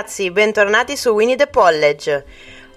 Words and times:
ragazzi, 0.00 0.30
bentornati 0.30 0.96
su 0.96 1.10
Winnie 1.10 1.36
the 1.36 1.50
College. 1.50 2.24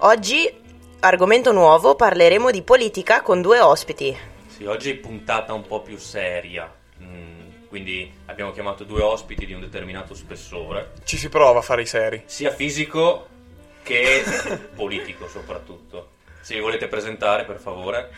Oggi, 0.00 0.52
argomento 1.00 1.52
nuovo, 1.52 1.94
parleremo 1.94 2.50
di 2.50 2.60
politica 2.60 3.22
con 3.22 3.40
due 3.40 3.60
ospiti. 3.60 4.14
Sì, 4.46 4.66
oggi 4.66 4.90
è 4.90 4.94
puntata 4.96 5.54
un 5.54 5.66
po' 5.66 5.80
più 5.80 5.96
seria, 5.96 6.70
mm, 7.00 7.68
quindi 7.70 8.12
abbiamo 8.26 8.52
chiamato 8.52 8.84
due 8.84 9.00
ospiti 9.00 9.46
di 9.46 9.54
un 9.54 9.60
determinato 9.60 10.14
spessore, 10.14 10.92
Ci 11.04 11.16
si 11.16 11.30
prova 11.30 11.60
a 11.60 11.62
fare 11.62 11.80
i 11.80 11.86
seri. 11.86 12.22
sia 12.26 12.50
fisico 12.50 13.26
che 13.82 14.22
politico 14.76 15.26
soprattutto. 15.26 16.10
Se 16.42 16.52
vi 16.54 16.60
volete 16.60 16.88
presentare, 16.88 17.44
per 17.44 17.58
favore. 17.58 18.10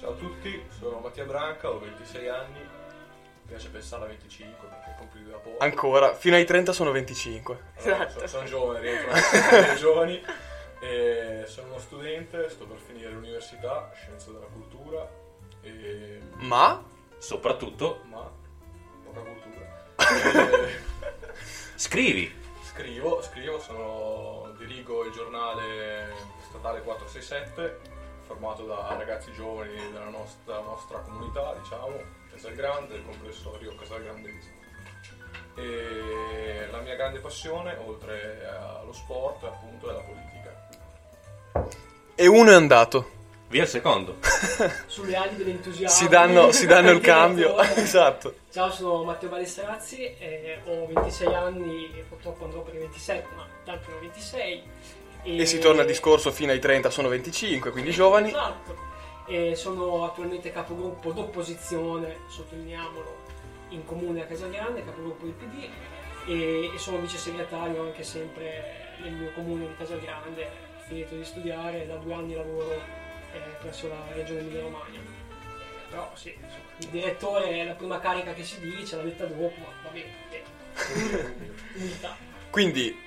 Ciao 0.00 0.12
a 0.12 0.14
tutti, 0.14 0.58
sono 0.78 1.00
Mattia 1.00 1.24
Branca, 1.24 1.68
ho 1.68 1.78
26 1.78 2.28
anni, 2.28 2.60
piace 3.50 3.68
pensare 3.68 4.04
a 4.04 4.06
25 4.06 4.68
perché 4.68 4.94
compli 4.96 5.28
da 5.28 5.36
poco. 5.36 5.58
Ancora, 5.58 6.14
fino 6.14 6.36
ai 6.36 6.44
30 6.44 6.72
sono 6.72 6.92
25. 6.92 7.58
Allora, 7.82 8.08
sono, 8.08 8.26
sono 8.28 8.44
giovane, 8.44 8.80
rientro 8.80 9.12
nei 9.60 9.76
giovani. 9.76 10.24
E 10.78 11.42
sono 11.46 11.66
uno 11.66 11.78
studente, 11.80 12.48
sto 12.48 12.64
per 12.66 12.78
finire 12.78 13.10
l'università, 13.10 13.90
scienze 13.92 14.32
della 14.32 14.46
cultura, 14.46 15.06
e... 15.62 16.20
Ma? 16.36 16.82
Soprattutto, 17.18 18.02
ma 18.04 18.30
poca 19.04 19.20
cultura. 19.20 19.66
E 19.96 20.70
scrivi. 21.74 22.32
scrivo, 22.62 23.20
scrivo, 23.20 23.58
sono, 23.58 24.54
dirigo 24.58 25.04
il 25.04 25.12
giornale 25.12 26.14
statale 26.48 26.82
467, 26.82 27.80
formato 28.26 28.64
da 28.64 28.94
ragazzi 28.96 29.32
giovani 29.32 29.74
della 29.90 30.08
nostra, 30.08 30.60
nostra 30.60 30.98
comunità, 31.00 31.52
diciamo, 31.60 32.19
Casalgrande, 32.32 32.94
del 32.94 33.04
comprensorio 33.04 33.74
Casalgrandese. 33.74 34.58
E 35.56 36.68
la 36.70 36.80
mia 36.80 36.94
grande 36.94 37.18
passione, 37.18 37.76
oltre 37.84 38.46
allo 38.46 38.92
sport, 38.92 39.44
appunto, 39.44 39.90
è 39.90 39.92
la 39.92 40.00
politica. 40.00 40.68
E 42.14 42.26
uno 42.26 42.50
è 42.50 42.54
andato. 42.54 43.18
Via 43.48 43.62
il 43.62 43.68
secondo. 43.68 44.18
sulle 44.86 45.16
ali 45.16 45.34
dell'entusiasmo. 45.34 45.96
Si 45.96 46.08
danno, 46.08 46.52
si 46.52 46.66
danno 46.66 46.90
il 46.90 47.00
cambio. 47.00 47.58
Esatto. 47.74 48.34
Ciao, 48.52 48.70
sono 48.70 49.02
Matteo 49.02 49.28
Balestrazzi, 49.28 50.04
eh, 50.04 50.60
ho 50.66 50.86
26 50.86 51.34
anni 51.34 51.90
e 51.96 52.04
purtroppo 52.08 52.44
andrò 52.44 52.60
per 52.62 52.74
i 52.74 52.78
27, 52.78 53.28
ma 53.34 53.46
tanto 53.64 53.90
ne 53.90 53.96
ho 53.96 54.00
26. 54.00 54.62
E 55.22 55.46
si 55.46 55.58
torna 55.58 55.82
al 55.82 55.86
discorso 55.86 56.30
fino 56.30 56.52
ai 56.52 56.60
30 56.60 56.90
sono 56.90 57.08
25, 57.08 57.70
quindi 57.72 57.90
giovani. 57.90 58.28
Esatto. 58.28 58.89
E 59.30 59.54
sono 59.54 60.04
attualmente 60.04 60.50
capogruppo 60.50 61.12
d'opposizione, 61.12 62.16
sottolineiamolo, 62.26 63.16
in 63.68 63.84
comune 63.84 64.22
a 64.22 64.26
Casagrande, 64.26 64.84
capogruppo 64.84 65.24
del 65.24 65.34
PD 65.34 65.68
e, 66.26 66.70
e 66.74 66.78
sono 66.78 66.98
vice 66.98 67.16
segretario 67.16 67.82
anche 67.82 68.02
sempre 68.02 68.96
nel 69.00 69.12
mio 69.12 69.30
comune 69.32 69.68
di 69.68 69.76
Casagrande. 69.76 70.42
Ho 70.44 70.82
finito 70.88 71.14
di 71.14 71.24
studiare, 71.24 71.86
da 71.86 71.94
due 71.94 72.12
anni 72.12 72.34
lavoro 72.34 72.72
eh, 72.72 73.38
presso 73.60 73.86
la 73.86 74.04
regione 74.12 74.40
Emilia 74.40 74.62
Romagna. 74.62 74.98
Eh, 74.98 75.88
però 75.88 76.10
sì, 76.14 76.34
insomma, 76.34 76.64
il 76.78 76.88
direttore 76.88 77.50
è 77.50 77.64
la 77.64 77.74
prima 77.74 78.00
carica 78.00 78.32
che 78.32 78.42
si 78.42 78.58
dice, 78.58 78.96
l'ha 78.96 79.02
detta 79.02 79.26
dopo, 79.26 79.52
ma 79.58 79.66
va 79.84 79.90
bene. 79.90 80.12
eh. 80.32 82.08
Quindi 82.50 82.98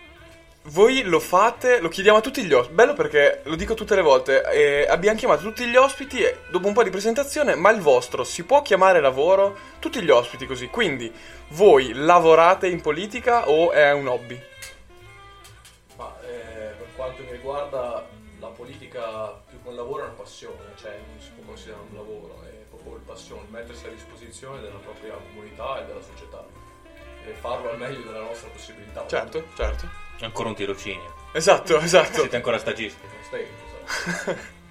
voi 0.67 1.03
lo 1.03 1.19
fate, 1.19 1.79
lo 1.79 1.89
chiediamo 1.89 2.19
a 2.19 2.21
tutti 2.21 2.43
gli 2.43 2.53
ospiti. 2.53 2.73
Bello 2.73 2.93
perché 2.93 3.41
lo 3.43 3.55
dico 3.55 3.73
tutte 3.73 3.95
le 3.95 4.01
volte. 4.01 4.43
eh, 4.51 4.85
abbiamo 4.87 5.17
chiamato 5.17 5.41
tutti 5.41 5.65
gli 5.65 5.75
ospiti 5.75 6.23
e 6.23 6.39
dopo 6.49 6.67
un 6.67 6.73
po' 6.73 6.83
di 6.83 6.89
presentazione, 6.89 7.55
ma 7.55 7.69
il 7.71 7.81
vostro 7.81 8.23
si 8.23 8.43
può 8.43 8.61
chiamare 8.61 9.01
lavoro? 9.01 9.57
Tutti 9.79 10.01
gli 10.01 10.09
ospiti 10.09 10.45
così. 10.45 10.67
Quindi 10.67 11.11
voi 11.49 11.93
lavorate 11.93 12.67
in 12.67 12.81
politica 12.81 13.49
o 13.49 13.71
è 13.71 13.91
un 13.91 14.07
hobby? 14.07 14.41
Ma 15.97 16.15
eh, 16.21 16.73
per 16.77 16.87
quanto 16.95 17.23
mi 17.23 17.31
riguarda, 17.31 18.07
la 18.39 18.47
politica 18.47 19.41
più 19.49 19.61
che 19.61 19.67
un 19.67 19.75
lavoro 19.75 20.03
è 20.03 20.05
una 20.05 20.15
passione, 20.15 20.71
cioè 20.75 20.91
non 20.91 21.19
si 21.19 21.29
può 21.35 21.43
considerare 21.45 21.83
un 21.89 21.95
lavoro, 21.95 22.41
è 22.45 22.63
proprio 22.69 22.95
il 22.95 23.01
passione, 23.01 23.43
mettersi 23.49 23.85
a 23.85 23.89
disposizione 23.89 24.61
della 24.61 24.79
propria 24.79 25.13
comunità 25.13 25.81
e 25.81 25.85
della 25.85 26.01
società 26.01 26.45
e 27.25 27.31
farlo 27.33 27.71
al 27.71 27.77
meglio 27.77 28.01
della 28.01 28.25
nostra 28.25 28.49
possibilità. 28.49 29.05
Certo, 29.07 29.43
certo. 29.55 30.02
Ancora 30.25 30.49
un 30.49 30.55
tirocinio. 30.55 31.13
Esatto, 31.33 31.77
esatto. 31.79 32.19
Siete 32.19 32.35
ancora 32.35 32.57
stagisti. 32.57 33.05
Non 33.05 33.23
stai. 33.23 34.51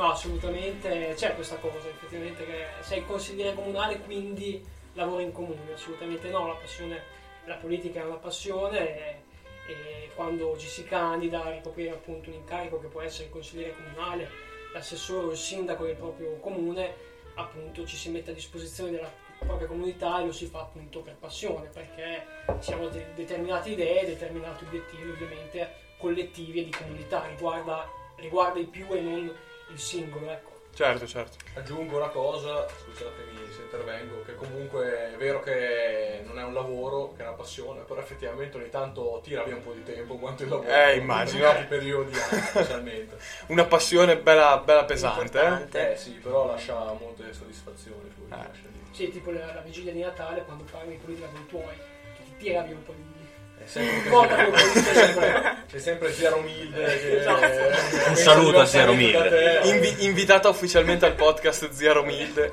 No, 0.00 0.12
assolutamente 0.12 1.12
c'è 1.14 1.34
questa 1.34 1.56
cosa, 1.56 1.88
effettivamente, 1.88 2.46
che 2.46 2.66
sei 2.80 3.04
consigliere 3.04 3.54
comunale, 3.54 3.98
quindi 3.98 4.64
lavori 4.94 5.24
in 5.24 5.32
comune, 5.32 5.74
assolutamente 5.74 6.30
no, 6.30 6.46
la 6.46 6.54
passione, 6.54 7.02
la 7.44 7.56
politica 7.56 8.00
è 8.00 8.04
una 8.04 8.14
passione 8.14 8.78
e, 8.88 9.22
e 9.66 10.10
quando 10.14 10.56
ci 10.56 10.68
si 10.68 10.84
candida 10.84 11.44
a 11.44 11.50
ricoprire 11.50 11.90
appunto 11.90 12.30
un 12.30 12.36
incarico 12.36 12.80
che 12.80 12.86
può 12.86 13.02
essere 13.02 13.24
il 13.24 13.30
consigliere 13.30 13.74
comunale, 13.74 14.30
l'assessore 14.72 15.26
o 15.26 15.30
il 15.32 15.36
sindaco 15.36 15.84
del 15.84 15.96
proprio 15.96 16.36
comune, 16.36 16.94
appunto 17.34 17.84
ci 17.84 17.96
si 17.96 18.08
mette 18.08 18.30
a 18.30 18.34
disposizione 18.34 18.92
della 18.92 19.12
propria 19.44 19.66
comunità 19.66 20.20
e 20.20 20.26
lo 20.26 20.32
si 20.32 20.46
fa 20.46 20.60
appunto 20.60 21.00
per 21.00 21.14
passione, 21.14 21.68
perché 21.72 22.24
si 22.60 22.72
hanno 22.72 22.88
de- 22.88 23.06
determinate 23.14 23.70
idee, 23.70 24.06
determinati 24.06 24.64
obiettivi 24.64 25.10
ovviamente 25.10 25.88
collettivi 25.98 26.60
e 26.60 26.64
di 26.64 26.70
comunità, 26.70 27.26
riguarda, 27.26 27.86
riguarda 28.16 28.58
i 28.58 28.64
più 28.64 28.86
e 28.90 29.00
non 29.00 29.34
il 29.68 29.78
singolo, 29.78 30.30
ecco. 30.30 30.48
Certo, 30.72 31.04
certo. 31.06 31.36
Aggiungo 31.54 31.96
una 31.96 32.08
cosa, 32.08 32.66
scusatemi 32.84 33.38
se 33.52 33.62
intervengo, 33.62 34.22
che 34.22 34.34
comunque 34.36 35.12
è 35.12 35.16
vero 35.16 35.40
che 35.42 36.22
non 36.24 36.38
è 36.38 36.44
un 36.44 36.54
lavoro, 36.54 37.12
che 37.16 37.22
è 37.24 37.26
una 37.26 37.36
passione, 37.36 37.80
però 37.82 38.00
effettivamente 38.00 38.56
ogni 38.56 38.70
tanto 38.70 39.20
tira 39.22 39.42
via 39.42 39.56
un 39.56 39.62
po' 39.62 39.72
di 39.72 39.82
tempo 39.82 40.14
quanto 40.16 40.44
il 40.44 40.48
lavoro. 40.48 40.68
Eh, 40.70 40.96
immagino. 40.96 41.50
In 41.50 41.66
periodi 41.68 42.12
anche, 42.18 42.36
specialmente. 42.46 43.18
Una 43.48 43.64
passione 43.64 44.16
bella, 44.18 44.58
bella 44.58 44.84
pesante, 44.84 45.68
eh? 45.72 45.92
Eh 45.92 45.96
sì, 45.96 46.12
però 46.12 46.46
lascia 46.46 46.92
molte 46.92 47.32
soddisfazioni. 47.32 48.08
poi, 48.08 48.38
Eh. 48.38 48.42
lascia 48.42 48.68
Sì, 48.92 49.10
tipo 49.10 49.30
la, 49.30 49.54
la 49.54 49.60
vigilia 49.60 49.92
di 49.92 50.00
Natale 50.00 50.42
quando 50.44 50.64
parli 50.70 50.90
di 50.92 50.96
politica 50.96 51.28
con 51.28 51.40
i 51.40 51.46
tuoi, 51.46 51.74
che 52.16 52.22
ti 52.24 52.36
tira 52.44 52.62
via 52.62 52.74
un 52.74 52.82
po' 52.82 52.92
di... 52.94 53.18
È 53.62 53.66
sempre 53.66 54.08
un 54.08 54.26
di 54.26 54.80
C'è 54.82 54.92
sempre, 54.94 55.56
c'è 55.70 55.78
sempre 55.78 56.12
Zia 56.12 56.30
Romilde 56.30 56.98
che... 56.98 57.18
Esatto. 57.20 58.08
Un 58.08 58.16
saluto 58.16 58.58
a. 58.60 58.64
Da 58.64 59.28
te. 59.28 59.60
Invi- 59.64 60.04
invitata 60.06 60.48
ufficialmente 60.48 61.04
al 61.04 61.14
podcast 61.14 61.70
Zia 61.70 61.92
Romilde. 61.92 62.52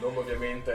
Non 0.00 0.16
ovviamente 0.16 0.72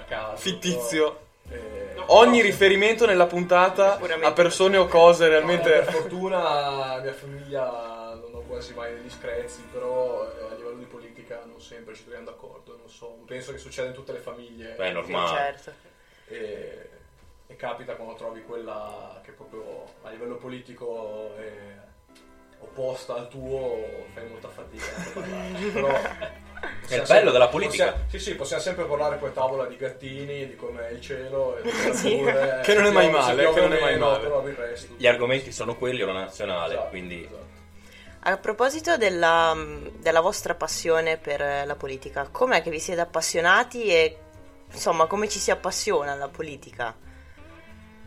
a 0.00 0.02
caso. 0.06 0.36
Fittizio. 0.36 1.18
eh, 1.50 1.78
No. 1.96 2.04
Ogni 2.18 2.38
però- 2.40 2.50
riferimento 2.50 3.06
nella 3.06 3.26
puntata 3.26 3.98
a 4.20 4.32
persone 4.32 4.76
o 4.76 4.86
cose 4.86 5.24
No, 5.24 5.30
realmente... 5.30 5.70
per 5.70 5.92
fortuna 5.92 6.38
la 6.38 7.00
mia 7.02 7.12
famiglia 7.12 8.18
non 8.20 8.30
ho 8.34 8.40
quasi 8.46 8.74
mai 8.74 8.92
degli 8.94 9.10
screzi, 9.10 9.62
però 9.72 10.24
eh, 10.24 10.52
a 10.52 10.54
livello 10.56 10.76
di 10.76 10.84
politica 10.84 10.99
non 11.44 11.60
sempre 11.60 11.94
ci 11.94 12.02
troviamo 12.02 12.26
d'accordo, 12.26 12.76
non 12.76 12.88
so, 12.88 13.18
penso 13.26 13.52
che 13.52 13.58
succeda 13.58 13.88
in 13.88 13.94
tutte 13.94 14.12
le 14.12 14.18
famiglie. 14.18 14.74
Beh, 14.74 14.84
è 14.86 14.88
Sì, 14.88 14.92
normale. 14.94 15.38
certo. 15.38 15.72
E, 16.26 16.88
e 17.46 17.56
capita 17.56 17.94
quando 17.94 18.14
trovi 18.14 18.42
quella 18.42 19.20
che 19.24 19.32
proprio 19.32 19.84
a 20.02 20.10
livello 20.10 20.36
politico 20.36 21.34
è 21.36 21.78
opposta 22.60 23.14
al 23.14 23.28
tuo, 23.28 24.06
fai 24.12 24.28
molta 24.28 24.48
fatica 24.48 24.84
a 24.84 25.10
parlare. 25.12 25.58
Però 25.72 26.00
È 26.86 26.94
il 26.96 27.06
bello 27.06 27.30
della 27.30 27.48
politica. 27.48 27.84
possiamo- 27.92 28.08
sì, 28.10 28.18
sì, 28.18 28.34
possiamo 28.34 28.62
sempre 28.62 28.84
parlare 28.84 29.16
poi 29.16 29.28
a 29.30 29.32
tavola 29.32 29.66
di 29.66 29.76
gattini, 29.76 30.46
di 30.46 30.56
com'è 30.56 30.90
il 30.90 31.00
cielo, 31.00 31.56
e 31.56 31.62
Sì. 31.94 32.16
pure, 32.16 32.60
Che 32.64 32.74
non 32.74 32.84
è 32.86 32.90
mai 32.90 33.10
male, 33.10 33.50
che 33.52 33.60
non 33.60 33.72
è 33.72 33.80
mai 33.80 33.98
male. 33.98 34.24
Però 34.24 34.46
il 34.46 34.54
resto. 34.54 34.94
Gli 34.96 35.06
argomenti 35.06 35.52
sono 35.52 35.74
quelli, 35.76 36.02
ora 36.02 36.12
nazionale, 36.12 36.74
Esatto, 36.74 36.88
quindi 36.90 37.20
esatto. 37.24 37.58
A 38.22 38.36
proposito 38.36 38.98
della, 38.98 39.56
della 39.98 40.20
vostra 40.20 40.54
passione 40.54 41.16
per 41.16 41.66
la 41.66 41.74
politica, 41.74 42.28
com'è 42.30 42.60
che 42.62 42.70
vi 42.70 42.78
siete 42.78 43.00
appassionati 43.00 43.84
e 43.84 44.18
insomma 44.70 45.06
come 45.06 45.28
ci 45.28 45.38
si 45.38 45.50
appassiona 45.50 46.12
alla 46.12 46.28
politica? 46.28 46.94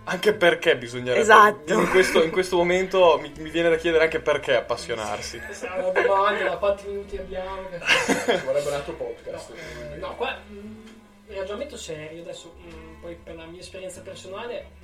Anche 0.06 0.34
perché 0.34 0.78
bisognerebbe... 0.78 1.22
Esatto. 1.22 1.74
In 1.74 1.90
questo, 1.90 2.22
in 2.24 2.30
questo 2.30 2.58
momento 2.58 3.18
mi, 3.22 3.32
mi 3.38 3.50
viene 3.50 3.70
da 3.70 3.78
chiedere 3.78 4.04
anche 4.04 4.20
perché 4.20 4.56
appassionarsi. 4.56 5.40
Questa 5.40 5.74
è 5.74 5.80
una 5.80 6.02
domanda, 6.02 6.44
da 6.44 6.58
quanti 6.58 6.88
minuti 6.88 7.18
abbiamo? 7.18 7.70
Ci 7.72 8.46
vorrebbe 8.46 8.68
un 8.68 8.74
altro 8.74 8.94
podcast. 8.94 9.54
No, 9.98 10.08
no, 10.08 10.16
qua 10.16 10.38
mm, 10.48 10.86
il 11.28 11.36
ragionamento 11.38 11.78
serio, 11.78 12.22
adesso 12.22 12.54
mm, 12.56 13.02
poi 13.02 13.16
per 13.16 13.36
la 13.36 13.46
mia 13.46 13.62
esperienza 13.62 14.02
personale 14.02 14.82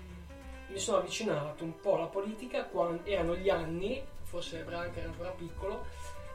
mi 0.68 0.80
sono 0.80 1.00
avvicinato 1.00 1.64
un 1.64 1.80
po' 1.82 1.96
alla 1.98 2.06
politica 2.06 2.64
quando 2.64 3.02
erano 3.04 3.36
gli 3.36 3.50
anni, 3.50 4.02
forse 4.30 4.60
Branca 4.60 5.00
era 5.00 5.10
ancora 5.10 5.30
piccolo, 5.32 5.86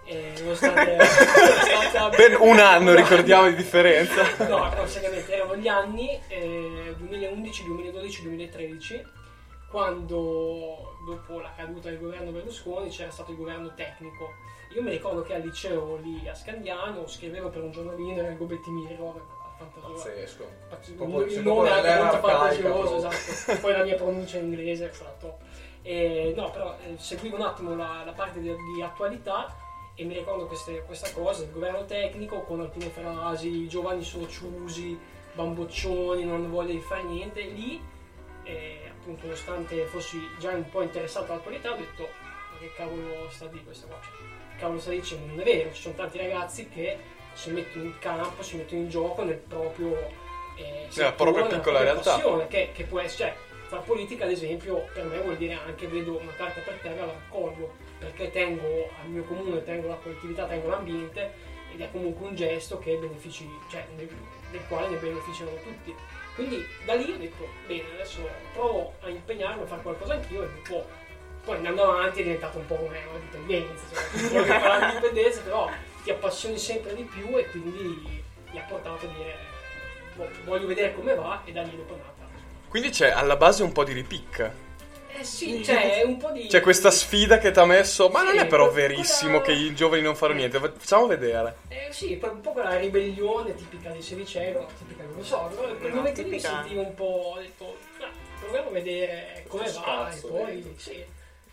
e 0.05 0.33
nonostante... 0.43 0.97
nonostante- 0.97 2.17
Ben 2.17 2.37
un 2.41 2.59
anno, 2.59 2.95
ricordiamo 2.95 3.49
di 3.49 3.55
differenza. 3.55 4.23
No, 4.49 4.73
no, 4.75 4.87
seriamente, 4.87 5.33
erano 5.33 5.57
gli 5.57 5.69
anni 5.69 6.19
eh, 6.29 6.95
2011, 6.99 7.65
2012, 7.65 8.23
2013, 8.23 9.07
quando 9.71 10.97
dopo 11.07 11.41
la 11.41 11.53
caduta 11.57 11.89
del 11.89 11.99
governo 11.99 12.31
Berlusconi 12.31 12.91
c'era 12.91 13.11
stato 13.11 13.31
il 13.31 13.37
governo 13.37 13.73
tecnico. 13.75 14.33
Io 14.75 14.83
mi 14.83 14.91
ricordo 14.91 15.23
che 15.23 15.35
al 15.35 15.43
liceo 15.43 15.97
lì 16.03 16.29
a 16.29 16.35
Scandiano 16.35 17.07
scrivevo 17.07 17.49
per 17.49 17.63
un 17.63 17.71
giornalino, 17.71 18.19
era 18.21 18.29
il 18.29 18.37
Gobetti 18.37 18.71
Mirror, 18.71 19.21
fantasioso. 19.57 20.03
Pazzesco. 20.69 21.03
Il 21.39 21.43
nome 21.43 21.81
l'era 21.81 22.03
molto 22.03 22.27
fantasioso, 22.27 22.97
esatto. 23.09 23.61
Poi 23.61 23.73
la 23.73 23.85
mia 23.85 23.95
pronuncia 23.95 24.39
in 24.39 24.45
inglese 24.47 24.91
è 24.91 24.93
stata 24.93 25.15
top. 25.21 25.41
E, 25.87 26.33
no, 26.35 26.51
però 26.51 26.75
eh, 26.83 26.97
seguivo 26.97 27.37
un 27.37 27.43
attimo 27.43 27.77
la, 27.77 28.03
la 28.07 28.13
parte 28.13 28.41
di, 28.41 28.51
di 28.75 28.83
attualità 28.83 29.55
e 29.95 30.05
mi 30.05 30.15
ricordo 30.15 30.47
queste- 30.47 30.83
questa 30.87 31.13
cosa, 31.13 31.45
il 31.45 31.53
governo 31.53 31.85
tecnico 31.85 32.41
con 32.41 32.61
alcune 32.61 32.89
frasi, 32.89 33.49
i 33.49 33.69
giovani 33.69 34.03
sono 34.03 34.27
ciusi, 34.27 34.99
bamboccioni, 35.35 36.25
non 36.25 36.37
hanno 36.37 36.49
voglia 36.49 36.73
di 36.73 36.81
fare 36.81 37.03
niente. 37.03 37.43
Lì, 37.43 37.81
eh, 38.45 38.91
appunto, 38.91 39.25
nonostante 39.25 39.85
fossi 39.85 40.19
già 40.39 40.53
un 40.53 40.69
po' 40.71 40.81
interessato 40.81 41.33
all'attualità, 41.33 41.73
ho 41.73 41.77
detto, 41.77 42.03
ma 42.03 42.59
che 42.59 42.73
cavolo 42.75 43.29
sta 43.29 43.47
di 43.47 43.63
questa 43.63 43.87
qua? 43.87 43.99
Cioè, 44.03 44.13
che 44.53 44.57
cavolo 44.59 44.81
sta 44.81 44.91
dicendo? 44.91 45.27
Non 45.27 45.41
è 45.41 45.45
vero, 45.45 45.73
ci 45.73 45.83
sono 45.83 45.95
tanti 45.95 46.17
ragazzi 46.17 46.69
che 46.71 46.97
si 47.35 47.51
mettono 47.51 47.85
in 47.85 47.99
campo, 47.99 48.43
si 48.43 48.57
mettono 48.57 48.81
in 48.81 48.89
gioco 48.89 49.23
nel 49.23 49.37
proprio... 49.37 50.23
Eh, 50.57 50.87
settore, 50.89 51.33
propria 51.33 51.59
piccola 51.59 51.83
realtà. 51.83 52.47
che, 52.49 52.71
che 52.73 52.85
può 52.85 53.01
essere... 53.01 53.31
Cioè, 53.31 53.53
la 53.75 53.81
politica, 53.81 54.25
ad 54.25 54.31
esempio, 54.31 54.87
per 54.93 55.05
me 55.05 55.19
vuol 55.21 55.37
dire 55.37 55.59
anche 55.67 55.87
vedo 55.87 56.19
una 56.19 56.33
carta 56.33 56.61
per 56.61 56.79
terra, 56.81 57.07
la 57.07 57.13
raccolgo, 57.13 57.73
perché 57.99 58.31
tengo 58.31 58.89
al 59.01 59.09
mio 59.09 59.23
comune, 59.25 59.63
tengo 59.65 59.89
la 59.89 59.97
collettività, 59.97 60.47
tengo 60.47 60.69
l'ambiente 60.69 61.53
ed 61.73 61.81
è 61.81 61.91
comunque 61.91 62.29
un 62.29 62.35
gesto 62.35 62.79
che 62.79 62.97
benefici, 62.97 63.49
cioè, 63.69 63.87
del, 63.97 64.09
del 64.51 64.61
quale 64.69 64.89
ne 64.89 64.97
beneficiano 64.97 65.51
tutti. 65.63 65.95
Quindi 66.35 66.65
da 66.85 66.95
lì 66.95 67.13
ho 67.13 67.17
detto, 67.17 67.47
bene, 67.67 67.85
adesso 67.95 68.29
provo 68.53 68.95
a 69.01 69.09
impegnarmi 69.09 69.63
a 69.63 69.67
fare 69.67 69.83
qualcosa 69.83 70.15
anch'io 70.15 70.43
e 70.43 70.49
dopo, 70.55 70.87
poi 71.45 71.57
andando 71.57 71.83
avanti 71.83 72.21
è 72.21 72.23
diventato 72.23 72.59
un 72.59 72.67
po' 72.67 72.77
come 72.77 73.03
una 73.09 73.19
dipendenza, 73.19 73.85
cioè, 73.95 74.29
vuoi 74.29 74.45
fare 74.61 74.79
la 74.79 74.93
dipendenza, 74.95 75.41
però 75.43 75.71
ti 76.03 76.11
appassioni 76.11 76.59
sempre 76.59 76.95
di 76.95 77.03
più 77.03 77.37
e 77.37 77.47
quindi 77.51 78.23
mi 78.51 78.59
ha 78.59 78.63
portato 78.63 79.07
a 79.07 79.09
dire, 79.09 79.37
boh, 80.15 80.29
voglio 80.45 80.67
vedere 80.67 80.95
come 80.95 81.15
va 81.15 81.43
e 81.45 81.53
da 81.53 81.63
lì 81.63 81.77
dopo 81.77 81.95
è 81.95 81.99
nata. 81.99 82.14
Quindi 82.75 82.91
c'è 82.91 83.09
alla 83.11 83.37
base 83.37 83.63
un 83.63 83.71
po' 83.71 83.85
di 83.85 83.93
ripicca. 83.93 84.53
Eh 85.17 85.23
sì, 85.23 85.61
c'è 85.61 86.03
un 86.05 86.17
po' 86.17 86.33
di... 86.33 86.49
C'è 86.49 86.61
questa 86.61 86.91
sfida 86.91 87.39
che 87.39 87.53
ti 87.53 87.59
ha 87.61 87.65
messo. 87.65 88.09
Ma 88.09 88.25
non 88.25 88.33
Sì, 88.33 88.39
è 88.39 88.47
però 88.49 88.69
verissimo 88.69 89.41
quella- 89.41 89.61
che 89.61 89.65
i 89.67 89.75
giovani 89.77 90.03
non 90.03 90.17
fanno 90.17 90.33
niente. 90.33 90.59
Facciamo 90.59 91.07
vedere. 91.07 91.55
Eh 91.69 91.87
sì, 91.93 92.19
un 92.21 92.41
po' 92.41 92.51
quella 92.51 92.77
ribellione 92.77 93.55
tipica 93.55 93.91
di 93.91 94.03
sedicenni, 94.03 94.55
no, 94.55 94.67
tipica 94.77 95.05
non 95.05 95.15
lo 95.19 95.23
so, 95.23 95.49
però 95.55 95.69
in 95.69 95.79
quel 95.79 95.91
No, 95.91 95.97
momento 95.99 96.21
lì 96.23 96.27
mi 96.29 96.37
tipica. 96.37 96.49
sentivo 96.49 96.81
un 96.81 96.95
po', 96.95 97.33
ho 97.37 97.39
detto, 97.39 97.77
ah, 98.01 98.11
proviamo 98.41 98.69
a 98.69 98.73
vedere 98.73 99.45
come 99.47 99.63
Questo 99.63 99.81
va 99.81 100.11
e 100.13 100.21
poi 100.21 100.75
sì. 100.77 101.05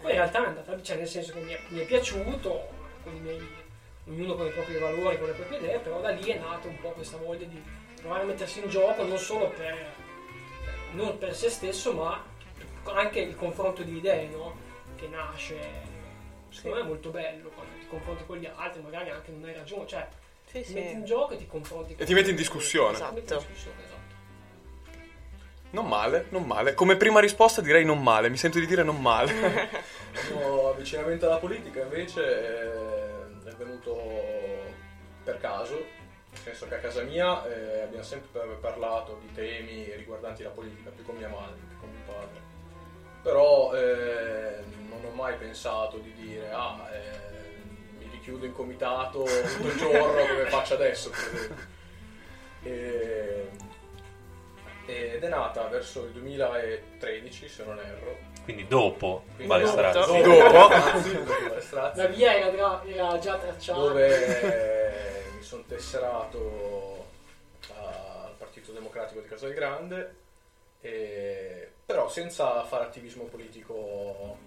Poi 0.02 0.10
in 0.10 0.18
realtà 0.18 0.44
è 0.44 0.48
andata, 0.48 0.82
cioè 0.82 0.96
nel 0.96 1.08
senso 1.08 1.34
che 1.34 1.40
mi 1.42 1.54
è, 1.54 1.60
mi 1.68 1.80
è 1.82 1.86
piaciuto, 1.86 2.68
con 3.04 3.16
i 3.16 3.20
miei, 3.20 3.48
ognuno 4.08 4.34
con 4.34 4.48
i 4.48 4.50
propri 4.50 4.80
valori, 4.80 5.20
con 5.20 5.28
le 5.28 5.34
proprie 5.34 5.60
idee, 5.60 5.78
però 5.78 6.02
da 6.02 6.10
lì 6.10 6.32
è 6.32 6.40
nata 6.40 6.68
un 6.68 6.80
po' 6.82 6.90
questa 6.94 7.18
voglia 7.18 7.46
di 7.46 7.62
provare 8.00 8.24
a 8.24 8.26
mettersi 8.26 8.60
in 8.64 8.70
gioco 8.70 9.04
non 9.04 9.20
solo 9.20 9.50
per, 9.50 9.78
non 10.94 11.18
per 11.18 11.36
se 11.36 11.50
stesso, 11.50 11.94
ma 11.94 12.24
anche 12.86 13.20
il 13.20 13.36
confronto 13.36 13.84
di 13.84 13.98
idee, 13.98 14.28
no? 14.28 14.56
Che 14.96 15.08
nasce, 15.08 15.58
secondo 16.50 16.78
me 16.78 16.84
è 16.84 16.88
molto 16.88 17.10
bello 17.10 17.50
quando 17.50 17.74
ti 17.80 17.88
confronti 17.88 18.26
con 18.26 18.38
gli 18.38 18.46
altri, 18.54 18.82
magari 18.82 19.10
anche 19.10 19.32
non 19.32 19.44
hai 19.48 19.54
ragione, 19.54 19.88
cioè 19.88 20.08
Sì, 20.46 20.62
ti 20.64 20.74
metti 20.74 20.94
in 20.94 21.00
sì. 21.00 21.06
gioco 21.06 21.34
e 21.34 21.38
ti 21.38 21.48
confronti 21.48 21.96
E 21.98 22.06
ti 22.06 22.14
metti 22.14 22.30
in 22.30 22.36
discussione. 22.36 22.98
Ti 22.98 23.04
metti 23.04 23.18
in 23.18 23.24
Esatto. 23.24 23.46
discussione, 23.48 23.78
esatto. 23.86 24.00
Non 25.72 25.88
male, 25.88 26.26
non 26.30 26.44
male. 26.44 26.74
Come 26.74 26.98
prima 26.98 27.22
risposta 27.22 27.62
direi 27.62 27.86
non 27.86 28.04
male. 28.04 28.30
Mi 28.30 28.36
sento 28.36 28.60
di 28.60 28.66
dire 28.66 28.84
non 28.84 29.02
male. 29.02 29.32
Il 30.30 30.36
mio 30.36 30.70
avvicinamento 30.70 31.26
alla 31.28 31.38
politica 31.38 31.82
invece 31.82 32.22
eh, 32.22 33.50
è 33.50 33.54
venuto 33.58 33.98
per 35.24 35.40
caso, 35.40 35.82
nel 36.32 36.42
senso 36.42 36.68
che 36.68 36.76
a 36.76 36.80
casa 36.80 37.04
mia 37.04 37.46
eh, 37.46 37.82
abbiamo 37.82 38.04
sempre 38.04 38.42
parlato 38.60 39.20
di 39.22 39.32
temi 39.34 39.92
riguardanti 39.96 40.44
la 40.44 40.50
politica, 40.50 40.90
più 40.90 41.04
con 41.04 41.16
mia 41.16 41.28
madre 41.28 41.60
che 41.70 41.76
con 41.80 41.90
mio 41.90 42.02
padre. 42.06 42.50
Però 43.22 43.74
eh, 43.76 44.64
non 44.90 45.06
ho 45.06 45.14
mai 45.14 45.36
pensato 45.36 45.98
di 45.98 46.14
dire 46.14 46.50
ah, 46.52 46.90
eh, 46.92 48.00
mi 48.00 48.10
richiudo 48.10 48.46
in 48.46 48.54
comitato 48.54 49.24
tutto 49.24 49.68
il 49.68 49.78
giorno 49.78 50.26
come 50.26 50.46
faccio 50.46 50.74
adesso, 50.74 51.10
per. 51.10 51.70
E- 52.64 53.50
ed 54.86 55.24
è 55.24 55.30
nata 55.30 55.68
verso 55.68 56.06
il 56.06 56.12
2013, 56.12 57.48
se 57.48 57.64
non 57.64 57.80
erro, 57.80 58.18
Quindi 58.44 58.68
dopo 58.68 59.24
quindi 59.36 59.48
Balestrazzi. 59.48 60.00
dopo. 60.00 60.22
Dopo. 60.22 60.50
Dopo 60.50 61.48
Balestrazzi, 61.50 61.98
La 61.98 62.06
via 62.08 62.36
era, 62.36 62.56
già- 62.56 62.82
era 62.86 63.20
già 63.20 63.38
tracciata. 63.38 63.80
dove 63.80 65.32
mi 65.38 65.44
sono 65.44 65.64
tesserato 65.68 67.06
al 67.78 68.34
Partito 68.38 68.72
Democratico 68.72 69.22
di 69.22 69.28
Casalgrande, 69.28 70.16
e- 70.82 71.70
però 71.86 72.10
senza 72.10 72.64
fare 72.64 72.86
attivismo 72.86 73.24
politico 73.26 74.38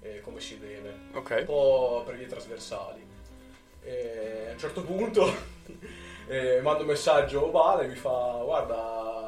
eh, 0.00 0.20
come 0.20 0.40
si 0.40 0.58
deve, 0.58 0.88
un 1.12 1.16
Ok. 1.18 1.44
po' 1.44 2.02
per 2.06 2.16
vie 2.16 2.26
trasversali. 2.26 3.02
E 3.82 4.46
a 4.48 4.52
un 4.52 4.58
certo 4.58 4.82
punto 4.82 5.30
eh, 6.28 6.60
mando 6.62 6.82
un 6.82 6.88
messaggio 6.88 7.50
Vale 7.50 7.86
mi 7.86 7.94
fa 7.96 8.40
guarda 8.42 9.23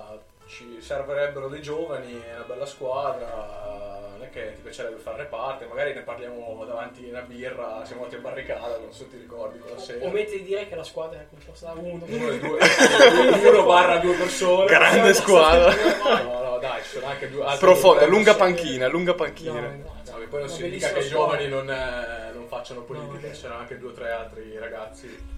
ci 0.46 0.78
servirebbero 0.81 1.48
dei 1.48 1.60
giovani, 1.60 2.22
è 2.22 2.34
una 2.34 2.44
bella 2.44 2.66
squadra, 2.66 4.08
non 4.12 4.22
è 4.22 4.31
che 4.31 4.54
ti 4.54 4.60
piacerebbe 4.62 4.96
farne 4.96 5.25
parte, 5.25 5.66
magari 5.66 5.93
ne 5.93 6.02
parliamo 6.02 6.64
davanti 6.64 7.04
a 7.06 7.10
una 7.10 7.20
birra, 7.22 7.82
siamo 7.84 8.02
andati 8.02 8.16
in 8.16 8.22
barricata, 8.22 8.78
non 8.78 8.93
so 8.93 9.04
se 9.04 9.10
ti 9.10 9.16
ricordi 9.19 9.58
quella 9.58 9.78
sera. 9.78 10.06
Ometti 10.06 10.38
di 10.38 10.44
dire 10.44 10.69
che 10.69 10.75
la 10.76 10.84
squadra 10.84 11.20
è 11.20 11.26
composta 11.28 11.72
da 11.72 11.81
uno. 11.81 12.04
Uno, 12.06 12.28
e 12.28 12.38
due, 12.38 12.58
uno 13.50 13.64
barra 13.64 13.98
due 13.98 14.14
persone. 14.14 14.66
Grande 14.66 15.14
squadra. 15.14 15.75
No, 16.22 16.43
no, 16.43 16.58
dai, 16.58 16.82
ci 16.82 16.90
sono 16.90 17.06
anche 17.06 17.28
due 17.28 17.42
altre 17.44 17.66
Profonda, 17.66 18.00
due 18.04 18.08
lunga 18.10 18.34
panchina, 18.34 18.87
lunga 18.88 19.10
No, 19.10 19.16
panchina. 19.16 19.60
no, 19.60 19.94
No, 20.10 20.19
che 20.19 20.26
poi 20.26 20.40
non 20.40 20.49
si 20.49 20.70
dica 20.70 20.92
che 20.92 21.00
i 21.00 21.08
giovani 21.08 21.49
non, 21.49 21.69
eh, 21.69 22.31
non 22.32 22.46
facciano 22.46 22.82
politica, 22.82 23.26
No, 23.26 23.32
c'erano 23.34 23.60
anche 23.60 23.78
due 23.78 23.90
o 23.90 23.92
tre 23.92 24.10
altri 24.12 24.56
ragazzi. 24.58 25.34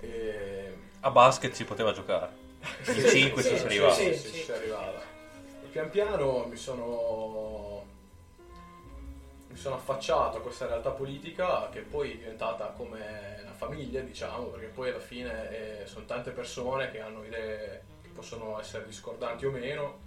E... 0.00 0.74
A 1.00 1.10
basket 1.10 1.52
si 1.52 1.64
poteva 1.64 1.92
giocare. 1.92 2.43
In 2.86 3.08
5 3.08 3.42
sì, 3.42 3.48
si 3.48 3.56
sì, 3.56 3.64
arrivava. 3.64 3.94
sì. 3.94 4.14
Sì, 4.14 4.32
ci 4.32 4.42
si 4.42 4.52
arrivava. 4.52 5.02
E 5.62 5.66
pian 5.70 5.90
piano 5.90 6.46
mi 6.48 6.56
sono 6.56 7.84
mi 9.54 9.60
sono 9.60 9.76
affacciato 9.76 10.38
a 10.38 10.40
questa 10.40 10.66
realtà 10.66 10.90
politica 10.90 11.68
che 11.70 11.80
poi 11.80 12.10
è 12.12 12.16
diventata 12.16 12.74
come 12.76 13.38
una 13.40 13.52
famiglia, 13.52 14.00
diciamo, 14.00 14.46
perché 14.46 14.66
poi 14.66 14.90
alla 14.90 14.98
fine 14.98 15.82
eh, 15.82 15.86
sono 15.86 16.04
tante 16.06 16.32
persone 16.32 16.90
che 16.90 16.98
hanno 17.00 17.24
idee 17.24 17.84
che 18.02 18.08
possono 18.12 18.58
essere 18.58 18.84
discordanti 18.84 19.46
o 19.46 19.52
meno, 19.52 19.98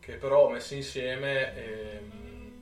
che 0.00 0.14
però 0.14 0.48
messe 0.48 0.76
insieme 0.76 1.54
ehm, 1.56 2.52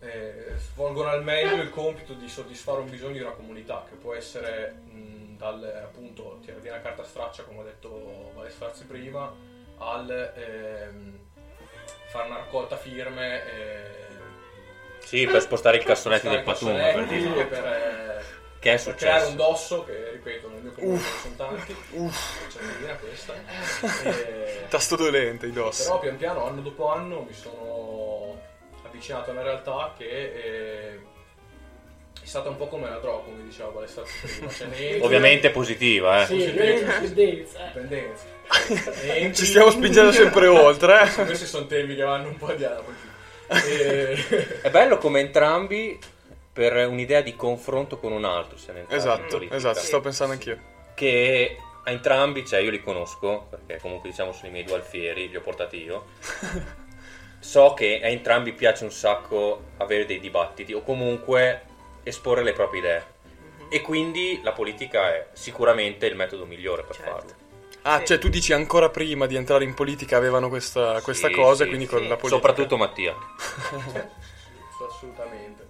eh, 0.00 0.54
svolgono 0.56 1.08
al 1.08 1.22
meglio 1.22 1.62
il 1.62 1.70
compito 1.70 2.12
di 2.12 2.28
soddisfare 2.28 2.80
un 2.80 2.90
bisogno 2.90 3.12
di 3.12 3.20
una 3.20 3.30
comunità 3.30 3.86
che 3.88 3.94
può 3.94 4.12
essere 4.12 4.72
mh, 4.90 5.15
dal 5.36 5.62
appunto 5.84 6.38
tirare 6.40 6.60
via 6.60 6.72
una 6.72 6.82
carta 6.82 7.04
straccia 7.04 7.42
come 7.44 7.60
ha 7.60 7.64
detto 7.64 8.32
Valestrazzi 8.34 8.84
prima 8.84 9.32
al 9.78 10.10
ehm, 10.10 11.18
fare 12.08 12.26
una 12.28 12.36
raccolta 12.38 12.76
firme 12.76 13.42
eh, 13.46 13.90
Sì, 15.00 15.26
per 15.26 15.40
spostare 15.42 15.76
il 15.76 15.84
cassonetto 15.84 16.20
stare 16.28 16.36
del 16.36 16.44
i 16.44 16.48
cassonetti 16.48 16.94
Per 16.94 17.06
dire. 17.06 17.44
per, 17.46 17.64
eh, 17.66 18.24
Che 18.58 18.72
è 18.74 18.82
per 18.82 18.94
creare 18.94 19.24
un 19.24 19.30
successo? 19.32 19.50
dosso 19.50 19.84
che 19.84 20.10
ripeto 20.12 20.48
nel 20.48 20.62
mio 20.62 20.72
comune 20.72 21.00
sono 21.22 21.34
tanti 21.36 21.76
c'è 22.48 22.60
una 22.62 22.72
linea 22.78 22.96
questa 22.96 23.34
E- 24.04 24.66
Tasto 24.68 24.96
dolente, 24.96 25.46
i 25.46 25.52
dosso. 25.52 25.84
però 25.84 25.98
pian 26.00 26.16
piano, 26.16 26.44
anno 26.46 26.60
dopo 26.60 26.88
anno, 26.90 27.22
mi 27.22 27.32
sono 27.32 28.40
avvicinato 28.84 29.30
a 29.30 29.32
una 29.34 29.42
realtà 29.42 29.94
che 29.96 30.08
eh, 30.08 31.00
è 32.26 32.28
stata 32.28 32.48
un 32.48 32.56
po' 32.56 32.66
come 32.66 32.88
la 32.88 32.98
droga, 32.98 33.22
come 33.22 33.44
diceva 33.44 33.68
prima. 33.68 33.86
Cioè, 33.86 34.66
ne 34.66 34.98
Ovviamente 35.00 35.50
positiva, 35.50 36.22
eh. 36.22 36.26
Sì, 36.26 36.36
dipendenza, 36.38 37.60
eh. 37.60 37.66
dipendenza. 37.66 38.24
Entri- 39.02 39.34
Ci 39.34 39.46
stiamo 39.46 39.70
spingendo 39.70 40.10
sempre 40.10 40.48
oltre, 40.48 41.04
eh. 41.04 41.24
Questi 41.24 41.46
sono 41.46 41.66
temi 41.66 41.94
che 41.94 42.02
vanno 42.02 42.26
un 42.26 42.36
po' 42.36 42.52
di 42.52 42.62
là. 42.62 42.82
E... 43.46 44.60
È 44.60 44.70
bello 44.70 44.98
come 44.98 45.20
entrambi 45.20 45.96
per 46.52 46.88
un'idea 46.88 47.20
di 47.20 47.36
confronto 47.36 47.96
con 47.98 48.10
un 48.10 48.24
altro 48.24 48.58
se 48.58 48.72
ne 48.72 48.86
Esatto, 48.88 49.40
esatto, 49.48 49.78
sto 49.78 50.00
pensando 50.00 50.32
anch'io. 50.32 50.58
Che 50.94 51.56
a 51.84 51.90
entrambi, 51.92 52.44
cioè 52.44 52.58
io 52.58 52.70
li 52.70 52.82
conosco, 52.82 53.46
perché 53.50 53.78
comunque 53.80 54.10
diciamo 54.10 54.32
sono 54.32 54.48
i 54.48 54.50
miei 54.50 54.64
due 54.64 54.74
alfieri, 54.74 55.28
li 55.28 55.36
ho 55.36 55.42
portati 55.42 55.80
io. 55.80 56.06
So 57.38 57.74
che 57.74 58.00
a 58.02 58.08
entrambi 58.08 58.54
piace 58.54 58.82
un 58.82 58.90
sacco 58.90 59.66
avere 59.76 60.04
dei 60.04 60.18
dibattiti 60.18 60.72
o 60.72 60.82
comunque 60.82 61.75
esporre 62.08 62.42
le 62.42 62.52
proprie 62.52 62.80
idee. 62.80 63.04
E 63.68 63.80
quindi 63.82 64.40
la 64.42 64.52
politica 64.52 65.12
è 65.12 65.26
sicuramente 65.32 66.06
il 66.06 66.14
metodo 66.14 66.46
migliore 66.46 66.82
per 66.84 66.94
Certo. 66.96 67.10
farlo. 67.10 67.30
Ah, 67.82 67.98
Sì. 67.98 68.06
cioè 68.06 68.18
tu 68.18 68.28
dici 68.28 68.52
ancora 68.52 68.88
prima 68.90 69.26
di 69.26 69.34
entrare 69.36 69.64
in 69.64 69.74
politica 69.74 70.16
avevano 70.16 70.48
questa, 70.48 71.00
questa 71.02 71.28
Sì, 71.28 71.34
cosa, 71.34 71.62
sì, 71.64 71.68
quindi 71.68 71.86
sì. 71.86 71.90
con 71.92 72.02
la 72.02 72.16
politica. 72.16 72.28
Soprattutto 72.36 72.76
Mattia. 72.76 73.14
Assolutamente. 74.88 75.64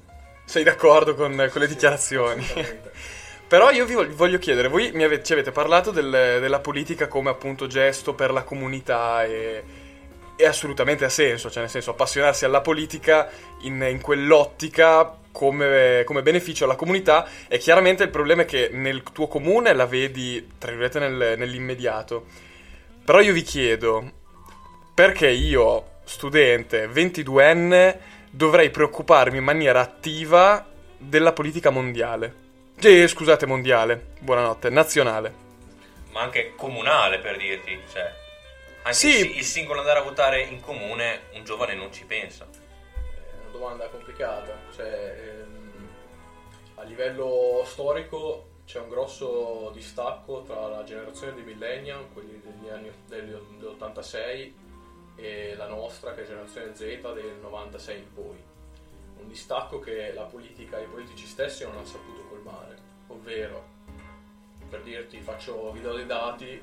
Sei 0.45 0.63
d'accordo 0.63 1.15
con, 1.15 1.49
con 1.51 1.61
le 1.61 1.67
dichiarazioni? 1.67 2.43
Assolutamente. 2.43 2.93
Però 3.49 3.71
io 3.71 3.85
vi 3.85 3.95
voglio- 3.95 4.15
voglio 4.17 4.39
chiedere, 4.39 4.67
voi 4.69 4.91
mi 4.93 5.05
avete, 5.05 5.23
ci 5.25 5.33
avete 5.33 5.53
parlato 5.53 5.93
del- 5.93 6.39
della 6.41 6.59
politica 6.59 7.07
come 7.07 7.31
appunto 7.31 7.69
gesto 7.69 8.13
per 8.13 8.33
la 8.33 8.43
comunità 8.43 9.25
e, 9.25 9.63
e 10.37 10.47
assolutamente 10.47 11.05
ha 11.05 11.09
senso, 11.09 11.49
cioè 11.49 11.61
nel 11.63 11.71
senso 11.71 11.91
appassionarsi 11.93 12.45
alla 12.45 12.61
politica 12.61 13.31
in, 13.61 13.81
in 13.89 14.01
quell'ottica 14.01 15.17
come, 15.37 16.03
come 16.07 16.23
beneficio 16.23 16.65
alla 16.65 16.77
comunità 16.77 17.29
e 17.47 17.59
chiaramente 17.59 18.05
il 18.05 18.09
problema 18.09 18.43
è 18.43 18.45
che 18.47 18.71
nel 18.73 19.03
tuo 19.03 19.29
comune 19.29 19.75
la 19.75 19.85
vedi, 19.85 20.53
tra 20.57 20.71
virgolette, 20.71 20.99
nel- 20.99 21.35
nell'immediato. 21.37 22.25
Però 23.05 23.21
io 23.21 23.35
vi 23.35 23.43
chiedo, 23.43 24.11
perché 24.95 25.29
io, 25.29 25.99
studente 26.05 26.87
22enne, 26.89 27.99
dovrei 28.31 28.71
preoccuparmi 28.71 29.37
in 29.37 29.45
maniera 29.45 29.81
attiva 29.83 30.67
della 30.97 31.35
politica 31.35 31.69
mondiale? 31.69 32.45
Eh, 32.81 33.07
scusate, 33.07 33.45
mondiale, 33.45 34.13
buonanotte, 34.21 34.71
nazionale. 34.71 35.45
Ma 36.13 36.23
anche 36.23 36.55
comunale 36.57 37.19
per 37.19 37.37
dirti, 37.37 37.79
cioè. 37.93 38.11
Anche 38.85 38.97
Sì. 38.97 39.37
il 39.37 39.45
singolo 39.45 39.81
andare 39.81 39.99
a 39.99 40.03
votare 40.03 40.41
in 40.41 40.61
comune, 40.61 41.21
un 41.35 41.45
giovane 41.45 41.75
non 41.75 41.93
ci 41.93 42.05
pensa. 42.07 42.47
Domanda 43.57 43.89
complicata, 43.89 44.55
cioè 44.75 45.41
ehm, 45.41 45.89
a 46.75 46.83
livello 46.83 47.63
storico 47.65 48.49
c'è 48.67 48.81
un 48.81 48.91
grosso 48.91 49.71
distacco 49.73 50.43
tra 50.43 50.69
la 50.69 50.85
generazione 50.85 51.33
dei 51.33 51.43
millennial, 51.43 52.07
quelli 52.13 52.39
degli 52.43 52.69
anni 52.69 52.93
degli- 53.07 53.33
dell'86 53.59 54.53
e 55.17 55.55
la 55.57 55.69
nostra 55.69 56.13
che 56.13 56.25
è 56.25 56.27
generazione 56.27 56.75
Z 56.75 56.81
del 57.15 57.39
96 57.41 57.97
in 57.99 58.13
poi. 58.13 58.45
Un 59.21 59.29
distacco 59.29 59.79
che 59.79 60.13
la 60.13 60.25
politica 60.25 60.79
e 60.79 60.83
i 60.83 60.89
politici 60.89 61.25
stessi 61.25 61.65
non 61.65 61.77
hanno 61.77 61.87
saputo 61.87 62.27
colmare, 62.29 62.77
ovvero 63.07 63.65
per 64.69 64.83
dirti 64.83 65.19
faccio 65.21 65.71
vi 65.73 65.81
do 65.81 65.95
dei 65.95 66.05
dati 66.05 66.61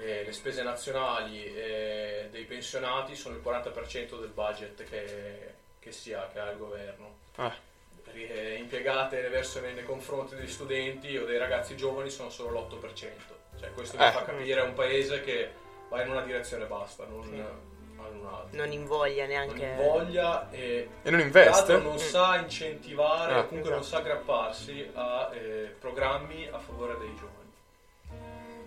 eh, 0.00 0.24
le 0.24 0.32
spese 0.32 0.62
nazionali 0.62 1.44
eh, 1.44 2.28
dei 2.30 2.44
pensionati 2.44 3.14
sono 3.14 3.36
il 3.36 3.42
40% 3.44 4.18
del 4.18 4.30
budget 4.30 4.82
che, 4.88 5.54
che 5.78 5.92
si 5.92 6.12
ha, 6.12 6.28
che 6.32 6.38
ha 6.38 6.50
il 6.50 6.58
governo. 6.58 7.16
Ah. 7.36 7.54
Eh, 8.12 8.56
impiegate 8.58 9.20
verso 9.28 9.60
nei, 9.60 9.72
nei 9.74 9.84
confronti 9.84 10.34
degli 10.34 10.48
studenti 10.48 11.16
o 11.16 11.24
dei 11.26 11.38
ragazzi 11.38 11.76
giovani 11.76 12.10
sono 12.10 12.28
solo 12.30 12.50
l'8%. 12.68 12.94
Cioè, 13.60 13.72
questo 13.72 13.96
mi 13.96 14.04
Eh. 14.04 14.10
fa 14.10 14.24
capire 14.24 14.60
un 14.62 14.74
paese 14.74 15.22
che 15.22 15.50
va 15.88 16.02
in 16.02 16.10
una 16.10 16.22
direzione 16.22 16.64
e 16.64 16.66
basta, 16.66 17.04
non 17.06 17.28
un'altra. 18.12 18.58
Non 18.58 18.72
invoglia 18.72 19.20
Non 19.26 19.28
neanche... 19.32 19.64
invoglia 19.64 20.50
e 20.50 20.88
E 21.02 21.10
non 21.10 21.20
investe? 21.20 21.76
non 21.78 21.98
sa 21.98 22.36
incentivare 22.36 23.34
Ah. 23.34 23.44
comunque 23.44 23.70
non 23.70 23.80
Esatto. 23.80 23.96
sa 24.02 24.02
aggrapparsi 24.02 24.90
a 24.94 25.30
eh, 25.34 25.74
programmi 25.78 26.48
a 26.50 26.58
favore 26.58 26.96
dei 26.98 27.14
giovani. 27.14 27.39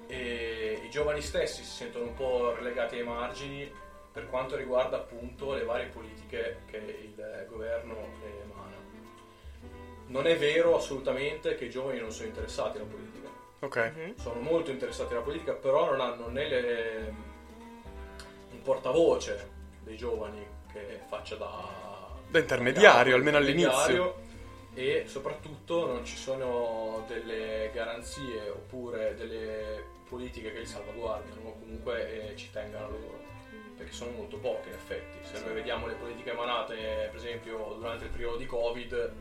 E 0.08 0.82
i 0.84 0.90
giovani 0.90 1.22
stessi 1.22 1.64
si 1.64 1.72
sentono 1.72 2.06
un 2.06 2.14
po' 2.14 2.54
relegati 2.56 2.98
ai 2.98 3.04
margini 3.04 3.72
per 4.12 4.28
quanto 4.30 4.56
riguarda 4.56 4.98
appunto 4.98 5.54
le 5.54 5.64
varie 5.64 5.88
politiche 5.88 6.60
che 6.70 6.78
il 6.78 7.46
governo 7.50 7.96
emana. 8.44 8.76
Non 10.08 10.28
è 10.28 10.38
vero 10.38 10.76
assolutamente 10.78 11.56
che 11.56 11.66
i 11.66 11.70
giovani 11.70 12.00
non 12.00 12.12
sono 12.12 12.28
interessati 12.28 12.78
alla 12.78 12.86
politica 12.88 13.30
Ok. 13.60 13.92
Mhm. 13.96 14.16
sono 14.18 14.40
molto 14.42 14.70
interessati 14.72 15.14
alla 15.14 15.24
politica, 15.24 15.54
però 15.54 15.86
non 15.90 16.02
hanno 16.02 16.28
né 16.28 16.48
le- 16.48 17.14
un 18.52 18.62
portavoce 18.62 19.50
dei 19.80 19.96
giovani 19.98 20.46
che 20.72 21.00
faccia 21.08 21.36
da, 21.36 22.12
Da 22.28 22.40
intermediario, 22.40 23.12
da 23.12 23.18
almeno 23.18 23.38
all'inizio. 23.38 24.16
E 24.76 25.04
soprattutto 25.08 25.86
non 25.86 26.04
ci 26.04 26.16
sono 26.18 27.04
delle 27.08 27.70
garanzie 27.74 28.50
oppure 28.50 29.14
delle 29.16 29.84
politiche 30.10 30.52
che 30.52 30.60
li 30.60 30.66
salvaguardino 30.66 31.36
o 31.44 31.54
comunque 31.60 32.32
eh, 32.32 32.36
ci 32.36 32.50
tengano 32.52 32.86
a 32.86 32.90
loro. 32.90 33.22
Perché 33.78 33.92
sono 33.92 34.12
molto 34.12 34.38
poche 34.38 34.70
in 34.70 34.76
effetti. 34.76 35.18
Se 35.24 35.44
noi 35.44 35.54
vediamo 35.54 35.88
le 35.88 35.94
politiche 35.94 36.32
emanate, 36.32 36.76
per 37.12 37.16
esempio, 37.16 37.76
durante 37.78 38.06
il 38.06 38.12
periodo 38.12 38.38
di 38.38 38.46
Covid, 38.46 39.14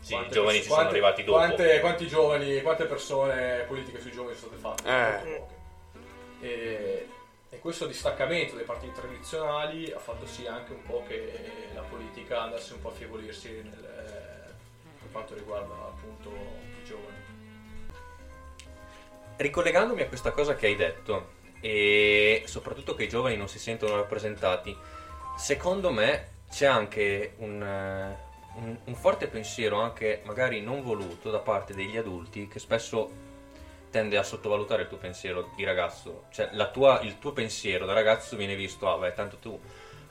Sì, 0.00 0.14
i 0.14 0.28
giovani 0.30 0.58
ci 0.62 0.68
sono 0.68 0.88
arrivati 0.88 1.24
dopo. 1.24 1.38
Quante, 1.38 1.80
quanti 1.80 2.06
giovani, 2.06 2.60
quante 2.62 2.84
persone 2.84 3.64
politiche 3.66 4.00
sui 4.00 4.10
giovani 4.12 4.36
sono 4.36 4.56
state 4.56 4.82
fatte? 4.82 4.88
Eh. 4.88 5.28
Molto 5.28 5.40
poche. 5.40 6.46
E, 6.46 7.08
e 7.50 7.58
questo 7.58 7.86
distaccamento 7.86 8.54
dai 8.56 8.64
partiti 8.64 8.92
tradizionali 8.92 9.90
ha 9.90 9.98
fatto 9.98 10.26
sì 10.26 10.46
anche 10.46 10.72
un 10.72 10.82
po' 10.82 11.02
che 11.08 11.32
la 11.74 11.82
politica 11.82 12.42
andasse 12.42 12.74
un 12.74 12.80
po' 12.82 12.88
a 12.88 12.92
affievolirsi 12.92 13.50
nel- 13.50 14.17
per 15.08 15.10
quanto 15.10 15.34
riguarda 15.34 15.74
appunto 15.74 16.30
i 16.30 16.84
giovani. 16.84 17.16
Ricollegandomi 19.36 20.02
a 20.02 20.06
questa 20.08 20.32
cosa 20.32 20.54
che 20.54 20.66
hai 20.66 20.76
detto, 20.76 21.36
e 21.60 22.42
soprattutto 22.46 22.94
che 22.94 23.04
i 23.04 23.08
giovani 23.08 23.36
non 23.36 23.48
si 23.48 23.58
sentono 23.58 23.96
rappresentati, 23.96 24.76
secondo 25.36 25.90
me 25.90 26.36
c'è 26.50 26.66
anche 26.66 27.34
un, 27.38 27.60
un- 28.54 28.78
un 28.84 28.94
forte 28.94 29.28
pensiero, 29.28 29.80
anche 29.80 30.22
magari 30.24 30.60
non 30.60 30.82
voluto, 30.82 31.30
da 31.30 31.38
parte 31.38 31.74
degli 31.74 31.96
adulti 31.96 32.48
che 32.48 32.58
spesso 32.58 33.26
tende 33.90 34.18
a 34.18 34.22
sottovalutare 34.22 34.82
il 34.82 34.88
tuo 34.88 34.98
pensiero 34.98 35.50
di 35.56 35.64
ragazzo. 35.64 36.24
Cioè, 36.30 36.50
tua- 36.72 37.00
il 37.00 37.18
tuo 37.18 37.32
pensiero 37.32 37.86
da 37.86 37.92
ragazzo 37.94 38.36
viene 38.36 38.56
visto, 38.56 38.90
ah 38.90 38.98
beh, 38.98 39.14
tanto 39.14 39.36
tu 39.38 39.58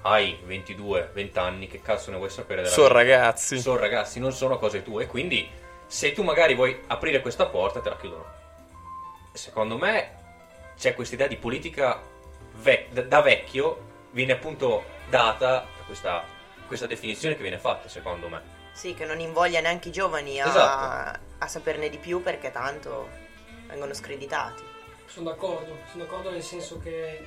hai 0.08 0.40
22, 0.44 1.12
20 1.14 1.40
anni, 1.40 1.68
che 1.68 1.82
cazzo 1.82 2.12
ne 2.12 2.18
vuoi 2.18 2.30
sapere 2.30 2.62
della 2.62 2.74
Sono 2.74 2.88
vita? 2.88 3.00
ragazzi. 3.00 3.60
sono 3.60 3.78
ragazzi, 3.78 4.20
non 4.20 4.32
sono 4.32 4.58
cose 4.58 4.82
tue. 4.84 5.06
Quindi, 5.08 5.50
se 5.86 6.12
tu 6.14 6.24
magari 6.24 6.56
vuoi 6.56 6.80
aprire 6.88 7.22
questa 7.22 7.46
porta, 7.48 7.82
te 7.82 7.90
la 7.90 7.98
chiudono. 7.98 8.26
Secondo 9.34 9.78
me 9.78 10.16
c'è 10.78 10.94
questa 10.96 11.16
idea 11.16 11.28
di 11.28 11.36
politica 11.38 12.02
vec- 12.56 12.90
da- 12.92 13.22
vecchio, 13.22 13.86
viene 14.12 14.34
appunto 14.34 14.84
data 15.10 15.66
questa, 15.86 16.24
questa 16.66 16.88
definizione 16.88 17.36
che 17.36 17.42
viene 17.42 17.58
fatta, 17.60 17.88
secondo 17.88 18.30
me. 18.30 18.56
Sì, 18.74 18.94
che 18.94 19.06
non 19.06 19.20
invoglia 19.20 19.60
neanche 19.60 19.90
i 19.90 19.92
giovani 19.92 20.40
a, 20.40 20.48
Esatto. 20.48 21.20
a 21.40 21.48
saperne 21.48 21.90
di 21.90 21.98
più 21.98 22.22
perché 22.22 22.52
tanto 22.52 23.10
vengono 23.68 23.94
screditati. 23.94 24.64
Sono 25.06 25.30
d'accordo, 25.30 25.78
sono 25.92 26.04
d'accordo 26.04 26.30
nel 26.32 26.44
senso 26.44 26.80
che 26.80 27.26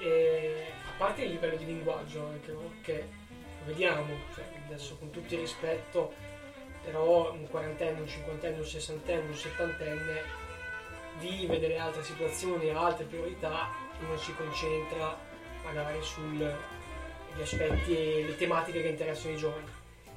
eh, 0.00 0.72
parte 1.00 1.22
il 1.22 1.30
livello 1.30 1.56
di 1.56 1.64
linguaggio 1.64 2.26
anche, 2.26 2.52
no? 2.52 2.72
che 2.82 3.08
vediamo, 3.64 4.14
cioè, 4.34 4.44
adesso 4.66 4.98
con 4.98 5.08
tutto 5.08 5.32
il 5.32 5.40
rispetto, 5.40 6.12
però 6.84 7.32
un 7.32 7.48
quarantenne, 7.48 8.00
un 8.00 8.06
cinquantenne, 8.06 8.58
un 8.58 8.66
sessantenne, 8.66 9.28
un 9.28 9.34
settantenne 9.34 10.22
vive 11.18 11.58
delle 11.58 11.78
altre 11.78 12.02
situazioni, 12.02 12.68
ha 12.68 12.84
altre 12.84 13.06
priorità 13.06 13.70
e 13.98 14.04
non 14.04 14.18
si 14.18 14.34
concentra 14.34 15.16
magari 15.64 16.02
sugli 16.02 16.44
aspetti 17.40 17.96
e 17.96 18.24
le 18.26 18.36
tematiche 18.36 18.82
che 18.82 18.88
interessano 18.88 19.34
i 19.34 19.38
giovani. 19.38 19.68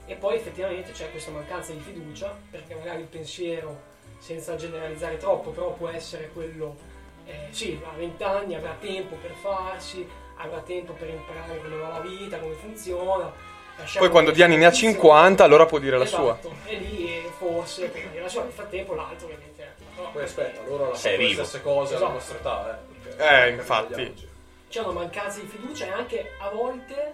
E 0.06 0.16
poi 0.16 0.36
effettivamente 0.36 0.92
c'è 0.92 1.10
questa 1.12 1.32
mancanza 1.32 1.72
di 1.72 1.80
fiducia, 1.80 2.38
perché 2.52 2.76
magari 2.76 3.00
il 3.00 3.08
pensiero 3.08 3.92
senza 4.18 4.58
generalizzare 4.58 5.16
troppo, 5.16 5.52
però 5.52 5.72
può 5.76 5.88
essere 5.88 6.30
quello, 6.34 6.76
eh, 7.24 7.48
sì, 7.52 7.80
ha 7.86 7.96
20 7.96 8.24
anni, 8.24 8.56
avrà 8.56 8.76
tempo 8.82 9.16
per 9.16 9.32
farsi, 9.32 10.06
avrà 10.44 10.60
tempo 10.62 10.94
per 10.94 11.10
imparare 11.10 11.58
come 11.62 11.76
va 11.78 11.88
la 11.90 12.00
vita, 12.00 12.38
come 12.40 12.54
funziona. 12.56 13.32
lasciamo 13.78 14.04
Poi 14.06 14.10
quando 14.14 14.32
Diani 14.32 14.58
ne 14.58 14.66
ha 14.66 14.70
funzioni. 14.70 14.94
50, 14.96 15.44
allora 15.44 15.66
può 15.66 15.80
dire 15.80 15.98
la 15.98 16.06
sua. 16.06 16.38
Esatto, 16.40 16.54
E 16.66 16.76
lì 16.78 17.22
forse 17.38 17.88
può 17.88 18.00
dire 18.12 18.22
la 18.24 18.30
sua, 18.30 18.44
nel 18.44 18.52
frattempo 18.52 18.94
l'altro 18.94 19.26
ovviamente. 19.28 19.76
no. 19.96 20.10
Poi 20.12 20.24
aspetta, 20.24 20.62
loro 20.68 20.92
le 21.02 21.18
vivo. 21.18 21.44
stesse 21.44 21.62
cose 21.64 21.96
alla 21.96 22.06
Esatto. 22.06 22.12
nostra 22.14 22.38
età, 22.38 22.82
eh. 23.18 23.46
Eh, 23.46 23.50
infatti. 23.52 24.32
C'è 24.70 24.80
una 24.82 24.92
mancanza 24.94 25.40
di 25.40 25.48
fiducia 25.48 25.86
e 25.86 25.90
anche 25.92 26.32
a 26.40 26.50
volte, 26.50 27.14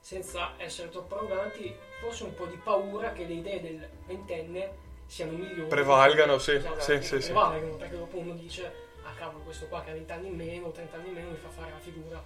senza 0.00 0.52
essere 0.58 0.90
troppo 0.90 1.16
arroganti, 1.16 1.74
forse 2.00 2.24
un 2.24 2.34
po' 2.34 2.44
di 2.46 2.56
paura 2.62 3.12
che 3.12 3.24
le 3.24 3.32
idee 3.34 3.60
del 3.62 3.88
ventenne 4.06 4.70
siano 5.06 5.32
migliori. 5.32 5.68
Prevalgano, 5.68 6.38
sì, 6.38 6.52
Esatto, 6.52 6.80
sì, 6.80 7.00
sì, 7.02 7.20
sì. 7.20 7.30
Prevalgano, 7.32 7.74
perché 7.76 7.96
dopo 7.96 8.18
uno 8.18 8.34
dice, 8.34 8.72
ah 9.04 9.12
cavolo, 9.18 9.42
questo 9.44 9.66
qua 9.66 9.82
che 9.82 9.90
ha 9.90 9.94
20 9.94 10.12
anni 10.12 10.28
in 10.28 10.36
meno, 10.36 10.70
30 10.70 10.96
anni 10.96 11.08
in 11.08 11.14
meno 11.14 11.30
mi 11.30 11.36
fa 11.36 11.48
fare 11.48 11.70
la 11.70 11.78
figura. 11.78 12.22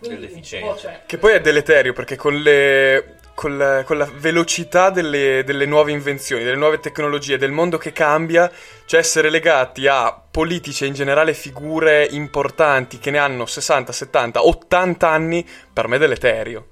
Dell'efficienza. 0.00 1.02
Che 1.06 1.18
poi 1.18 1.34
è 1.34 1.40
deleterio 1.40 1.92
perché 1.92 2.16
con, 2.16 2.34
le, 2.36 3.16
con, 3.34 3.56
la, 3.56 3.84
con 3.84 3.98
la 3.98 4.10
velocità 4.12 4.90
delle, 4.90 5.42
delle 5.44 5.66
nuove 5.66 5.92
invenzioni, 5.92 6.42
delle 6.42 6.56
nuove 6.56 6.80
tecnologie, 6.80 7.38
del 7.38 7.52
mondo 7.52 7.78
che 7.78 7.92
cambia, 7.92 8.50
cioè 8.86 9.00
essere 9.00 9.30
legati 9.30 9.86
a 9.86 10.12
politici 10.30 10.84
e 10.84 10.88
in 10.88 10.94
generale 10.94 11.34
figure 11.34 12.06
importanti 12.10 12.98
che 12.98 13.10
ne 13.10 13.18
hanno 13.18 13.46
60, 13.46 13.92
70, 13.92 14.44
80 14.44 15.08
anni, 15.08 15.46
per 15.72 15.88
me 15.88 15.96
è 15.96 15.98
deleterio. 15.98 16.66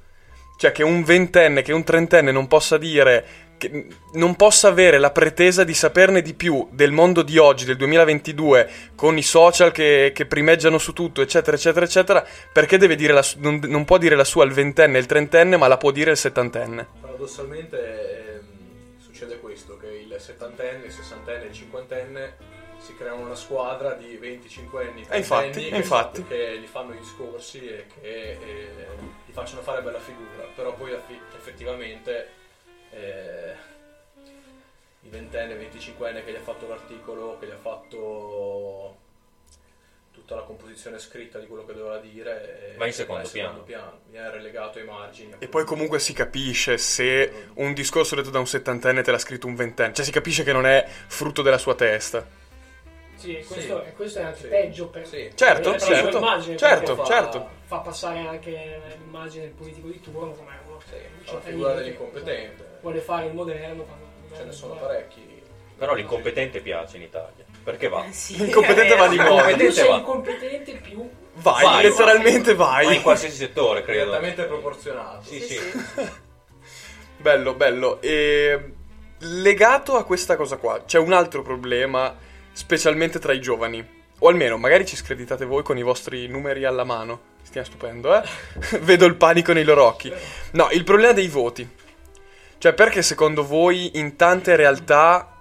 Cioè 0.59 0.73
che 0.73 0.83
un 0.83 1.05
ventenne, 1.05 1.63
che 1.63 1.73
un 1.73 1.85
trentenne 1.85 2.33
non 2.33 2.49
possa 2.49 2.79
dire, 2.79 3.25
che 3.59 3.87
non 4.13 4.37
possa 4.37 4.69
avere 4.69 4.99
la 4.99 5.11
pretesa 5.11 5.65
di 5.65 5.75
saperne 5.75 6.23
di 6.23 6.33
più 6.33 6.69
del 6.71 6.93
mondo 6.93 7.23
di 7.23 7.37
oggi, 7.37 7.65
del 7.67 7.77
2022, 7.77 8.71
con 8.95 9.19
i 9.19 9.23
social 9.23 9.73
che, 9.73 10.13
che 10.15 10.25
primeggiano 10.25 10.79
su 10.79 10.93
tutto, 10.95 11.21
eccetera, 11.21 11.57
eccetera, 11.57 11.85
eccetera, 11.85 12.27
perché 12.53 12.79
deve 12.79 12.97
dire 12.97 13.13
la 13.13 13.27
non, 13.37 13.61
non 13.65 13.85
può 13.85 13.99
dire 13.99 14.17
la 14.17 14.25
sua 14.25 14.45
il 14.45 14.53
ventenne 14.53 14.99
il 14.99 15.07
trentenne, 15.07 15.57
ma 15.57 15.67
la 15.67 15.77
può 15.77 15.91
dire 15.91 16.13
il 16.13 16.17
settantenne. 16.17 16.87
Paradossalmente 17.01 18.39
ehm, 18.39 18.99
succede 18.99 19.39
questo, 19.41 19.77
che 19.77 19.89
il 19.89 20.17
settantenne, 20.19 20.87
il 20.87 20.93
sessantenne 20.93 21.45
il 21.47 21.53
cinquantenne 21.53 22.57
si 22.79 22.95
creano 22.95 23.23
una 23.23 23.35
squadra 23.35 23.95
di 23.95 24.17
25 24.17 24.87
anni, 24.87 25.05
E 25.11 25.19
infatti, 25.19 25.69
che, 25.69 25.77
infatti. 25.77 26.25
che 26.25 26.59
gli 26.61 26.67
fanno 26.67 26.93
gli 26.93 26.99
discorsi 26.99 27.67
e 27.67 27.87
che 28.01 28.39
eh, 28.41 28.69
gli 29.27 29.33
facciano 29.33 29.63
fare 29.63 29.83
bella 29.83 29.99
figura, 29.99 30.47
però 30.55 30.73
poi 30.75 30.93
effettivamente 31.37 32.38
eh, 32.93 33.53
il 35.03 35.11
ventenne, 35.11 35.53
il 35.53 35.59
venticinquenne 35.59 36.25
che 36.25 36.33
gli 36.33 36.37
ha 36.37 36.41
fatto 36.41 36.67
l'articolo, 36.69 37.39
che 37.39 37.47
gli 37.47 37.51
ha 37.51 37.57
fatto 37.57 38.97
tutta 40.13 40.35
la 40.35 40.43
composizione 40.43 40.99
scritta 40.99 41.39
di 41.39 41.47
quello 41.47 41.65
che 41.65 41.73
doveva 41.75 41.99
dire, 41.99 42.73
eh, 42.73 42.77
Va 42.77 42.87
in 42.87 42.93
secondo 42.93 43.29
piano. 43.29 43.63
piano, 43.63 44.01
viene 44.09 44.31
relegato 44.31 44.79
ai 44.79 44.85
margini. 44.85 45.35
E 45.39 45.49
poi 45.49 45.65
comunque 45.65 45.99
si 46.01 46.13
capisce 46.13 46.77
se 46.77 47.51
un 47.55 47.73
discorso 47.73 48.15
detto 48.17 48.31
da 48.31 48.39
un 48.41 48.47
settantenne 48.47 49.03
te 49.03 49.11
l'ha 49.13 49.19
scritto 49.19 49.47
un 49.47 49.55
ventenne. 49.55 49.95
Cioè 49.95 50.05
si 50.05 50.11
capisce 50.11 50.43
che 50.43 50.53
non 50.53 50.67
è 50.67 50.87
frutto 51.07 51.41
della 51.43 51.59
sua 51.59 51.75
testa. 51.75 52.27
Sì, 53.15 53.37
e 53.37 53.45
questo, 53.45 53.83
Sì. 53.83 53.89
e 53.89 53.93
questo 53.95 54.19
è 54.19 54.23
anche 54.23 54.41
Sì. 54.41 54.47
peggio 54.49 54.89
per, 54.89 55.07
Sì. 55.07 55.31
Certo, 55.35 55.71
per 55.73 55.81
certo, 55.81 56.19
immagine, 56.19 56.57
certo, 56.57 56.95
perché 56.95 57.11
certo. 57.11 57.39
fa, 57.41 57.49
fa 57.65 57.79
passare 57.79 58.19
anche 58.19 58.81
l'immagine 58.99 59.45
del 59.45 59.55
politico 59.55 59.89
di 59.89 60.01
turno 60.01 60.33
come 60.33 60.57
uno 60.67 60.81
Sì, 60.87 61.33
la 61.33 61.41
figura 61.41 61.75
dell'incompetente. 61.75 62.68
Vuole 62.81 63.01
fare 63.01 63.27
il 63.27 63.35
moderno 63.35 63.85
Ce 64.37 64.45
ne 64.45 64.53
sono 64.53 64.75
parecchi. 64.75 65.27
Però 65.77 65.95
l'incompetente 65.95 66.61
piace 66.61 66.97
in 66.97 67.05
Italia. 67.05 67.45
Perché 67.63 67.89
va? 67.89 68.05
Eh, 68.05 68.13
sì. 68.13 68.37
L'incompetente 68.37 68.95
va 68.97 69.09
di 69.09 69.17
Eh, 69.17 69.23
moda. 69.23 69.29
più 69.29 69.51
Incompetente 69.53 69.73
sei 69.73 69.89
va. 69.89 69.97
incompetente 69.97 70.73
più 70.77 71.11
Vai, 71.41 71.65
Vai. 71.65 71.83
letteralmente 71.85 72.55
Ma 72.55 72.83
in 72.83 72.89
vai. 72.89 73.01
qualsiasi 73.03 73.37
settore, 73.37 73.83
credo. 73.83 74.07
Direttamente 74.07 74.43
proporzionato. 74.45 75.23
Sì, 75.23 75.41
Sì, 75.41 75.47
sì. 75.55 75.55
sì. 75.95 76.09
Bello, 77.17 77.55
bello. 77.55 78.01
E 78.03 78.73
legato 79.19 79.97
a 79.97 80.05
questa 80.05 80.37
cosa 80.37 80.57
qua, 80.57 80.83
c'è 80.85 80.99
un 80.99 81.13
altro 81.13 81.43
problema, 81.43 82.17
specialmente 82.53 83.19
tra 83.21 83.33
i 83.33 83.41
giovani. 83.41 83.97
O 84.21 84.29
almeno, 84.29 84.57
magari 84.57 84.85
ci 84.85 84.97
screditate 84.97 85.45
voi 85.45 85.63
con 85.63 85.79
i 85.79 85.83
vostri 85.83 86.27
numeri 86.27 86.65
alla 86.65 86.83
mano. 86.85 87.37
Stiamo 87.43 87.67
stupendo, 87.67 88.15
eh? 88.17 88.23
Vedo 88.83 89.05
il 89.07 89.15
panico 89.15 89.53
nei 89.53 89.63
loro 89.65 89.85
occhi. 89.85 90.13
No, 90.53 90.69
il 90.73 90.83
problema 90.85 91.13
dei 91.13 91.29
voti. 91.29 91.69
Cioè, 92.59 92.73
perché 92.75 93.03
secondo 93.03 93.47
voi 93.47 93.99
in 93.99 94.17
tante 94.17 94.57
realtà 94.57 95.37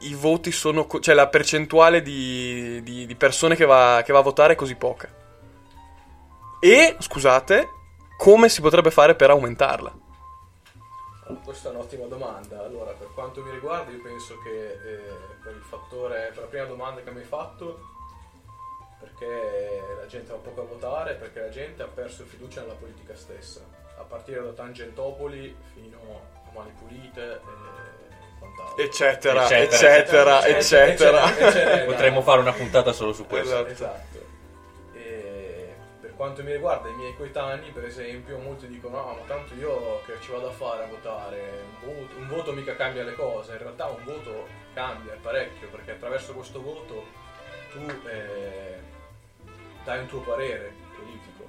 i 0.00 0.14
voti 0.14 0.50
sono... 0.50 0.86
co- 0.86 1.00
cioè, 1.00 1.14
la 1.14 1.28
percentuale 1.28 2.02
di, 2.02 2.82
di- 2.82 3.06
di 3.06 3.14
persone 3.14 3.54
che 3.54 3.64
va, 3.64 4.02
che 4.04 4.12
va 4.12 4.18
a 4.18 4.22
votare 4.22 4.54
è 4.54 4.56
così 4.56 4.74
poca? 4.74 5.08
E, 6.60 6.96
scusate, 6.98 7.68
come 8.18 8.48
si 8.48 8.60
potrebbe 8.60 8.90
fare 8.90 9.14
per 9.14 9.30
aumentarla? 9.30 9.98
Questa 11.44 11.68
è 11.68 11.72
un'ottima 11.72 12.06
domanda. 12.06 12.64
Allora, 12.64 12.90
per 12.90 13.08
quanto 13.14 13.42
mi 13.42 13.52
riguarda, 13.52 13.92
io 13.92 14.02
penso 14.02 14.34
che 14.42 14.72
eh, 14.72 15.14
per 15.42 15.54
il 15.54 15.62
fattore, 15.62 16.30
per 16.34 16.42
la 16.42 16.48
prima 16.48 16.64
domanda 16.64 17.00
che 17.02 17.10
mi 17.12 17.20
hai 17.20 17.24
fatto, 17.24 17.78
perché 18.98 19.80
la 20.00 20.06
gente 20.06 20.32
va 20.32 20.38
poco 20.38 20.62
a 20.62 20.64
votare, 20.64 21.14
perché 21.14 21.40
la 21.40 21.48
gente 21.48 21.82
ha 21.82 21.86
perso 21.86 22.24
fiducia 22.24 22.62
nella 22.62 22.74
politica 22.74 23.14
stessa, 23.14 23.60
a 23.96 24.02
partire 24.02 24.42
da 24.42 24.50
Tangentopoli 24.50 25.54
fino 25.72 25.98
Mani 26.54 26.72
Pulite 26.78 27.32
e 27.32 28.38
quant'altro. 28.38 28.82
eccetera, 28.82 29.44
Eccetera, 29.44 30.44
eccetera, 30.46 30.46
eccetera. 30.46 31.28
eccetera, 31.34 31.48
eccetera. 31.48 31.84
Potremmo 31.90 32.22
fare 32.22 32.40
una 32.40 32.52
puntata 32.52 32.92
solo 32.92 33.12
su 33.12 33.26
questo. 33.26 33.66
Esatto. 33.66 33.70
Esatto. 33.70 34.18
E 34.94 35.74
per 36.00 36.14
quanto 36.16 36.42
mi 36.42 36.52
riguarda 36.52 36.88
i 36.88 36.94
miei 36.94 37.14
coetanei, 37.16 37.70
per 37.70 37.84
esempio, 37.84 38.38
molti 38.38 38.66
dicono: 38.66 38.96
No, 38.96 39.12
ma 39.20 39.26
tanto 39.26 39.54
io 39.54 40.02
che 40.06 40.14
ci 40.20 40.30
vado 40.30 40.48
a 40.48 40.52
fare 40.52 40.84
a 40.84 40.86
votare, 40.86 41.62
un 41.82 41.94
voto, 41.94 42.16
un 42.16 42.28
voto 42.28 42.52
mica 42.52 42.74
cambia 42.76 43.02
le 43.04 43.14
cose. 43.14 43.52
In 43.52 43.58
realtà 43.58 43.86
un 43.86 44.04
voto 44.04 44.46
cambia 44.74 45.16
parecchio, 45.20 45.68
perché 45.68 45.92
attraverso 45.92 46.32
questo 46.32 46.60
voto 46.62 47.06
tu 47.72 47.86
eh, 48.08 48.78
dai 49.84 50.00
un 50.00 50.06
tuo 50.06 50.20
parere 50.20 50.72
politico, 50.96 51.48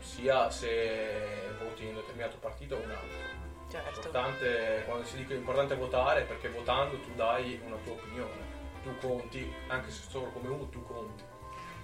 sia 0.00 0.50
se 0.50 1.48
voti 1.62 1.82
in 1.82 1.88
un 1.90 1.94
determinato 1.96 2.36
partito 2.40 2.74
o 2.76 2.78
un 2.78 2.90
altro. 2.90 3.38
Certo. 3.70 4.00
L'importante, 4.00 4.82
quando 4.86 5.06
si 5.06 5.16
dice 5.16 5.28
che 5.28 5.34
è 5.34 5.36
importante 5.36 5.76
votare, 5.76 6.22
perché 6.22 6.48
votando 6.48 6.98
tu 6.98 7.14
dai 7.14 7.60
una 7.64 7.76
tua 7.84 7.92
opinione. 7.92 8.48
Tu 8.82 8.96
conti, 8.98 9.52
anche 9.68 9.90
se 9.90 10.00
solo 10.08 10.30
come 10.32 10.48
uno, 10.48 10.68
tu 10.68 10.84
conti. 10.84 11.22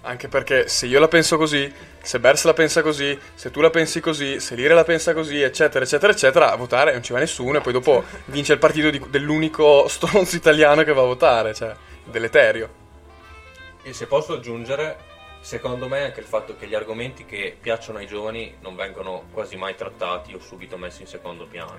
Anche 0.01 0.27
perché 0.27 0.67
se 0.67 0.85
io 0.85 0.99
la 0.99 1.07
penso 1.07 1.37
così, 1.37 1.73
se 2.01 2.19
Bers 2.19 2.43
la 2.43 2.53
pensa 2.53 2.81
così, 2.81 3.17
se 3.33 3.51
tu 3.51 3.61
la 3.61 3.69
pensi 3.69 3.99
così, 3.99 4.39
se 4.39 4.55
Lire 4.55 4.73
la 4.73 4.83
pensa 4.83 5.13
così, 5.13 5.41
eccetera, 5.41 5.83
eccetera, 5.83 6.11
eccetera, 6.11 6.51
a 6.51 6.55
votare 6.55 6.91
non 6.91 7.03
ci 7.03 7.13
va 7.13 7.19
nessuno 7.19 7.57
e 7.57 7.61
poi 7.61 7.73
dopo 7.73 8.03
vince 8.25 8.53
il 8.53 8.59
partito 8.59 8.89
di- 8.89 9.03
dell'unico 9.09 9.87
stronzo 9.89 10.35
italiano 10.35 10.83
che 10.83 10.93
va 10.93 11.01
a 11.01 11.05
votare, 11.05 11.53
cioè, 11.53 11.73
deleterio. 12.03 12.85
E 13.81 13.93
se 13.93 14.07
posso 14.07 14.33
aggiungere, 14.33 14.97
secondo 15.47 15.87
me 15.87 16.03
anche 16.03 16.19
il 16.19 16.25
fatto 16.25 16.57
che 16.57 16.67
gli 16.67 16.75
argomenti 16.75 17.23
che 17.23 17.55
piacciono 17.57 17.99
ai 17.99 18.05
giovani 18.05 18.57
non 18.59 18.75
vengono 18.75 19.29
quasi 19.31 19.55
mai 19.55 19.75
trattati 19.75 20.33
o 20.33 20.39
subito 20.41 20.75
messi 20.77 21.03
in 21.03 21.07
secondo 21.07 21.45
piano. 21.45 21.77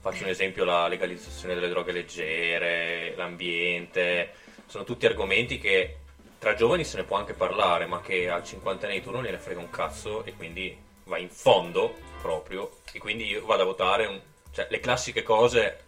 Faccio 0.00 0.24
un 0.24 0.28
esempio, 0.28 0.64
la 0.66 0.86
legalizzazione 0.86 1.54
delle 1.54 1.70
droghe 1.70 1.92
leggere, 1.92 3.14
l'ambiente, 3.16 4.32
sono 4.66 4.84
tutti 4.84 5.06
argomenti 5.06 5.56
che 5.56 5.96
tra 6.38 6.52
giovani 6.52 6.84
se 6.84 6.98
ne 6.98 7.04
può 7.04 7.16
anche 7.16 7.32
parlare, 7.32 7.86
ma 7.86 8.02
che 8.02 8.28
al 8.28 8.44
cinquantenne 8.44 8.92
di 8.92 9.02
turno 9.02 9.22
gliene 9.22 9.38
frega 9.38 9.60
un 9.60 9.70
cazzo 9.70 10.22
e 10.26 10.34
quindi 10.34 10.76
va 11.04 11.16
in 11.16 11.30
fondo 11.30 11.94
proprio 12.20 12.70
e 12.92 12.98
quindi 12.98 13.24
io 13.24 13.46
vado 13.46 13.62
a 13.62 13.64
votare 13.64 14.04
un- 14.04 14.20
cioè, 14.52 14.66
le 14.68 14.78
classiche 14.78 15.22
cose 15.22 15.84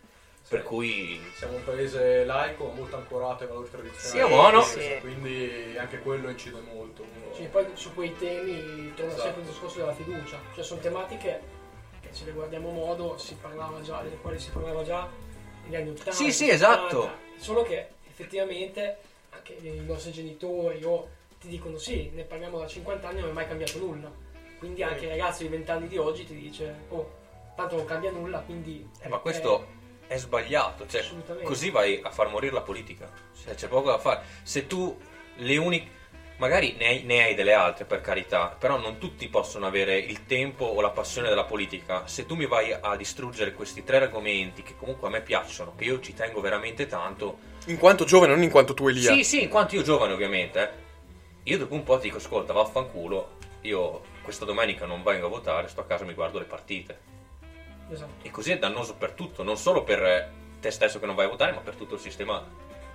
per 0.49 0.63
cui 0.63 1.21
Siamo 1.35 1.57
un 1.57 1.65
paese 1.65 2.25
laico, 2.25 2.73
molto 2.75 2.97
ancorato 2.97 3.45
ai 3.45 3.49
valori 3.51 3.71
tradizionali. 3.71 4.19
Sì, 4.19 4.19
è 4.19 4.29
buono. 4.29 4.63
Sì. 4.63 4.97
Quindi 5.01 5.77
anche 5.79 5.99
quello 6.01 6.31
incide 6.31 6.61
molto. 6.73 7.05
Sì, 7.35 7.45
poi 7.45 7.67
su 7.75 7.95
quei 7.95 8.17
temi 8.17 8.93
torna 8.95 9.13
Esatto. 9.13 9.23
sempre 9.23 9.43
il 9.43 9.49
discorso 9.49 9.79
della 9.79 9.95
fiducia, 9.95 10.39
cioè 10.55 10.65
sono 10.65 10.81
tematiche 10.81 11.41
che 12.01 12.09
se 12.11 12.25
le 12.25 12.33
guardiamo 12.33 12.71
modo 12.71 13.19
si 13.19 13.37
parlava 13.41 13.81
già, 13.83 14.01
delle 14.01 14.17
quali 14.17 14.39
si 14.39 14.51
parlava 14.51 14.83
già 14.83 15.09
negli 15.65 15.77
anni 15.77 15.91
80. 15.91 16.13
Sì, 16.13 16.33
sì, 16.33 16.49
esatto. 16.49 17.03
70, 17.03 17.19
Solo 17.37 17.63
che 17.63 17.89
effettivamente 18.09 18.97
anche 19.31 19.53
i 19.53 19.85
nostri 19.85 20.13
genitori 20.13 20.83
o 20.83 21.09
ti 21.39 21.49
dicono 21.49 21.77
sì, 21.77 22.11
ne 22.15 22.25
parliamo 22.25 22.59
da 22.59 22.67
50 22.67 23.07
anni 23.07 23.21
non 23.21 23.31
è 23.31 23.33
mai 23.33 23.47
cambiato 23.47 23.79
nulla. 23.79 24.11
Quindi 24.59 24.83
anche 24.83 25.05
il 25.05 25.11
ragazzo 25.11 25.43
di 25.43 25.51
20 25.51 25.71
anni 25.71 25.87
di 25.87 25.99
oggi 25.99 26.25
ti 26.25 26.35
dice 26.35 26.75
oh, 26.89 27.13
tanto 27.55 27.77
non 27.77 27.85
cambia 27.85 28.11
nulla, 28.11 28.41
quindi... 28.41 28.89
Eh, 29.01 29.09
ma 29.09 29.19
questo 29.19 29.77
è 30.09 30.17
sbagliato, 30.17 30.87
cioè 30.89 31.05
così 31.45 31.71
vai 31.71 32.01
a 32.03 32.11
far 32.11 32.29
morire 32.29 32.53
la 32.55 32.63
politica, 32.63 33.09
cioè, 33.45 33.55
c'è 33.55 33.69
poco 33.69 33.91
da 33.91 33.99
fare. 33.99 34.23
Se 34.43 34.67
tu 34.67 34.99
le 35.37 35.57
uniche, 35.59 35.91
magari 36.39 36.75
ne 36.79 36.87
hai, 36.87 37.03
ne 37.05 37.23
hai 37.23 37.35
delle 37.35 37.53
altre 37.53 37.85
per 37.85 38.01
carità, 38.01 38.57
però 38.59 38.79
non 38.79 38.99
tutti 38.99 39.29
possono 39.29 39.67
avere 39.67 39.99
il 39.99 40.25
tempo 40.25 40.65
o 40.65 40.81
la 40.81 40.91
passione 40.91 41.29
della 41.29 41.45
politica. 41.45 42.07
Se 42.07 42.25
tu 42.27 42.35
mi 42.35 42.47
vai 42.47 42.73
a 42.73 42.97
distruggere 42.97 43.53
questi 43.53 43.85
tre 43.85 43.99
argomenti 43.99 44.63
che 44.63 44.75
comunque 44.77 45.09
a 45.09 45.11
me 45.11 45.21
piacciono, 45.21 45.75
che 45.77 45.85
io 45.85 46.01
ci 46.01 46.15
tengo 46.15 46.41
veramente 46.41 46.87
tanto, 46.87 47.39
In 47.67 47.77
quanto 47.77 48.05
giovane, 48.05 48.33
non 48.33 48.43
in 48.43 48.51
quanto 48.51 48.73
tu 48.73 48.89
Elia. 48.89 49.13
sì, 49.13 49.23
sì, 49.25 49.43
in 49.43 49.49
quanto 49.51 49.75
io 49.75 49.83
giovane 49.83 50.15
ovviamente, 50.15 50.63
eh, 50.63 50.71
io 51.43 51.59
dopo 51.59 51.75
un 51.75 51.83
po' 51.83 51.97
ti 51.99 52.05
dico, 52.05 52.17
ascolta, 52.17 52.55
vaffanculo, 52.55 53.37
io 53.63 54.01
questa 54.23 54.47
domenica 54.47 54.87
non 54.87 55.03
vengo 55.03 55.27
a 55.27 55.29
votare, 55.29 55.69
sto 55.69 55.83
a 55.83 55.85
casa 55.85 56.05
e 56.05 56.07
mi 56.07 56.15
guardo 56.15 56.39
le 56.39 56.45
partite. 56.47 57.17
Esatto. 57.91 58.27
E 58.27 58.31
così 58.31 58.53
è 58.53 58.59
dannoso 58.59 58.95
per 58.95 59.13
tutto, 59.13 59.43
non 59.43 59.57
solo 59.57 59.85
per 59.85 60.31
te 60.61 60.71
stesso 60.71 60.99
che 60.99 61.07
non 61.07 61.15
vai 61.15 61.27
a 61.27 61.29
votare, 61.29 61.53
ma 61.53 61.61
per 61.61 61.75
tutto 61.75 61.95
il 61.95 62.01
sistema 62.01 62.47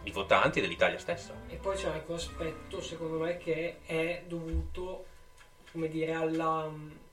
di 0.01 0.11
votanti 0.11 0.61
dell'Italia 0.61 0.99
stessa. 0.99 1.33
E 1.47 1.55
poi 1.55 1.75
c'è 1.75 1.87
anche 1.87 2.11
un 2.11 2.15
aspetto, 2.15 2.81
secondo 2.81 3.19
me, 3.19 3.37
che 3.37 3.77
è 3.85 4.23
dovuto, 4.27 5.05
come 5.71 5.87
dire, 5.87 6.13
alla... 6.13 6.69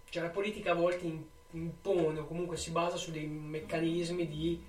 Cioè 0.09 0.23
la 0.25 0.29
politica 0.31 0.73
a 0.73 0.75
volte 0.75 1.07
impone 1.53 2.19
o 2.19 2.27
comunque 2.27 2.57
si 2.57 2.71
basa 2.71 2.97
su 2.97 3.13
dei 3.13 3.27
meccanismi 3.27 4.27
di, 4.27 4.61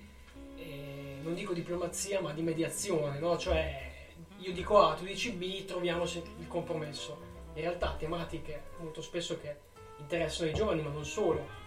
eh, 0.57 1.17
non 1.21 1.33
dico 1.33 1.53
diplomazia, 1.53 2.21
ma 2.21 2.31
di 2.31 2.43
mediazione, 2.43 3.17
no? 3.17 3.37
Cioè 3.37 3.89
io 4.37 4.53
dico 4.53 4.79
A, 4.79 4.93
tu 4.93 5.03
dici 5.03 5.31
B, 5.31 5.65
troviamo 5.65 6.03
il 6.03 6.47
compromesso. 6.47 7.29
In 7.53 7.61
realtà 7.61 7.95
tematiche 7.97 8.61
molto 8.77 9.01
spesso 9.01 9.39
che 9.39 9.55
interessano 9.97 10.49
i 10.49 10.53
giovani, 10.53 10.81
ma 10.81 10.89
non 10.89 11.05
solo. 11.05 11.59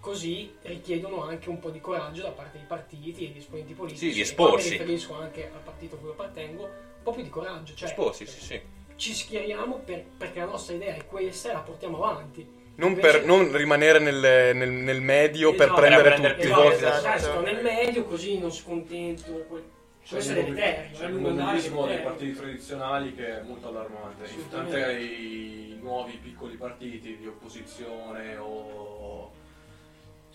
Così 0.00 0.54
richiedono 0.62 1.24
anche 1.24 1.48
un 1.48 1.58
po' 1.58 1.70
di 1.70 1.80
coraggio 1.80 2.22
da 2.22 2.30
parte 2.30 2.58
dei 2.58 2.66
partiti 2.66 3.24
e 3.24 3.28
degli 3.28 3.38
esponenti 3.38 3.74
politici. 3.74 4.08
Sì, 4.08 4.14
di 4.14 4.20
esporsi. 4.20 4.70
Mi 4.70 4.76
riferisco 4.78 5.18
anche 5.20 5.50
al 5.52 5.60
partito 5.62 5.96
a 5.96 5.98
cui 5.98 6.10
appartengo, 6.10 6.62
un 6.62 7.02
po' 7.02 7.12
più 7.12 7.22
di 7.22 7.28
coraggio. 7.28 7.74
Cioè, 7.74 7.88
Sposi, 7.88 8.26
sì, 8.26 8.40
sì. 8.40 8.60
ci 8.96 9.12
schieriamo 9.12 9.80
per- 9.84 10.04
perché 10.16 10.38
la 10.38 10.46
nostra 10.46 10.74
idea 10.76 10.94
è 10.94 11.04
questa 11.04 11.50
e 11.50 11.52
la 11.54 11.60
portiamo 11.60 12.02
avanti. 12.02 12.56
Non, 12.76 12.94
per, 12.94 13.24
non 13.24 13.54
rimanere 13.56 13.98
nel, 13.98 14.54
nel- 14.54 14.70
nel 14.70 15.00
medio 15.00 15.50
per 15.50 15.62
Esatto. 15.66 15.80
prendere 15.80 16.02
Per 16.02 16.10
prendere 16.12 16.34
tutti 16.34 16.46
i 16.46 16.50
più 16.50 16.54
voti. 16.62 16.68
voti. 16.74 16.84
Esatto, 16.84 17.06
Esatto. 17.16 17.32
sto 17.32 17.40
nel 17.40 17.62
medio 17.62 18.04
così 18.04 18.38
non 18.38 18.52
scontento. 18.52 19.32
que- 19.48 19.76
Questo 20.08 20.32
è 20.32 20.34
deleterio. 20.36 20.96
C'è 20.96 21.04
eh, 21.04 21.08
il 21.08 21.16
è 21.16 21.18
modellismo 21.18 21.86
dei 21.86 21.98
partiti 21.98 22.32
tradizionali 22.34 23.14
che 23.16 23.40
è 23.40 23.42
molto 23.42 23.68
allarmante. 23.68 24.24
Anche 24.52 24.84
ai 24.84 25.76
nuovi 25.82 26.18
piccoli 26.22 26.54
partiti 26.56 27.16
di 27.18 27.26
opposizione 27.26 28.36
o 28.36 28.97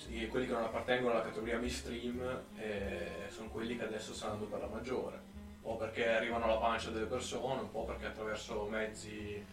sì, 0.03 0.27
quelli 0.27 0.47
che 0.47 0.51
non 0.51 0.63
appartengono 0.63 1.13
alla 1.13 1.23
categoria 1.23 1.57
mainstream 1.57 2.41
eh, 2.57 3.27
sono 3.29 3.47
quelli 3.49 3.77
che 3.77 3.85
adesso 3.85 4.13
stanno 4.13 4.33
andando 4.33 4.55
per 4.55 4.67
la 4.67 4.75
maggiore, 4.75 5.15
un 5.15 5.61
po' 5.61 5.77
perché 5.77 6.09
arrivano 6.09 6.43
alla 6.43 6.57
pancia 6.57 6.89
delle 6.89 7.05
persone, 7.05 7.61
un 7.61 7.71
po' 7.71 7.85
perché 7.85 8.07
attraverso 8.07 8.65
mezzi 8.65 9.43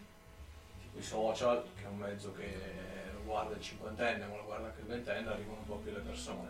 tipo 0.81 0.99
i 0.99 1.01
social, 1.01 1.63
che 1.77 1.83
è 1.85 1.87
un 1.87 1.97
mezzo 1.97 2.33
che 2.33 2.53
guarda 3.23 3.55
il 3.55 3.61
cinquantenne, 3.61 4.25
ma 4.25 4.35
lo 4.35 4.43
guarda 4.43 4.67
anche 4.67 4.81
il 4.81 4.87
ventenne, 4.87 5.29
arrivano 5.29 5.59
un 5.59 5.65
po' 5.65 5.75
più 5.75 5.91
le 5.91 5.99
persone. 5.99 6.49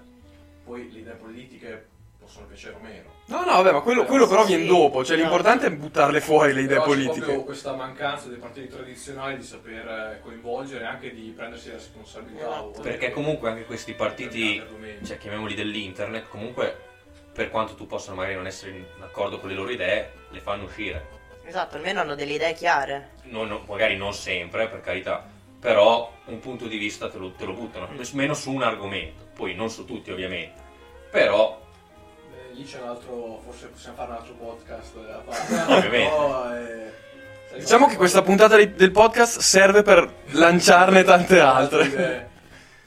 Poi 0.63 0.91
le 0.91 0.99
idee 0.99 1.13
politiche 1.13 1.87
possono 2.21 2.45
piacere 2.45 2.75
o 2.75 2.79
meno. 2.79 3.09
No, 3.25 3.39
no, 3.39 3.51
vabbè, 3.63 3.71
ma 3.71 3.81
quello, 3.81 4.05
quello 4.05 4.27
però 4.27 4.45
Sì, 4.45 4.55
viene 4.55 4.67
dopo, 4.69 5.03
cioè 5.03 5.15
no. 5.15 5.23
l'importante 5.23 5.65
è 5.65 5.71
buttarle 5.71 6.21
fuori 6.21 6.53
le 6.53 6.61
idee 6.61 6.77
Però 6.77 6.81
c'è 6.81 6.87
politiche. 6.89 7.19
proprio 7.21 7.43
questa 7.43 7.73
mancanza 7.73 8.27
dei 8.27 8.37
partiti 8.37 8.67
tradizionali 8.67 9.37
di 9.37 9.43
saper 9.43 9.87
eh, 9.87 10.19
coinvolgere 10.21 10.83
e 10.83 10.87
anche 10.87 11.11
di 11.13 11.33
prendersi 11.35 11.69
la 11.69 11.73
responsabilità. 11.75 12.43
Esatto. 12.45 12.81
Perché 12.81 13.09
comunque 13.11 13.49
anche 13.49 13.65
questi 13.65 13.93
partiti, 13.93 14.61
cioè 15.03 15.17
chiamiamoli 15.17 15.55
dell'internet, 15.55 16.27
comunque 16.29 16.77
per 17.33 17.49
quanto 17.49 17.73
tu 17.73 17.87
possa 17.87 18.13
magari 18.13 18.35
non 18.35 18.45
essere 18.45 18.71
in 18.71 18.85
accordo 18.99 19.39
con 19.39 19.49
le 19.49 19.55
loro 19.55 19.71
idee, 19.71 20.11
le 20.29 20.39
fanno 20.41 20.65
uscire. 20.65 21.19
Esatto, 21.43 21.77
almeno 21.77 22.01
hanno 22.01 22.13
delle 22.13 22.33
idee 22.33 22.53
chiare. 22.53 23.11
Non- 23.23 23.47
non- 23.47 23.63
magari 23.67 23.97
non 23.97 24.13
sempre, 24.13 24.67
per 24.67 24.81
carità, 24.81 25.25
però 25.59 26.11
un 26.25 26.39
punto 26.39 26.67
di 26.67 26.77
vista 26.77 27.09
te 27.09 27.17
lo, 27.17 27.31
te 27.31 27.45
lo 27.45 27.53
buttano, 27.53 27.89
meno 28.13 28.33
su 28.35 28.51
un 28.51 28.61
argomento, 28.61 29.29
poi 29.33 29.55
non 29.55 29.69
su 29.71 29.85
tutti 29.85 30.11
ovviamente, 30.11 30.61
però 31.09 31.59
lì 32.61 32.67
c'è 32.67 32.79
un 32.81 32.87
altro, 32.89 33.41
forse 33.43 33.67
possiamo 33.67 33.95
fare 33.97 34.11
un 34.11 34.17
altro 34.17 34.33
podcast 34.33 34.95
a 34.97 35.17
parte. 35.25 35.53
Ovviamente. 35.73 36.09
Però, 36.09 36.55
eh, 36.55 37.59
Diciamo 37.59 37.87
che 37.87 37.95
questa 37.97 38.21
puntata 38.21 38.55
di- 38.55 38.73
del 38.75 38.91
podcast 38.91 39.39
serve 39.39 39.81
per 39.81 40.09
lanciarne 40.31 41.03
tante 41.03 41.39
altre. 41.39 41.83
Eh, 41.93 42.29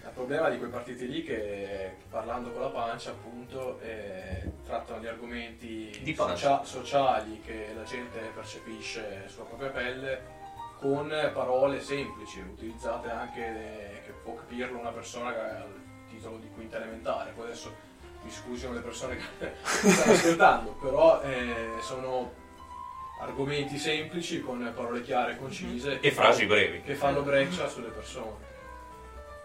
Il 0.06 0.10
problema 0.14 0.48
di 0.48 0.58
quei 0.58 0.70
partiti 0.70 1.06
lì 1.08 1.22
che 1.24 1.96
parlando 2.08 2.50
con 2.50 2.62
la 2.62 2.68
pancia 2.68 3.10
appunto 3.10 3.78
eh, 3.82 4.52
trattano 4.64 5.00
di 5.00 5.06
argomenti 5.08 6.00
Di 6.02 6.12
pancia. 6.14 6.62
socia- 6.62 6.64
sociali 6.64 7.40
che 7.44 7.72
la 7.76 7.82
gente 7.82 8.20
percepisce 8.34 9.24
sulla 9.26 9.44
propria 9.44 9.68
pelle 9.70 10.22
con 10.80 11.08
parole 11.32 11.80
semplici, 11.80 12.40
utilizzate 12.40 13.10
anche 13.10 13.40
eh, 13.44 14.02
che 14.06 14.12
può 14.22 14.34
capirlo 14.34 14.78
una 14.78 14.90
persona 14.92 15.32
che 15.32 15.40
ha 15.40 15.64
il 15.64 15.82
titolo 16.08 16.38
di 16.38 16.48
quinta 16.54 16.76
elementare. 16.76 17.32
Poi 17.34 17.44
adesso 17.46 17.72
mi 18.24 18.30
scusino 18.30 18.72
le 18.72 18.80
persone 18.80 19.16
che 19.38 19.54
stanno 19.90 20.12
ascoltando, 20.12 20.70
però 20.80 21.20
eh, 21.22 21.74
sono 21.80 22.32
argomenti 23.20 23.78
semplici 23.78 24.40
con 24.40 24.70
parole 24.74 25.02
chiare 25.02 25.32
e 25.32 25.38
concise 25.38 26.00
e 26.00 26.10
frasi 26.10 26.46
brevi. 26.46 26.82
che 26.82 26.94
fanno 26.94 27.22
breccia 27.22 27.68
sulle 27.68 27.88
persone 27.88 28.52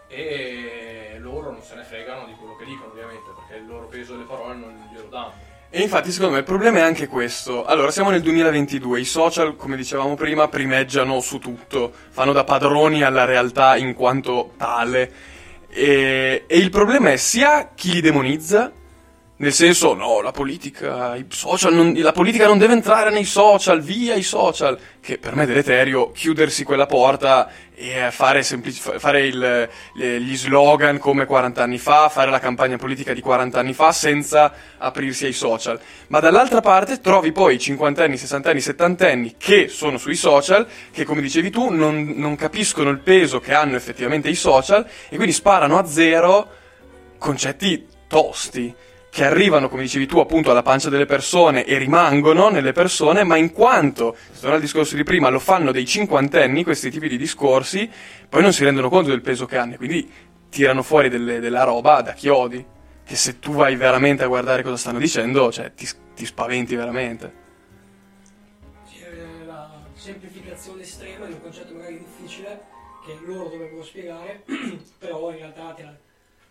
e 0.08 1.16
loro 1.20 1.52
non 1.52 1.62
se 1.62 1.76
ne 1.76 1.84
fregano 1.84 2.26
di 2.26 2.34
quello 2.34 2.56
che 2.56 2.64
dicono 2.64 2.90
ovviamente 2.90 3.30
perché 3.34 3.62
il 3.62 3.66
loro 3.68 3.86
peso 3.86 4.14
delle 4.14 4.24
parole 4.24 4.56
non 4.56 4.88
glielo 4.92 5.06
danno 5.08 5.32
E 5.70 5.82
infatti 5.82 6.10
secondo 6.10 6.32
me 6.34 6.40
il 6.40 6.44
problema 6.44 6.78
è 6.78 6.82
anche 6.82 7.06
questo. 7.06 7.64
Allora, 7.64 7.92
siamo 7.92 8.10
nel 8.10 8.22
2022, 8.22 8.98
i 8.98 9.04
social, 9.04 9.54
come 9.54 9.76
dicevamo 9.76 10.16
prima, 10.16 10.48
primeggiano 10.48 11.20
su 11.20 11.38
tutto, 11.38 11.92
fanno 12.10 12.32
da 12.32 12.42
padroni 12.42 13.04
alla 13.04 13.24
realtà 13.24 13.76
in 13.76 13.94
quanto 13.94 14.54
tale. 14.56 15.12
E, 15.72 16.44
e 16.46 16.58
il 16.58 16.70
problema 16.70 17.12
è 17.12 17.16
sia 17.16 17.70
chi 17.74 17.92
li 17.92 18.00
demonizza, 18.00 18.72
nel 19.40 19.54
senso, 19.54 19.94
no, 19.94 20.20
la 20.20 20.32
politica, 20.32 21.16
non- 21.70 21.94
la 21.96 22.12
politica 22.12 22.46
non 22.46 22.58
deve 22.58 22.74
entrare 22.74 23.08
nei 23.10 23.24
social, 23.24 23.80
via 23.80 24.14
i 24.14 24.22
social, 24.22 24.78
che 25.00 25.16
per 25.16 25.34
me 25.34 25.44
è 25.44 25.46
deleterio 25.46 26.10
chiudersi 26.10 26.62
quella 26.62 26.84
porta 26.84 27.50
e 27.74 28.10
fare, 28.10 28.42
semplici- 28.42 28.80
fa- 28.82 28.98
fare 28.98 29.22
il- 29.26 29.66
gli 29.94 30.36
slogan 30.36 30.98
come 30.98 31.24
40 31.24 31.62
anni 31.62 31.78
fa, 31.78 32.10
fare 32.10 32.30
la 32.30 32.38
campagna 32.38 32.76
politica 32.76 33.14
di 33.14 33.22
40 33.22 33.58
anni 33.60 33.72
fa 33.72 33.92
senza 33.92 34.52
aprirsi 34.76 35.24
ai 35.24 35.32
social. 35.32 35.80
Ma 36.08 36.20
dall'altra 36.20 36.60
parte 36.60 37.00
trovi 37.00 37.32
poi 37.32 37.54
i 37.54 37.58
50 37.58 38.04
anni, 38.04 38.18
60 38.18 38.50
anni, 38.50 38.60
70 38.60 39.08
anni 39.08 39.36
che 39.38 39.68
sono 39.68 39.96
sui 39.96 40.16
social, 40.16 40.66
che 40.92 41.06
come 41.06 41.22
dicevi 41.22 41.48
tu 41.48 41.70
non, 41.70 42.12
non 42.14 42.36
capiscono 42.36 42.90
il 42.90 42.98
peso 42.98 43.40
che 43.40 43.54
hanno 43.54 43.76
effettivamente 43.76 44.28
i 44.28 44.34
social 44.34 44.86
e 45.08 45.16
quindi 45.16 45.32
sparano 45.32 45.78
a 45.78 45.86
zero 45.86 46.46
concetti 47.16 47.86
tosti 48.06 48.74
che 49.10 49.24
arrivano, 49.24 49.68
come 49.68 49.82
dicevi 49.82 50.06
tu, 50.06 50.20
appunto 50.20 50.52
alla 50.52 50.62
pancia 50.62 50.88
delle 50.88 51.04
persone 51.04 51.64
e 51.64 51.76
rimangono 51.78 52.48
nelle 52.48 52.72
persone, 52.72 53.24
ma 53.24 53.36
in 53.36 53.52
quanto, 53.52 54.16
torna 54.38 54.54
al 54.54 54.60
discorso 54.60 54.94
di 54.94 55.02
prima, 55.02 55.28
lo 55.28 55.40
fanno 55.40 55.72
dei 55.72 55.84
cinquantenni, 55.84 56.62
questi 56.62 56.90
tipi 56.90 57.08
di 57.08 57.18
discorsi, 57.18 57.90
poi 58.28 58.40
non 58.40 58.52
si 58.52 58.62
rendono 58.62 58.88
conto 58.88 59.10
del 59.10 59.20
peso 59.20 59.46
che 59.46 59.56
hanno 59.56 59.76
quindi 59.76 60.08
tirano 60.48 60.82
fuori 60.82 61.08
delle- 61.08 61.40
della 61.40 61.64
roba 61.64 62.02
da 62.02 62.12
chiodi, 62.12 62.64
che 63.04 63.16
se 63.16 63.40
tu 63.40 63.52
vai 63.52 63.74
veramente 63.74 64.22
a 64.22 64.28
guardare 64.28 64.62
cosa 64.62 64.76
stanno 64.76 64.98
dicendo, 64.98 65.50
cioè 65.50 65.74
ti, 65.74 65.88
ti 66.14 66.24
spaventi 66.24 66.76
veramente. 66.76 67.32
C'è 68.88 69.08
la 69.44 69.70
semplificazione 69.94 70.82
estrema 70.82 71.26
di 71.26 71.32
un 71.32 71.42
concetto 71.42 71.74
magari 71.74 71.98
difficile 71.98 72.62
che 73.04 73.18
loro 73.24 73.48
dovrebbero 73.48 73.82
spiegare, 73.82 74.44
però 74.98 75.30
in 75.30 75.38
realtà 75.38 75.74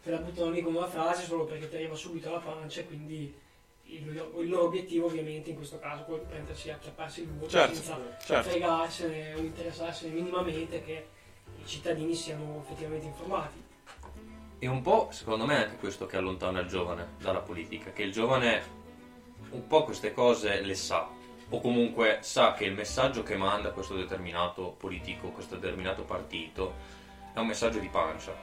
te 0.04 0.12
la 0.12 0.18
buttano 0.18 0.52
lì 0.52 0.62
come 0.62 0.78
una 0.78 0.88
frase 0.88 1.24
solo 1.24 1.46
perché 1.46 1.70
ti 1.70 1.76
arriva 1.76 1.96
subito 1.96 2.30
alla 2.30 2.40
pancia 2.40 2.82
e 2.82 2.88
quindi 2.88 3.34
il, 3.84 4.32
il 4.38 4.50
loro 4.50 4.66
obiettivo 4.66 5.08
ovviamente 5.08 5.50
in 5.50 5.56
questo 5.56 5.80
caso 5.80 6.02
è 6.02 6.06
quello 6.06 6.22
di 6.22 6.30
prendersi 6.30 6.70
a 6.70 6.76
acchiapparsi 6.76 7.22
il 7.22 7.28
voto 7.30 7.50
Certo, 7.50 7.76
senza 7.76 7.98
certo. 8.22 8.50
fregarsene 8.50 9.34
o 9.34 9.40
interessarsene 9.40 10.14
minimamente 10.14 10.84
che 10.84 11.08
i 11.58 11.66
cittadini 11.66 12.14
siano 12.14 12.62
effettivamente 12.64 13.08
informati. 13.08 13.64
E 14.60 14.68
un 14.68 14.82
po', 14.82 15.08
secondo 15.12 15.46
me, 15.46 15.56
è 15.56 15.64
anche 15.64 15.78
questo 15.78 16.06
che 16.06 16.18
allontana 16.18 16.60
il 16.60 16.68
giovane 16.68 17.14
dalla 17.20 17.40
politica, 17.40 17.92
che 17.92 18.04
il 18.04 18.12
giovane 18.12 18.78
un 19.52 19.66
po' 19.68 19.84
queste 19.84 20.14
cose 20.14 20.62
le 20.62 20.76
sa, 20.76 21.08
o 21.50 21.62
comunque 21.62 22.20
sa 22.22 22.54
che 22.54 22.66
il 22.66 22.74
messaggio 22.74 23.24
che 23.24 23.38
manda 23.38 23.72
questo 23.72 23.96
determinato 23.96 24.76
politico, 24.78 25.30
questo 25.30 25.56
determinato 25.56 26.04
partito, 26.04 26.74
è 27.34 27.40
un 27.40 27.48
messaggio 27.48 27.80
di 27.80 27.88
pancia. 27.88 28.36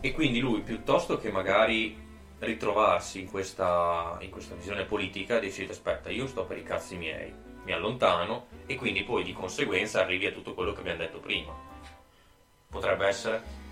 E 0.00 0.12
quindi 0.12 0.40
lui, 0.40 0.60
piuttosto 0.60 1.18
che 1.18 1.30
magari 1.30 2.06
ritrovarsi 2.38 3.20
in 3.20 3.30
questa, 3.30 4.16
in 4.20 4.30
questa 4.30 4.54
visione 4.54 4.84
politica, 4.84 5.38
decide, 5.38 5.72
aspetta, 5.72 6.10
io 6.10 6.26
sto 6.26 6.44
per 6.44 6.58
i 6.58 6.62
cazzi 6.62 6.96
miei, 6.96 7.32
mi 7.64 7.72
allontano, 7.72 8.46
e 8.66 8.76
quindi 8.76 9.02
poi 9.02 9.24
di 9.24 9.32
conseguenza 9.32 10.00
arrivi 10.00 10.26
a 10.26 10.32
tutto 10.32 10.54
quello 10.54 10.72
che 10.72 10.80
abbiamo 10.80 10.98
detto 10.98 11.18
prima. 11.18 11.52
Potrebbe 12.70 13.06
essere? 13.06 13.66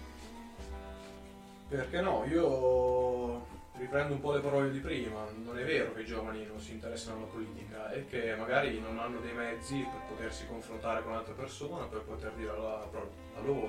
perché 1.69 2.01
no 2.01 2.25
io 2.27 3.45
riprendo 3.77 4.15
un 4.15 4.21
po' 4.21 4.33
le 4.33 4.41
parole 4.41 4.71
di 4.71 4.79
prima 4.79 5.27
non 5.43 5.59
è 5.59 5.65
vero 5.65 5.93
che 5.93 6.03
i 6.03 6.07
giovani 6.07 6.47
non 6.47 6.61
si 6.61 6.73
interessano 6.73 7.19
alla 7.19 7.27
politica 7.27 7.91
è 7.91 8.07
che 8.07 8.35
magari 8.37 8.79
non 8.81 8.99
hanno 8.99 9.19
dei 9.19 9.33
mezzi 9.33 9.85
per 9.91 10.01
potersi 10.09 10.47
confrontare 10.47 11.03
con 11.03 11.15
altre 11.15 11.35
persone 11.35 11.87
per 11.87 12.03
poter 12.03 12.33
dire 12.33 12.53
la, 12.53 12.87
la 12.93 13.41
loro 13.45 13.69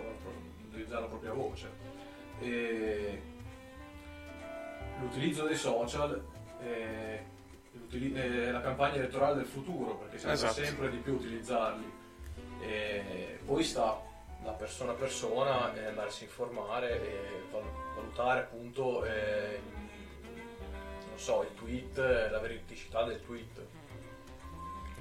utilizzare 0.69 1.01
la 1.01 1.07
propria 1.07 1.33
voce 1.33 1.69
e 2.41 3.21
l'utilizzo 4.99 5.45
dei 5.45 5.55
social 5.55 6.23
è 6.61 7.23
è 7.89 8.51
la 8.51 8.61
campagna 8.61 8.95
elettorale 8.95 9.35
del 9.35 9.45
futuro 9.45 9.95
perché 9.95 10.17
si 10.17 10.27
andrà 10.27 10.49
Esatto. 10.49 10.65
sempre 10.65 10.89
di 10.89 10.97
più 10.97 11.13
utilizzarli 11.13 11.91
e 12.61 13.39
poi 13.45 13.63
sta 13.63 14.01
da 14.43 14.51
persona 14.51 14.91
a 14.91 14.95
persona 14.95 15.73
e 15.75 15.85
andarsi 15.85 16.23
a 16.23 16.27
informare 16.27 17.01
e 17.01 17.43
val- 17.51 17.63
valutare 17.95 18.41
appunto 18.41 19.03
eh, 19.05 19.59
non 21.07 21.17
so, 21.17 21.43
il 21.43 21.55
tweet, 21.57 21.97
eh, 21.97 22.29
la 22.29 22.39
veridicità 22.39 23.03
del 23.03 23.19
tweet. 23.25 23.65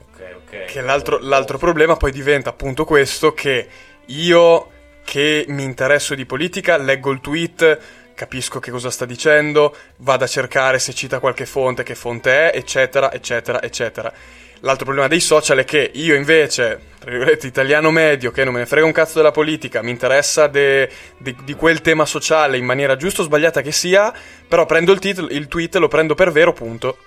Ok, 0.08 0.36
ok. 0.36 0.64
Che 0.64 0.80
l'altro, 0.80 1.18
l'altro 1.18 1.58
problema 1.58 1.96
poi 1.96 2.10
diventa 2.10 2.50
appunto 2.50 2.84
questo 2.86 3.34
che 3.34 3.68
io 4.06 4.70
che 5.06 5.44
mi 5.48 5.62
interesso 5.62 6.16
di 6.16 6.26
politica 6.26 6.76
leggo 6.76 7.12
il 7.12 7.20
tweet, 7.20 7.78
capisco 8.12 8.58
che 8.58 8.72
cosa 8.72 8.90
sta 8.90 9.06
dicendo, 9.06 9.74
vado 9.98 10.24
a 10.24 10.26
cercare 10.26 10.80
se 10.80 10.92
cita 10.92 11.20
qualche 11.20 11.46
fonte, 11.46 11.84
che 11.84 11.94
fonte 11.94 12.50
è, 12.50 12.56
eccetera, 12.56 13.12
eccetera, 13.12 13.62
eccetera. 13.62 14.12
L'altro 14.60 14.84
problema 14.84 15.06
dei 15.06 15.20
social 15.20 15.58
è 15.58 15.64
che 15.64 15.92
io 15.94 16.16
invece, 16.16 16.80
tra 16.98 17.10
virgolette, 17.10 17.46
italiano 17.46 17.92
medio, 17.92 18.32
che 18.32 18.42
non 18.42 18.54
me 18.54 18.58
ne 18.58 18.66
frega 18.66 18.84
un 18.84 18.90
cazzo 18.90 19.18
della 19.18 19.30
politica, 19.30 19.80
mi 19.80 19.90
interessa 19.90 20.48
de- 20.48 20.90
di, 21.18 21.36
di 21.44 21.54
quel 21.54 21.82
tema 21.82 22.04
sociale 22.04 22.58
in 22.58 22.64
maniera 22.64 22.96
giusta 22.96 23.22
o 23.22 23.26
sbagliata 23.26 23.60
che 23.60 23.70
sia, 23.70 24.12
però 24.48 24.66
prendo 24.66 24.90
il, 24.90 24.98
titolo, 24.98 25.28
il 25.28 25.46
tweet, 25.46 25.76
lo 25.76 25.86
prendo 25.86 26.16
per 26.16 26.32
vero, 26.32 26.52
punto. 26.52 26.98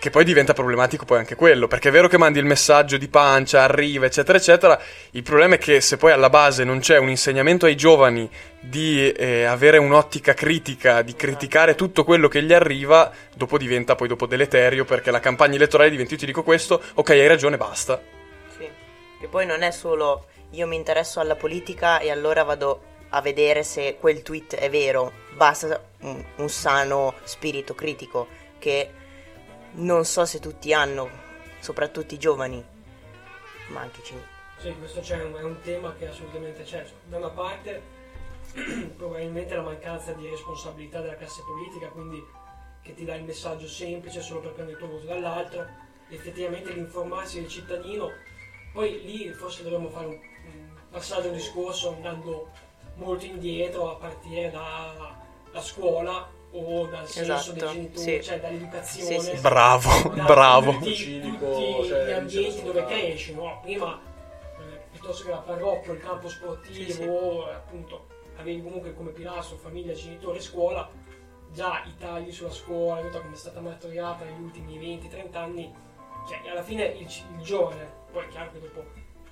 Che 0.00 0.10
poi 0.10 0.22
diventa 0.24 0.52
problematico 0.52 1.04
poi 1.04 1.18
anche 1.18 1.34
quello, 1.34 1.66
perché 1.66 1.88
è 1.88 1.92
vero 1.92 2.06
che 2.06 2.16
mandi 2.16 2.38
il 2.38 2.44
messaggio 2.44 2.96
di 2.96 3.08
pancia, 3.08 3.62
arriva, 3.62 4.06
eccetera, 4.06 4.38
eccetera. 4.38 4.80
Il 5.10 5.24
problema 5.24 5.56
è 5.56 5.58
che 5.58 5.80
se 5.80 5.96
poi 5.96 6.12
alla 6.12 6.30
base 6.30 6.62
non 6.62 6.78
c'è 6.78 6.98
un 6.98 7.08
insegnamento 7.08 7.66
ai 7.66 7.76
giovani 7.76 8.30
di 8.60 9.10
eh, 9.10 9.42
avere 9.42 9.78
un'ottica 9.78 10.34
critica, 10.34 11.02
di 11.02 11.14
criticare 11.14 11.74
tutto 11.74 12.04
quello 12.04 12.28
che 12.28 12.44
gli 12.44 12.52
arriva, 12.52 13.10
dopo 13.34 13.58
diventa 13.58 13.96
poi 13.96 14.06
dopo 14.06 14.26
deleterio, 14.26 14.84
perché 14.84 15.10
la 15.10 15.18
campagna 15.18 15.56
elettorale 15.56 15.90
diventa 15.90 16.12
io 16.12 16.20
ti 16.20 16.26
dico 16.26 16.44
questo, 16.44 16.80
ok 16.94 17.10
hai 17.10 17.26
ragione, 17.26 17.56
basta. 17.56 18.00
Sì. 18.56 18.68
Che 19.18 19.26
poi 19.26 19.46
non 19.46 19.62
è 19.62 19.72
solo 19.72 20.26
io 20.50 20.66
mi 20.68 20.76
interesso 20.76 21.18
alla 21.18 21.34
politica 21.34 21.98
e 21.98 22.10
allora 22.10 22.44
vado 22.44 22.82
a 23.10 23.20
vedere 23.20 23.64
se 23.64 23.96
quel 23.98 24.22
tweet 24.22 24.54
è 24.54 24.70
vero, 24.70 25.12
basta 25.34 25.82
un, 26.00 26.24
un 26.36 26.48
sano 26.48 27.14
spirito 27.24 27.74
critico 27.74 28.28
che 28.58 28.90
non 29.72 30.04
so 30.04 30.24
se 30.24 30.38
tutti 30.40 30.72
hanno, 30.72 31.08
soprattutto 31.60 32.14
i 32.14 32.18
giovani, 32.18 32.64
ma 33.68 33.80
anche 33.80 34.00
i 34.00 34.04
cinesi. 34.04 34.26
Sì, 34.58 34.74
questo 34.76 35.00
c'è 35.00 35.22
un, 35.22 35.34
è 35.34 35.42
un 35.42 35.60
tema 35.60 35.94
che 35.94 36.08
assolutamente 36.08 36.62
c'è. 36.62 36.84
Da 37.06 37.18
una 37.18 37.30
parte 37.30 37.80
probabilmente 38.96 39.54
la 39.54 39.62
mancanza 39.62 40.12
di 40.12 40.28
responsabilità 40.28 41.00
della 41.00 41.16
classe 41.16 41.42
politica, 41.42 41.88
quindi 41.88 42.24
che 42.82 42.94
ti 42.94 43.04
dà 43.04 43.14
il 43.14 43.24
messaggio 43.24 43.68
semplice 43.68 44.20
solo 44.20 44.40
per 44.40 44.52
prendere 44.52 44.78
il 44.78 44.84
tuo 44.84 44.94
voto, 44.94 45.06
dall'altro 45.06 45.66
effettivamente 46.08 46.72
l'informarsi 46.72 47.40
del 47.40 47.48
cittadino, 47.48 48.10
poi 48.72 49.02
lì 49.04 49.32
forse 49.32 49.62
dovremmo 49.62 49.90
fare 49.90 50.06
un, 50.06 50.12
un 50.12 50.76
passaggio 50.90 51.28
un 51.28 51.34
discorso 51.34 51.94
andando 51.94 52.50
molto 52.94 53.26
indietro 53.26 53.92
a 53.92 53.96
partire 53.96 54.50
dalla 54.50 55.60
scuola 55.60 56.28
o 56.52 56.86
dal 56.86 57.06
senso 57.06 57.32
Esatto, 57.32 57.52
dei 57.52 57.68
genitori, 57.68 58.00
sì. 58.00 58.22
cioè 58.22 58.40
dall'educazione. 58.40 59.20
Sì, 59.20 59.36
sì. 59.36 59.40
Bravo, 59.40 60.08
da 60.14 60.24
bravo. 60.24 60.72
Tutti, 60.72 61.20
tutti 61.20 61.86
cioè, 61.86 62.06
gli 62.06 62.12
ambienti 62.12 62.50
diciamo, 62.50 62.72
dove 62.72 62.84
cresci, 62.86 63.34
no? 63.34 63.58
Prima 63.62 64.00
eh, 64.58 64.80
piuttosto 64.90 65.24
che 65.24 65.30
la 65.30 65.38
parrocchia, 65.38 65.92
il 65.92 66.00
campo 66.00 66.28
sportivo, 66.28 66.74
Sì, 66.74 66.92
sì. 66.92 67.02
appunto 67.02 68.06
avevi 68.36 68.62
comunque 68.62 68.94
come 68.94 69.10
pilastro 69.10 69.56
famiglia, 69.56 69.92
genitori, 69.92 70.40
scuola, 70.40 70.88
già 71.52 71.82
i 71.84 71.94
tagli 71.98 72.30
sulla 72.30 72.50
scuola, 72.50 73.00
come 73.00 73.32
è 73.32 73.36
stata 73.36 73.60
martoriata 73.60 74.24
negli 74.24 74.42
ultimi 74.42 74.78
20-30 74.78 75.36
anni, 75.36 75.74
cioè 76.28 76.48
alla 76.50 76.62
fine 76.62 76.84
il, 76.84 77.06
il 77.06 77.42
giovane, 77.42 77.90
poi 78.12 78.24
è 78.24 78.28
chiaro 78.28 78.52
che 78.52 78.60
dopo 78.60 78.84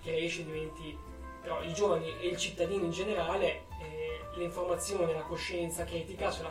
cresci, 0.03 0.45
diventi, 0.45 0.99
però 1.41 1.63
i 1.63 1.73
giovani 1.73 2.13
e 2.21 2.29
il 2.29 2.37
cittadino 2.37 2.85
in 2.85 2.91
generale, 2.91 3.67
eh, 3.81 4.21
l'informazione, 4.37 5.13
la 5.13 5.23
coscienza 5.23 5.85
critica 5.85 6.31
se 6.31 6.43
la, 6.43 6.51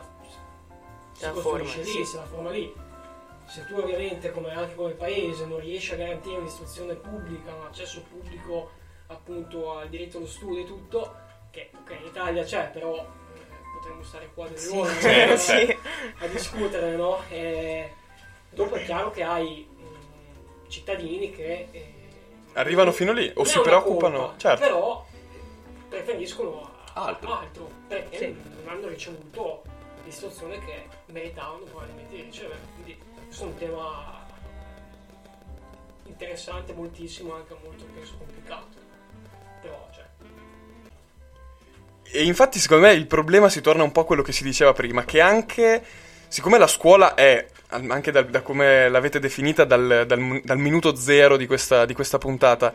si 1.16 1.24
La 1.24 1.30
costruisce 1.30 1.82
forma, 1.82 1.84
lì, 1.84 1.90
sì. 1.90 2.04
se 2.04 2.16
la 2.16 2.24
forma 2.26 2.50
lì. 2.50 2.74
Se 3.46 3.64
tu 3.66 3.76
ovviamente, 3.78 4.30
come 4.32 4.52
anche 4.52 4.74
come 4.74 4.92
paese, 4.92 5.46
non 5.46 5.60
riesci 5.60 5.94
a 5.94 5.96
garantire 5.96 6.36
un'istruzione 6.38 6.94
pubblica, 6.94 7.54
un 7.54 7.66
accesso 7.66 8.02
pubblico 8.02 8.70
appunto 9.06 9.78
al 9.78 9.88
diritto 9.88 10.18
allo 10.18 10.26
studio 10.26 10.62
e 10.62 10.66
tutto, 10.66 11.14
che 11.50 11.70
ok 11.80 11.96
in 12.00 12.06
Italia 12.06 12.42
c'è, 12.42 12.70
però 12.72 12.96
eh, 12.96 13.40
potremmo 13.78 14.02
stare 14.02 14.28
qua 14.34 14.46
delle 14.46 14.58
Sì, 14.58 14.76
ore 14.76 15.30
eh, 15.32 15.36
sì. 15.36 15.78
a 16.18 16.26
discutere, 16.26 16.96
no? 16.96 17.22
E 17.28 17.92
dopo 18.50 18.74
è 18.74 18.84
chiaro 18.84 19.10
che 19.12 19.22
hai 19.22 19.66
mm, 19.70 20.68
cittadini 20.68 21.30
che 21.30 21.68
eh, 21.70 21.94
Arrivano 22.54 22.90
fino 22.90 23.12
lì 23.12 23.30
o 23.36 23.44
si 23.44 23.60
preoccupano. 23.60 24.18
colpa, 24.18 24.38
Certo. 24.38 24.60
Però 24.64 25.06
preferiscono 25.88 26.68
Altro. 26.94 27.38
perché 27.86 28.16
Sì. 28.18 28.26
non 28.64 28.74
hanno 28.74 28.88
ricevuto 28.88 29.62
l'istruzione 30.06 30.58
che 30.64 30.86
meritavano 31.06 31.64
probabilmente 31.64 32.14
di 32.14 32.22
ricevere. 32.22 32.60
Quindi 32.74 32.98
questo 33.26 33.44
è 33.44 33.46
un 33.46 33.58
tema 33.58 34.24
interessante 36.06 36.72
moltissimo, 36.72 37.34
anche 37.34 37.54
molto 37.62 37.84
penso 37.92 38.14
complicato. 38.16 38.84
Però 39.60 39.88
cioè, 39.92 40.04
E 42.12 42.24
infatti, 42.24 42.58
secondo 42.58 42.86
me, 42.86 42.92
il 42.92 43.06
problema 43.06 43.48
si 43.48 43.60
torna 43.60 43.82
un 43.82 43.92
po' 43.92 44.00
a 44.00 44.06
quello 44.06 44.22
che 44.22 44.32
si 44.32 44.44
diceva 44.44 44.72
prima, 44.72 45.04
che 45.04 45.20
anche, 45.20 45.84
siccome 46.28 46.56
la 46.56 46.68
scuola 46.68 47.14
è, 47.14 47.46
anche 47.68 48.12
dal- 48.12 48.30
da 48.30 48.42
come 48.42 48.88
l'avete 48.88 49.18
definita 49.18 49.64
dal, 49.64 50.04
dal- 50.06 50.40
dal 50.42 50.58
minuto 50.58 50.94
zero 50.94 51.36
di 51.36 51.46
questa, 51.46 51.84
di 51.84 51.94
questa 51.94 52.18
puntata, 52.18 52.72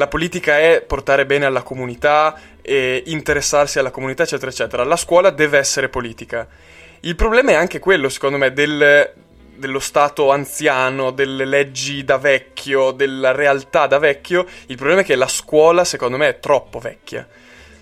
la 0.00 0.08
politica 0.08 0.58
è 0.58 0.82
portare 0.86 1.26
bene 1.26 1.44
alla 1.44 1.60
comunità 1.60 2.34
interessarsi 2.62 3.78
alla 3.78 3.90
comunità, 3.90 4.22
eccetera, 4.22 4.50
eccetera. 4.50 4.84
La 4.84 4.96
scuola 4.96 5.30
deve 5.30 5.58
essere 5.58 5.88
politica. 5.88 6.46
Il 7.00 7.16
problema 7.16 7.50
è 7.50 7.54
anche 7.54 7.78
quello, 7.78 8.08
secondo 8.08 8.38
me, 8.38 8.52
del- 8.52 9.12
dello 9.56 9.78
Stato 9.78 10.30
anziano, 10.30 11.10
delle 11.10 11.44
leggi 11.44 12.04
da 12.04 12.16
vecchio, 12.16 12.92
della 12.92 13.32
realtà 13.32 13.86
da 13.86 13.98
vecchio. 13.98 14.46
Il 14.66 14.76
problema 14.76 15.00
è 15.00 15.04
che 15.04 15.16
la 15.16 15.28
scuola, 15.28 15.84
secondo 15.84 16.16
me, 16.16 16.28
è 16.28 16.38
troppo 16.40 16.78
vecchia. 16.78 17.26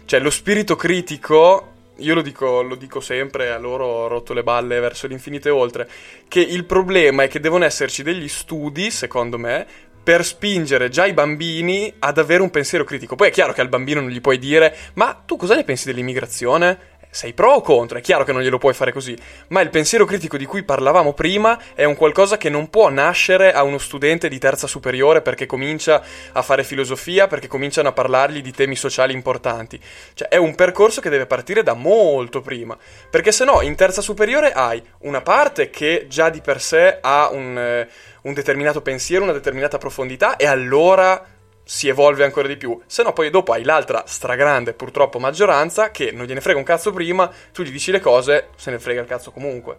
Cioè, 0.05 0.19
lo 0.19 0.31
spirito 0.31 0.75
critico, 0.75 1.73
io 1.97 2.15
lo 2.15 2.23
dico, 2.23 2.63
lo 2.63 2.75
dico 2.75 3.01
sempre, 3.01 3.51
a 3.51 3.59
loro 3.59 3.85
ho 3.85 4.07
rotto 4.09 4.33
le 4.33 4.43
balle 4.43 4.81
verso 4.81 5.07
l'infinito 5.07 5.49
e 5.49 5.51
oltre, 5.51 5.89
che 6.29 6.41
il 6.41 6.65
problema 6.65 7.25
è 7.25 7.29
che 7.29 7.41
devono 7.41 7.65
esserci 7.65 8.03
degli 8.03 8.29
studi, 8.29 8.91
secondo 8.91 9.39
me, 9.39 9.67
per 10.09 10.25
spingere 10.25 10.89
già 10.89 11.05
i 11.05 11.13
bambini 11.13 11.93
ad 11.99 12.17
avere 12.17 12.41
un 12.41 12.49
pensiero 12.49 12.83
critico. 12.83 13.15
Poi 13.15 13.29
è 13.29 13.31
chiaro 13.31 13.53
che 13.53 13.61
al 13.61 13.69
bambino 13.69 14.01
non 14.01 14.09
gli 14.09 14.23
puoi 14.23 14.39
dire, 14.39 14.75
ma 14.95 15.13
tu 15.13 15.37
cosa 15.37 15.55
ne 15.55 15.65
pensi 15.65 15.85
dell'immigrazione? 15.85 16.88
Sei 17.11 17.33
pro 17.33 17.53
o 17.53 17.61
contro? 17.63 17.97
È 17.97 18.03
chiaro 18.03 18.23
che 18.23 18.33
non 18.33 18.43
glielo 18.43 18.59
puoi 18.59 18.75
fare 18.75 18.93
così, 18.93 19.17
ma 19.49 19.63
il 19.63 19.71
pensiero 19.71 20.05
critico 20.05 20.37
di 20.37 20.45
cui 20.45 20.63
parlavamo 20.63 21.15
prima 21.15 21.59
è 21.75 21.85
un 21.85 21.97
qualcosa 21.97 22.37
che 22.37 22.51
non 22.51 22.69
può 22.69 22.91
nascere 22.91 23.53
a 23.53 23.63
uno 23.63 23.79
studente 23.79 24.29
di 24.29 24.39
terza 24.39 24.67
superiore 24.67 25.23
perché 25.23 25.47
comincia 25.47 26.03
a 26.33 26.43
fare 26.43 26.65
filosofia, 26.65 27.27
perché 27.27 27.49
cominciano 27.49 27.89
a 27.89 27.93
parlargli 27.93 28.43
di 28.43 28.53
temi 28.53 28.77
sociali 28.77 29.15
importanti. 29.15 29.81
Cioè 30.13 30.29
è 30.29 30.37
un 30.37 30.55
percorso 30.55 31.01
che 31.01 31.09
deve 31.09 31.25
partire 31.25 31.63
da 31.63 31.73
molto 31.73 32.43
prima, 32.43 32.77
perché 33.11 33.33
se 33.33 33.45
no 33.45 33.63
in 33.63 33.75
terza 33.75 34.03
superiore 34.03 34.53
hai 34.53 34.83
una 35.01 35.23
parte 35.23 35.71
che 35.71 36.07
già 36.09 36.29
di 36.29 36.43
per 36.43 36.61
sé 36.61 36.99
ha 37.01 37.31
un, 37.31 37.59
eh, 37.59 37.89
un 38.23 38.35
determinato 38.35 38.83
pensiero, 38.83 39.25
una 39.25 39.33
determinata 39.33 39.79
profondità 39.79 40.37
e 40.37 40.47
allora 40.47 41.37
si 41.69 41.87
evolve 41.87 42.25
ancora 42.25 42.49
di 42.49 42.57
più. 42.57 42.81
Se 42.87 43.03
no, 43.03 43.13
poi 43.13 43.29
dopo 43.29 43.53
hai 43.53 43.63
l'altra 43.63 44.05
stragrande, 44.07 44.73
purtroppo, 44.73 45.19
maggioranza 45.19 45.91
che 45.91 46.13
non 46.13 46.25
gliene 46.25 46.41
frega 46.41 46.57
un 46.59 46.65
cazzo 46.65 46.95
prima, 46.95 47.31
tu 47.53 47.63
gli 47.63 47.71
dici 47.71 47.91
le 47.91 48.01
cose, 48.01 48.49
se 48.57 48.71
ne 48.71 48.79
frega 48.79 49.03
il 49.03 49.07
cazzo 49.07 49.33
comunque. 49.33 49.79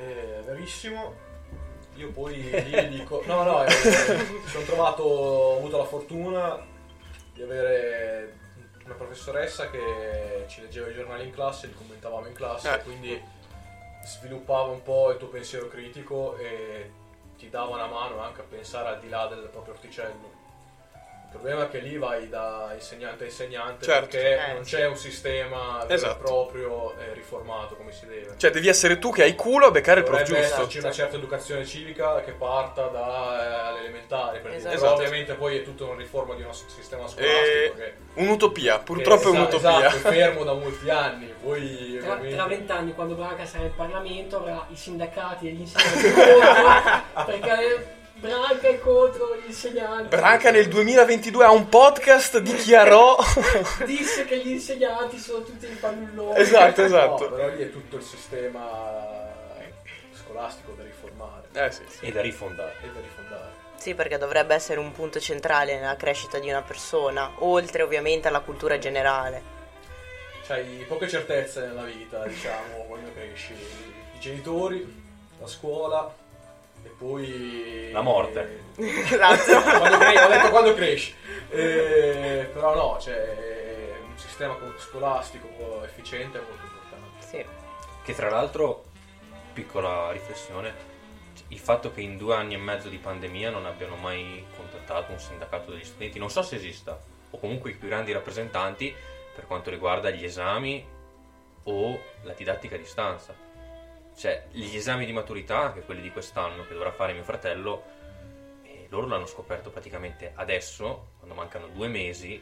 Eh, 0.00 0.42
verissimo. 0.44 1.14
Io 1.94 2.10
poi 2.10 2.42
lì 2.42 2.88
dico... 2.88 3.22
No, 3.26 3.44
no, 3.44 3.64
eh, 3.64 3.70
sono 3.70 4.64
trovato, 4.64 5.04
ho 5.04 5.58
avuto 5.58 5.76
la 5.76 5.84
fortuna 5.84 6.66
di 7.32 7.42
avere 7.42 8.34
una 8.84 8.94
professoressa 8.94 9.70
che 9.70 10.46
ci 10.48 10.60
leggeva 10.60 10.88
i 10.88 10.94
giornali 10.94 11.22
in 11.22 11.30
classe, 11.30 11.68
li 11.68 11.74
commentavamo 11.74 12.26
in 12.26 12.34
classe, 12.34 12.74
Eh. 12.74 12.82
quindi 12.82 13.22
sviluppava 14.04 14.72
un 14.72 14.82
po' 14.82 15.12
il 15.12 15.18
tuo 15.18 15.28
pensiero 15.28 15.68
critico 15.68 16.36
e 16.36 16.90
ti 17.36 17.50
dava 17.50 17.74
una 17.74 17.86
mano 17.86 18.20
anche 18.20 18.40
a 18.40 18.44
pensare 18.44 18.88
al 18.88 19.00
di 19.00 19.08
là 19.08 19.26
del 19.26 19.48
proprio 19.48 19.74
orticello. 19.74 20.35
Il 21.28 21.42
problema 21.42 21.64
è 21.66 21.70
che 21.70 21.78
lì 21.80 21.98
vai 21.98 22.28
da 22.30 22.70
insegnante 22.74 23.24
a 23.24 23.26
insegnante 23.26 23.84
Certo. 23.84 24.08
perché 24.16 24.46
Eh, 24.48 24.52
non 24.54 24.64
sì. 24.64 24.76
c'è 24.76 24.86
un 24.86 24.96
sistema 24.96 25.78
vero 25.82 25.92
Esatto. 25.92 26.14
e 26.14 26.24
proprio 26.24 26.94
eh, 26.98 27.12
riformato 27.12 27.76
come 27.76 27.92
si 27.92 28.06
deve. 28.06 28.34
Cioè, 28.38 28.50
devi 28.50 28.68
essere 28.68 28.98
tu 28.98 29.12
che 29.12 29.22
hai 29.24 29.34
culo 29.34 29.66
a 29.66 29.70
beccare 29.70 30.00
il 30.00 30.06
prof 30.06 30.20
Dovrebbe 30.20 30.40
giusto. 30.40 30.54
esserci 30.62 30.78
una 30.78 30.90
certa 30.92 31.16
educazione 31.16 31.66
civica 31.66 32.20
che 32.22 32.32
parta 32.32 32.86
dalle 32.86 33.80
elementari, 33.80 34.38
per 34.40 34.52
dire. 34.56 34.56
Esatto. 34.56 34.80
però 34.80 34.92
ovviamente 34.94 35.34
poi 35.34 35.58
è 35.58 35.62
tutta 35.62 35.84
una 35.84 35.96
riforma 35.96 36.34
di 36.34 36.42
un 36.42 36.54
sistema 36.54 37.06
scolastico 37.06 37.24
E- 37.26 37.72
che, 37.76 37.94
Un'utopia, 38.14 38.78
purtroppo 38.78 39.28
è 39.28 39.32
esatto, 39.34 39.56
un'utopia. 39.56 39.88
esatto, 39.88 40.08
è 40.08 40.12
fermo 40.12 40.42
da 40.44 40.54
molti 40.54 40.88
anni. 40.88 41.34
Poi 41.42 41.98
tra 42.00 42.12
ovviamente- 42.14 42.34
tra 42.34 42.46
vent'anni, 42.46 42.94
quando 42.94 43.14
Branca 43.14 43.44
sarà 43.44 43.64
in 43.64 43.74
Parlamento, 43.74 44.38
avrà 44.38 44.66
i 44.70 44.76
sindacati 44.76 45.48
e 45.48 45.50
gli 45.52 45.60
insegnanti 45.68 46.12
contro, 46.12 47.24
perché 47.26 47.94
Branca 48.26 48.68
è 48.68 48.78
contro 48.80 49.36
gli 49.36 49.46
insegnanti. 49.46 50.08
Branca 50.16 50.50
nel 50.50 50.68
2022 50.68 51.44
ha 51.44 51.50
un 51.50 51.68
podcast, 51.68 52.38
dichiarò... 52.38 53.16
Disse 53.84 54.24
che 54.24 54.38
gli 54.38 54.50
insegnanti 54.50 55.18
sono 55.18 55.42
tutti 55.42 55.66
in 55.66 55.76
fannulloni. 55.76 56.38
esatto, 56.40 56.80
No, 56.80 56.86
esatto. 56.86 57.30
però 57.30 57.48
lì 57.48 57.62
è 57.62 57.70
tutto 57.70 57.96
il 57.96 58.02
sistema 58.02 58.94
scolastico 60.12 60.72
da 60.72 60.82
riformare 60.82 61.44
Eh 61.52 61.70
sì. 61.70 61.82
E 62.00 62.12
da 62.12 62.20
rifondare. 62.20 62.74
e 62.82 62.86
da 62.92 63.00
rifondare. 63.00 63.64
Sì, 63.76 63.94
perché 63.94 64.18
dovrebbe 64.18 64.54
essere 64.54 64.80
un 64.80 64.90
punto 64.92 65.20
centrale 65.20 65.78
nella 65.78 65.96
crescita 65.96 66.38
di 66.38 66.48
una 66.48 66.62
persona, 66.62 67.30
oltre 67.38 67.82
ovviamente 67.82 68.26
alla 68.28 68.40
cultura 68.40 68.78
generale. 68.78 69.54
C'hai 70.46 70.84
poche 70.88 71.08
certezze 71.08 71.60
nella 71.66 71.82
vita, 71.82 72.24
diciamo, 72.26 72.84
quando 72.88 73.10
cresci. 73.12 73.52
I 73.52 74.18
genitori, 74.18 75.04
la 75.40 75.46
scuola 75.46 76.12
e 76.86 76.90
poi... 76.96 77.90
La 77.92 78.00
morte. 78.00 78.62
L'altro. 79.18 79.60
quando 79.78 79.98
cre- 79.98 80.24
ho 80.24 80.28
detto 80.28 80.50
quando 80.50 80.74
cresci. 80.74 81.14
Eh, 81.50 82.48
però 82.52 82.74
no, 82.74 83.00
cioè, 83.00 83.94
un 84.06 84.16
sistema 84.16 84.56
scolastico 84.78 85.82
efficiente 85.84 86.38
è 86.38 86.42
molto 86.42 86.64
importante. 86.64 87.26
Sì. 87.26 87.44
Che 88.04 88.14
tra 88.14 88.30
l'altro, 88.30 88.84
piccola 89.52 90.12
riflessione, 90.12 90.94
il 91.48 91.58
fatto 91.58 91.92
che 91.92 92.00
in 92.02 92.16
due 92.16 92.36
anni 92.36 92.54
e 92.54 92.58
mezzo 92.58 92.88
di 92.88 92.98
pandemia 92.98 93.50
non 93.50 93.66
abbiano 93.66 93.96
mai 93.96 94.44
contattato 94.56 95.10
un 95.10 95.18
sindacato 95.18 95.72
degli 95.72 95.84
studenti, 95.84 96.20
non 96.20 96.30
so 96.30 96.42
se 96.42 96.54
esista, 96.54 96.98
o 97.30 97.38
comunque 97.38 97.70
i 97.70 97.74
più 97.74 97.88
grandi 97.88 98.12
rappresentanti 98.12 98.94
per 99.34 99.46
quanto 99.46 99.70
riguarda 99.70 100.10
gli 100.10 100.24
esami 100.24 100.86
o 101.64 102.00
la 102.22 102.32
didattica 102.32 102.76
a 102.76 102.78
distanza. 102.78 103.45
Cioè, 104.16 104.46
gli 104.50 104.74
esami 104.74 105.04
di 105.04 105.12
maturità, 105.12 105.58
anche 105.58 105.82
quelli 105.82 106.00
di 106.00 106.10
quest'anno 106.10 106.66
che 106.66 106.72
dovrà 106.72 106.90
fare 106.90 107.12
mio 107.12 107.22
fratello, 107.22 107.84
eh, 108.62 108.86
loro 108.88 109.06
l'hanno 109.06 109.26
scoperto 109.26 109.70
praticamente 109.70 110.32
adesso, 110.34 111.08
quando 111.18 111.34
mancano 111.34 111.68
due 111.68 111.88
mesi, 111.88 112.40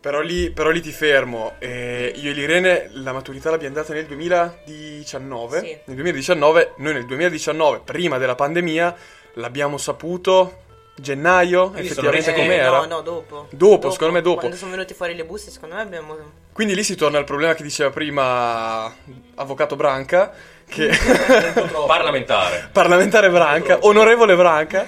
Però 0.00 0.20
lì, 0.20 0.52
però 0.52 0.70
lì 0.70 0.80
ti 0.80 0.92
fermo. 0.92 1.54
Eh, 1.58 2.12
io 2.14 2.30
e 2.30 2.32
l'Irene 2.32 2.90
la 2.92 3.12
maturità 3.12 3.50
l'abbiamo 3.50 3.74
data 3.74 3.92
nel 3.92 4.06
2019. 4.06 5.58
Sì. 5.58 5.66
Nel 5.66 5.96
2019, 5.96 6.74
noi 6.76 6.92
nel 6.92 7.06
2019, 7.06 7.80
prima 7.80 8.16
della 8.16 8.36
pandemia, 8.36 8.96
l'abbiamo 9.34 9.78
saputo 9.78 10.64
gennaio, 10.98 11.70
Quindi 11.70 11.88
sono 11.90 12.08
effettivamente 12.08 12.30
resi- 12.30 12.42
com'era. 12.64 12.78
No, 12.80 12.86
no, 12.86 13.00
dopo. 13.02 13.46
Dopo, 13.50 13.90
secondo 13.90 14.14
me 14.14 14.22
dopo. 14.22 14.38
Quando 14.40 14.56
sono 14.56 14.70
venuti 14.70 14.94
fuori 14.94 15.14
le 15.14 15.24
buste, 15.24 15.50
secondo 15.50 15.74
me 15.74 15.82
abbiamo... 15.82 16.16
Quindi 16.52 16.74
lì 16.74 16.82
si 16.82 16.94
torna 16.96 17.18
al 17.18 17.24
problema 17.24 17.54
che 17.54 17.62
diceva 17.62 17.90
prima 17.90 18.92
Avvocato 19.34 19.76
Branca, 19.76 20.32
che 20.66 20.88
Parlamentare. 21.86 22.68
parlamentare 22.72 23.30
Branca, 23.30 23.78
onorevole 23.82 24.34
Branca. 24.36 24.86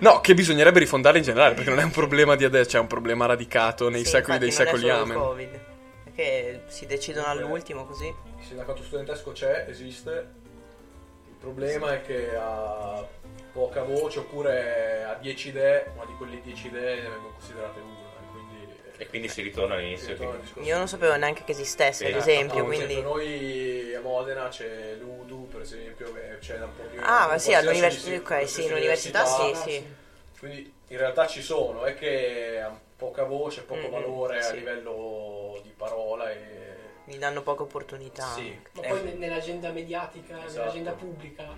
No, 0.00 0.20
che 0.20 0.34
bisognerebbe 0.34 0.78
rifondarla 0.78 1.18
in 1.18 1.24
generale, 1.24 1.54
perché 1.54 1.70
non 1.70 1.78
è 1.78 1.82
un 1.84 1.90
problema 1.90 2.36
di 2.36 2.44
adesso, 2.44 2.70
cioè 2.70 2.78
è 2.80 2.82
un 2.82 2.88
problema 2.88 3.26
radicato 3.26 3.88
nei 3.88 4.04
Sì, 4.04 4.10
secoli 4.10 4.38
dei 4.38 4.50
secoli. 4.50 4.88
Amen. 4.90 5.16
Covid. 5.16 5.60
Perché 6.04 6.62
si 6.68 6.86
decidono 6.86 7.26
all'ultimo 7.26 7.84
così. 7.86 8.06
Il 8.06 8.44
sindacato 8.46 8.82
studentesco 8.82 9.32
c'è, 9.32 9.66
esiste. 9.68 10.38
Il 11.42 11.46
problema 11.46 11.94
è 11.94 12.02
che 12.02 12.36
ha 12.36 13.02
poca 13.52 13.82
voce 13.82 14.18
oppure 14.18 15.04
ha 15.04 15.14
10 15.14 15.48
idee, 15.48 15.86
ma 15.96 16.04
di 16.04 16.12
quelle 16.18 16.38
10 16.42 16.66
idee 16.66 16.96
ne 17.00 17.08
vengono 17.08 17.32
considerate 17.32 17.80
una. 17.80 17.96
e 18.18 18.30
Quindi, 18.30 18.76
E 18.98 19.06
quindi 19.06 19.28
si 19.28 19.40
ritorna 19.40 19.76
si 19.76 19.80
all'inizio. 19.80 20.08
ritorna 20.12 20.32
al 20.34 20.36
che- 20.40 20.44
discorso. 20.44 20.68
Io 20.68 20.76
non 20.76 20.86
sapevo 20.88 21.16
neanche 21.16 21.44
che 21.44 21.52
esistesse, 21.52 22.04
Sì, 22.04 22.12
ad 22.12 22.18
esempio, 22.18 22.56
per 22.56 22.64
quindi... 22.66 22.84
esempio, 22.92 23.08
noi 23.08 23.94
a 23.94 24.00
Modena 24.02 24.48
c'è 24.48 24.94
l'Udu, 25.00 25.48
per 25.48 25.62
esempio, 25.62 26.12
che 26.12 26.36
c'è 26.40 26.58
da 26.58 26.66
un 26.66 26.74
po' 26.76 26.82
di 26.90 26.98
Ah, 27.00 27.26
ma 27.28 27.38
sì, 27.38 27.54
all'università, 27.54 28.16
ok, 28.36 28.46
sì, 28.48 28.64
in 28.66 28.72
università 28.74 29.24
sì, 29.24 29.54
sì. 29.54 29.94
Quindi 30.38 30.72
in 30.88 30.96
realtà 30.98 31.26
ci 31.26 31.40
sono, 31.40 31.84
è 31.84 31.94
che 31.94 32.60
ha 32.60 32.78
poca 32.96 33.24
voce, 33.24 33.62
poco 33.62 33.88
Mm, 33.88 33.90
valore 33.92 34.38
a 34.40 34.42
sì. 34.42 34.56
livello 34.56 35.58
di 35.62 35.72
parola 35.74 36.30
e... 36.30 36.69
Mi 37.10 37.18
danno 37.18 37.42
poche 37.42 37.62
opportunità. 37.62 38.24
Sì. 38.34 38.56
Ma 38.74 38.82
Eh, 38.82 38.88
poi 38.88 39.02
ne- 39.02 39.14
nell'agenda 39.14 39.70
mediatica, 39.70 40.44
Esatto. 40.44 40.60
nell'agenda 40.60 40.92
pubblica, 40.92 41.48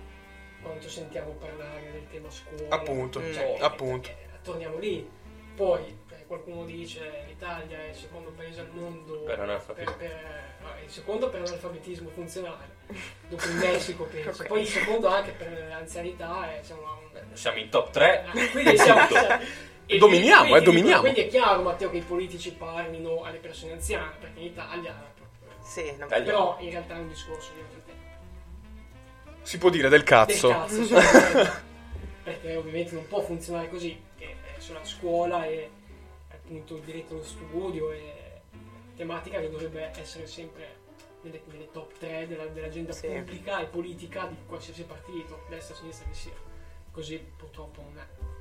quanto 0.63 0.89
sentiamo 0.89 1.29
parlare 1.33 1.91
del 1.91 2.07
tema 2.09 2.27
scuola. 2.31 2.73
Appunto, 2.75 3.19
Mm. 3.19 3.33
Cioè, 3.33 3.57
appunto. 3.59 4.09
eh, 4.09 4.15
torniamo 4.41 4.79
lì. 4.79 5.07
Poi 5.55 5.95
eh, 6.09 6.25
qualcuno 6.25 6.65
dice 6.65 7.25
l'Italia 7.27 7.77
è 7.77 7.89
il 7.89 7.95
secondo 7.95 8.31
paese 8.31 8.61
al 8.61 8.69
mondo 8.71 9.19
Per 9.19 9.39
analfabetismo. 9.39 9.95
per- 9.97 10.09
per- 10.09 10.75
eh, 10.79 10.83
il 10.85 10.89
secondo 10.89 11.29
per 11.29 11.41
l'analfabetismo 11.41 12.09
funzionale, 12.09 12.77
dopo 13.29 13.45
il 13.45 13.53
Messico 13.57 14.05
penso. 14.05 14.41
Ok. 14.41 14.47
Poi 14.47 14.61
il 14.61 14.67
secondo 14.67 15.07
anche 15.09 15.31
per 15.33 15.65
l'anzianità 15.69 16.51
e 16.57 16.63
siamo 16.63 16.81
a 16.87 16.93
un... 16.93 17.35
Siamo 17.35 17.59
in 17.59 17.69
top 17.69 17.91
3. 17.91 18.25
Eh, 18.33 18.49
Quindi 18.49 18.75
siamo... 18.79 19.01
e- 19.85 19.97
Dominiamo, 19.99 20.47
quindi- 20.49 20.57
eh, 20.59 20.63
dominiamo. 20.63 21.01
Quindi 21.01 21.19
è 21.21 21.27
chiaro 21.27 21.61
Matteo 21.61 21.91
che 21.91 21.97
i 21.97 22.01
politici 22.01 22.51
parlino 22.53 23.21
alle 23.21 23.37
persone 23.37 23.73
anziane, 23.73 24.15
perché 24.19 24.39
in 24.39 24.45
Italia... 24.47 25.11
Sì, 25.63 25.95
no, 25.97 26.07
Dai. 26.07 26.23
Però 26.23 26.57
in 26.59 26.69
realtà 26.69 26.95
è 26.95 26.99
un 26.99 27.07
discorso 27.07 27.51
ovviamente 27.51 27.91
Si 29.43 29.57
può 29.57 29.69
dire 29.69 29.89
del 29.89 30.03
cazzo. 30.03 30.47
del 30.47 30.55
cazzo, 30.89 31.61
perché 32.23 32.55
ovviamente 32.55 32.93
non 32.93 33.07
può 33.07 33.21
funzionare 33.21 33.69
così, 33.69 34.01
che 34.17 34.35
è 34.55 34.59
sulla 34.59 34.83
scuola 34.83 35.45
e 35.45 35.69
appunto 36.31 36.75
il 36.75 36.83
diritto 36.83 37.13
allo 37.15 37.23
studio 37.23 37.91
e 37.91 38.41
tematica 38.95 39.39
che 39.39 39.49
dovrebbe 39.49 39.91
essere 39.99 40.27
sempre 40.27 40.81
nelle, 41.21 41.41
nelle 41.45 41.71
top 41.71 41.97
3 41.97 42.27
della- 42.27 42.45
dell'agenda 42.47 42.91
Sì. 42.91 43.07
pubblica 43.07 43.59
e 43.61 43.65
politica 43.65 44.25
di 44.27 44.35
qualsiasi 44.45 44.83
partito, 44.83 45.43
destra 45.49 45.75
sinistra 45.75 46.07
che 46.07 46.13
sia. 46.15 46.33
Così 46.91 47.17
purtroppo 47.37 47.81
non 47.81 47.97
è. 47.97 48.32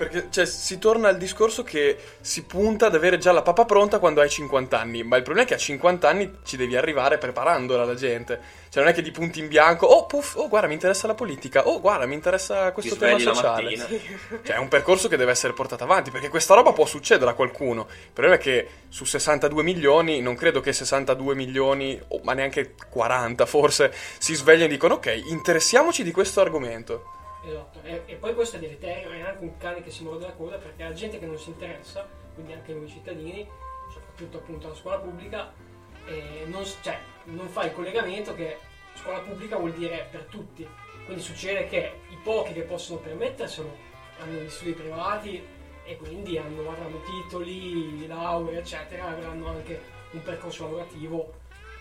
Perché 0.00 0.28
cioè, 0.30 0.46
si 0.46 0.78
torna 0.78 1.08
al 1.08 1.18
discorso 1.18 1.62
che 1.62 1.94
si 2.22 2.44
punta 2.44 2.86
ad 2.86 2.94
avere 2.94 3.18
già 3.18 3.32
la 3.32 3.42
pappa 3.42 3.66
pronta 3.66 3.98
quando 3.98 4.22
hai 4.22 4.30
50 4.30 4.80
anni, 4.80 5.02
ma 5.02 5.18
il 5.18 5.22
problema 5.22 5.44
è 5.44 5.48
che 5.50 5.56
a 5.56 5.58
50 5.58 6.08
anni 6.08 6.36
ci 6.42 6.56
devi 6.56 6.74
arrivare 6.74 7.18
preparandola 7.18 7.84
la 7.84 7.94
gente. 7.94 8.40
Cioè 8.70 8.82
non 8.82 8.92
è 8.92 8.94
che 8.94 9.02
di 9.02 9.10
punti 9.10 9.40
in 9.40 9.48
bianco, 9.48 9.84
oh 9.84 10.06
puff, 10.06 10.36
oh 10.36 10.48
guarda 10.48 10.68
mi 10.68 10.72
interessa 10.72 11.06
la 11.06 11.12
politica, 11.12 11.68
oh 11.68 11.82
guarda 11.82 12.06
mi 12.06 12.14
interessa 12.14 12.72
questo 12.72 12.96
tema 12.96 13.18
sociale. 13.18 13.76
Cioè 13.76 14.56
è 14.56 14.58
un 14.58 14.68
percorso 14.68 15.06
che 15.06 15.18
deve 15.18 15.32
essere 15.32 15.52
portato 15.52 15.84
avanti, 15.84 16.10
perché 16.10 16.30
questa 16.30 16.54
roba 16.54 16.72
può 16.72 16.86
succedere 16.86 17.32
a 17.32 17.34
qualcuno. 17.34 17.86
Il 17.90 18.12
problema 18.14 18.36
è 18.36 18.40
che 18.40 18.68
su 18.88 19.04
62 19.04 19.62
milioni, 19.62 20.22
non 20.22 20.34
credo 20.34 20.60
che 20.60 20.72
62 20.72 21.34
milioni, 21.34 22.00
o- 22.08 22.20
ma 22.22 22.32
neanche 22.32 22.74
40 22.88 23.44
forse, 23.44 23.92
si 24.16 24.34
svegliano 24.34 24.64
e 24.64 24.68
dicono 24.68 24.94
ok, 24.94 25.24
interessiamoci 25.26 26.02
di 26.02 26.10
questo 26.10 26.40
argomento. 26.40 27.18
Esatto, 27.42 27.80
e, 27.82 28.02
e 28.06 28.14
poi 28.16 28.34
questo 28.34 28.56
è 28.56 28.58
deleterio, 28.58 29.10
è 29.10 29.20
anche 29.20 29.42
un 29.42 29.56
cane 29.56 29.82
che 29.82 29.90
si 29.90 30.02
morde 30.02 30.26
la 30.26 30.32
coda 30.32 30.56
perché 30.58 30.82
la 30.82 30.92
gente 30.92 31.18
che 31.18 31.26
non 31.26 31.38
si 31.38 31.48
interessa, 31.48 32.06
quindi 32.34 32.52
anche 32.52 32.74
noi 32.74 32.88
cittadini, 32.88 33.48
soprattutto 33.90 34.38
appunto 34.38 34.68
la 34.68 34.74
scuola 34.74 34.98
pubblica, 34.98 35.52
eh, 36.06 36.44
non, 36.46 36.64
cioè, 36.82 36.98
non 37.24 37.48
fa 37.48 37.64
il 37.64 37.72
collegamento 37.72 38.34
che 38.34 38.58
scuola 38.94 39.20
pubblica 39.20 39.56
vuol 39.56 39.72
dire 39.72 40.08
per 40.10 40.24
tutti. 40.24 40.68
Quindi 41.04 41.22
succede 41.22 41.66
che 41.66 42.00
i 42.10 42.18
pochi 42.22 42.52
che 42.52 42.62
possono 42.62 43.00
permetterselo 43.00 43.76
hanno 44.20 44.38
gli 44.40 44.50
studi 44.50 44.72
privati 44.72 45.42
e 45.84 45.96
quindi 45.96 46.36
hanno, 46.36 46.70
avranno 46.70 47.00
titoli, 47.00 48.06
lauree, 48.06 48.58
eccetera, 48.58 49.08
avranno 49.08 49.48
anche 49.48 49.80
un 50.10 50.22
percorso 50.22 50.64
lavorativo 50.64 51.32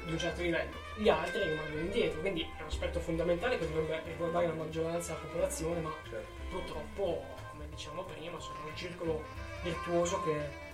di 0.05 0.13
un 0.13 0.17
certo 0.17 0.41
livello. 0.41 0.87
Gli 0.99 1.07
altri 1.07 1.41
rimangono 1.41 1.79
indietro, 1.79 2.19
quindi 2.19 2.41
è 2.41 2.61
un 2.61 2.67
aspetto 2.67 2.99
fondamentale 2.99 3.57
che 3.57 3.65
dovrebbe 3.65 4.01
riguardare 4.05 4.47
la 4.47 4.53
maggioranza 4.53 5.13
della 5.13 5.25
popolazione, 5.25 5.79
ma 5.79 5.93
Certo. 6.03 6.27
purtroppo, 6.49 7.25
come 7.51 7.69
dicevamo 7.69 8.03
prima, 8.03 8.37
sono 8.37 8.57
un 8.65 8.75
circolo 8.75 9.23
virtuoso 9.63 10.21
che 10.23 10.67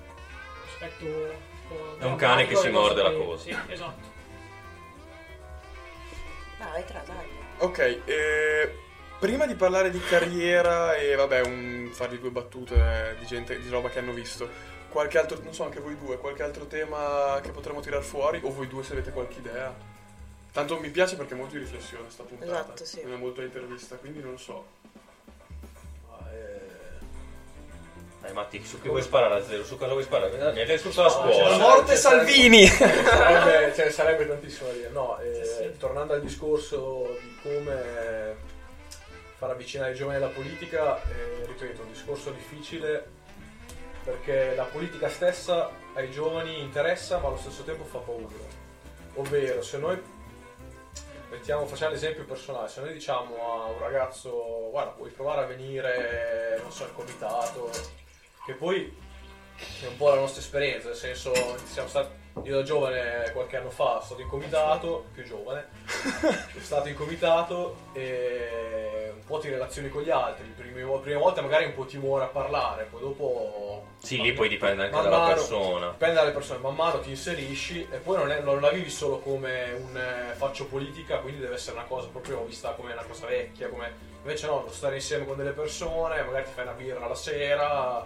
un 0.99 1.67
po' 1.67 1.97
È 1.99 2.05
un 2.05 2.15
cane 2.15 2.47
che 2.47 2.55
si 2.55 2.69
morde 2.69 3.03
la 3.03 3.11
coda. 3.11 3.37
Sì, 3.39 3.55
esatto. 3.67 4.13
Dai, 6.57 6.85
tra, 6.85 7.03
dai. 7.05 7.27
Ok, 7.57 8.01
eh, 8.05 8.75
prima 9.19 9.45
di 9.45 9.53
parlare 9.53 9.91
di 9.91 9.99
carriera 9.99 10.95
e 10.95 11.13
vabbè, 11.13 11.41
un, 11.41 11.89
farvi 11.91 12.19
due 12.19 12.31
battute 12.31 13.15
di 13.19 13.25
gente, 13.27 13.59
di 13.59 13.69
roba 13.69 13.89
che 13.89 13.99
hanno 13.99 14.13
visto, 14.13 14.49
qualche 14.89 15.19
altro, 15.19 15.39
non 15.43 15.53
so 15.53 15.65
anche 15.65 15.79
voi 15.79 15.95
due, 15.97 16.17
qualche 16.17 16.41
altro 16.41 16.65
tema 16.65 17.39
che 17.43 17.51
potremmo 17.51 17.79
tirar 17.79 18.01
fuori, 18.01 18.39
o 18.43 18.51
voi 18.51 18.67
due 18.67 18.83
se 18.83 18.93
avete 18.93 19.11
qualche 19.11 19.37
idea. 19.37 19.93
Tanto 20.55 20.79
mi 20.79 20.89
piace 20.89 21.17
perché 21.17 21.33
è 21.33 21.37
molto 21.37 21.55
di 21.55 21.59
riflessione 21.59 22.09
sta 22.09 22.23
puntata, 22.23 22.49
Esatto, 22.49 22.85
sì. 22.85 23.01
non 23.03 23.11
è 23.15 23.17
molto 23.17 23.41
intervista, 23.41 23.97
quindi 23.97 24.21
non 24.21 24.39
so. 24.39 24.65
Eh, 26.31 26.63
Dai 28.21 28.31
Matti, 28.31 28.63
su 28.63 28.79
che 28.81 28.87
vuoi 28.87 29.01
sparare 29.01 29.35
a 29.35 29.43
zero? 29.43 29.65
Su 29.65 29.75
cosa 29.77 29.91
vuoi 29.91 30.03
sparare? 30.03 30.31
Eh, 30.31 30.53
Mi 30.53 30.61
hai 30.61 30.65
detto 30.65 30.87
tutta 30.87 31.01
la 31.03 31.09
scuola. 31.09 31.57
Morte 31.57 31.91
c'è- 31.91 31.97
Salvini! 31.99 32.65
sarebbe, 32.67 33.73
ne 33.75 33.89
sarebbe 33.91 34.27
tantissimo 34.29 34.67
da 34.69 34.73
dire. 34.75 34.89
No, 34.91 35.19
eh, 35.19 35.43
Sì, 35.43 35.77
tornando 35.77 36.13
al 36.13 36.21
discorso 36.21 37.17
di 37.19 37.37
come 37.43 38.35
far 39.37 39.49
avvicinare 39.49 39.91
i 39.91 39.95
giovani 39.95 40.17
alla 40.23 40.31
politica, 40.31 41.03
eh, 41.03 41.45
ripeto, 41.47 41.81
è 41.81 41.83
un 41.83 41.91
discorso 41.91 42.29
difficile 42.31 43.05
perché 44.05 44.53
la 44.55 44.63
politica 44.63 45.09
stessa 45.09 45.69
ai 45.95 46.09
giovani 46.11 46.61
interessa 46.61 47.17
ma 47.17 47.27
allo 47.27 47.37
stesso 47.37 47.63
tempo 47.63 47.83
fa 47.83 47.97
paura. 47.97 48.63
Ovvero, 49.15 49.61
se 49.61 49.77
noi 49.79 50.01
mettiamo, 51.35 51.65
facciamo 51.65 51.91
l'esempio 51.91 52.25
personale, 52.25 52.67
se 52.67 52.81
noi 52.81 52.93
diciamo 52.93 53.35
a 53.51 53.65
un 53.65 53.79
ragazzo 53.79 54.69
guarda 54.71 54.91
puoi 54.91 55.09
provare 55.09 55.43
a 55.43 55.45
venire, 55.45 56.59
non 56.61 56.71
so, 56.71 56.83
al 56.83 56.93
comitato, 56.93 57.69
che 58.45 58.53
poi 58.53 58.93
è 59.81 59.87
un 59.87 59.97
po' 59.97 60.09
la 60.09 60.19
nostra 60.19 60.41
esperienza, 60.41 60.87
nel 60.87 60.97
senso 60.97 61.33
siamo 61.65 61.87
stati, 61.87 62.09
io 62.43 62.55
da 62.55 62.63
giovane 62.63 63.31
qualche 63.33 63.57
anno 63.57 63.69
fa 63.69 63.91
sono 63.91 64.01
stato 64.03 64.21
in 64.21 64.27
comitato, 64.27 65.05
più 65.13 65.23
giovane, 65.23 65.67
sono 65.85 66.63
stato 66.63 66.87
in 66.89 66.95
comitato 66.95 67.75
e 67.93 69.13
un 69.15 69.23
po' 69.25 69.39
ti 69.39 69.49
relazioni 69.49 69.89
con 69.89 70.03
gli 70.03 70.09
altri, 70.09 70.45
le 70.55 70.63
prime 71.01 71.17
volte 71.17 71.41
magari 71.41 71.65
un 71.65 71.73
po' 71.73 71.85
timore 71.85 72.25
a 72.25 72.27
parlare, 72.27 72.87
poi 72.89 73.01
dopo... 73.01 73.83
Sì, 73.97 74.21
lì 74.21 74.33
poi 74.33 74.49
dipende 74.49 74.83
anche 74.83 74.95
dalla 74.95 75.17
mano- 75.17 75.33
persona. 75.33 75.89
Dipende 75.89 76.15
dalle 76.15 76.31
persone, 76.31 76.59
man 76.59 76.75
mano 76.75 76.99
ti 76.99 77.09
inserisci 77.09 77.87
e 77.89 77.97
poi 77.97 78.17
non, 78.17 78.31
è- 78.31 78.41
non 78.41 78.61
la 78.61 78.69
vivi 78.69 78.89
solo 78.89 79.19
come 79.19 79.71
un 79.71 79.97
eh, 79.97 80.33
faccio 80.35 80.65
politica, 80.67 81.17
quindi 81.19 81.39
deve 81.39 81.55
essere 81.55 81.77
una 81.77 81.85
cosa 81.85 82.07
proprio 82.09 82.43
vista 82.43 82.71
come 82.71 82.91
una 82.91 83.03
cosa 83.03 83.25
vecchia, 83.25 83.69
come... 83.69 83.91
invece 84.21 84.45
no, 84.45 84.67
stare 84.69 84.95
insieme 84.95 85.25
con 85.25 85.37
delle 85.37 85.53
persone, 85.53 86.21
magari 86.21 86.45
ti 86.45 86.51
fai 86.51 86.63
una 86.65 86.73
birra 86.73 87.07
la 87.07 87.15
sera, 87.15 88.05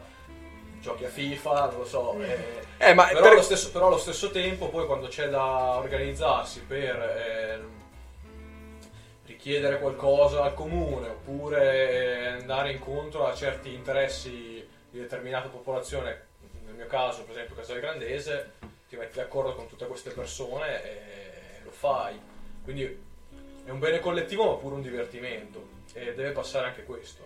giochi 0.80 1.06
a 1.06 1.10
FIFA, 1.10 1.66
non 1.70 1.78
lo 1.80 1.86
so. 1.86 2.22
e- 2.22 2.68
Eh, 2.78 2.94
ma 2.94 3.08
però, 3.08 3.22
per- 3.22 3.32
allo 3.34 3.42
stesso, 3.42 3.72
però 3.72 3.88
allo 3.88 3.98
stesso 3.98 4.32
tempo 4.32 4.70
poi 4.70 4.86
quando 4.86 5.08
c'è 5.08 5.28
da 5.30 5.78
organizzarsi 5.78 6.62
per 6.62 6.96
eh, 6.96 7.60
richiedere 9.26 9.80
qualcosa 9.80 10.44
al 10.44 10.54
comune 10.54 11.10
oppure 11.10 11.90
eh, 11.90 12.26
andare 12.40 12.72
incontro 12.72 13.26
a 13.28 13.34
certi 13.36 13.74
interessi 13.74 14.68
di 14.90 15.00
determinata 15.00 15.50
popolazione, 15.50 16.28
nel 16.66 16.74
mio 16.74 16.88
caso 16.88 17.22
per 17.24 17.32
esempio 17.32 17.56
Casale 17.56 17.80
Grandese, 17.80 18.54
ti 18.90 18.96
metti 18.96 19.18
d'accordo 19.18 19.54
con 19.54 19.68
tutte 19.68 19.86
queste 19.86 20.10
persone 20.12 20.84
e 20.84 21.62
lo 21.64 21.72
fai. 21.72 22.20
Quindi 22.64 23.08
è 23.66 23.70
un 23.70 23.80
bene 23.80 24.00
collettivo 24.00 24.46
ma 24.46 24.58
pure 24.58 24.76
un 24.76 24.82
divertimento 24.82 25.68
e 25.94 26.14
deve 26.16 26.32
passare 26.32 26.68
anche 26.68 26.84
questo. 26.84 27.24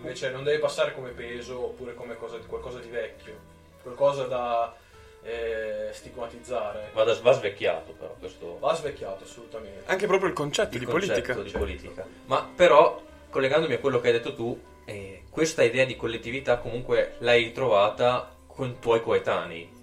Invece 0.00 0.30
non 0.30 0.44
deve 0.44 0.58
passare 0.58 0.94
come 0.94 1.10
peso 1.10 1.64
oppure 1.64 1.94
come 1.94 2.16
cosa- 2.16 2.38
qualcosa 2.46 2.78
di 2.78 2.88
vecchio, 2.88 3.34
qualcosa 3.82 4.24
da, 4.24 4.74
eh, 5.22 5.90
stigmatizzare. 5.92 6.90
Va, 6.92 7.04
da- 7.04 7.18
va 7.20 7.32
svecchiato 7.32 7.92
però 7.92 8.14
questo 8.18 8.58
Va 8.58 8.74
svecchiato 8.74 9.24
assolutamente. 9.24 9.82
Anche 9.90 10.06
proprio 10.06 10.28
il 10.28 10.34
concetto 10.34 10.74
il 10.74 10.80
di 10.80 10.86
concetto 10.86 11.34
politica. 11.34 11.42
di 11.42 11.50
politica. 11.50 12.06
Ma 12.26 12.48
però, 12.54 13.02
collegandomi 13.28 13.74
a 13.74 13.78
quello 13.78 14.00
che 14.00 14.06
hai 14.08 14.12
detto 14.14 14.34
tu, 14.34 14.58
eh, 14.86 15.24
questa 15.28 15.62
idea 15.62 15.84
di 15.84 15.96
collettività 15.96 16.58
comunque 16.58 17.16
l'hai 17.18 17.44
ritrovata 17.44 18.34
con 18.46 18.68
i 18.68 18.76
tuoi 18.78 19.02
coetanei. 19.02 19.78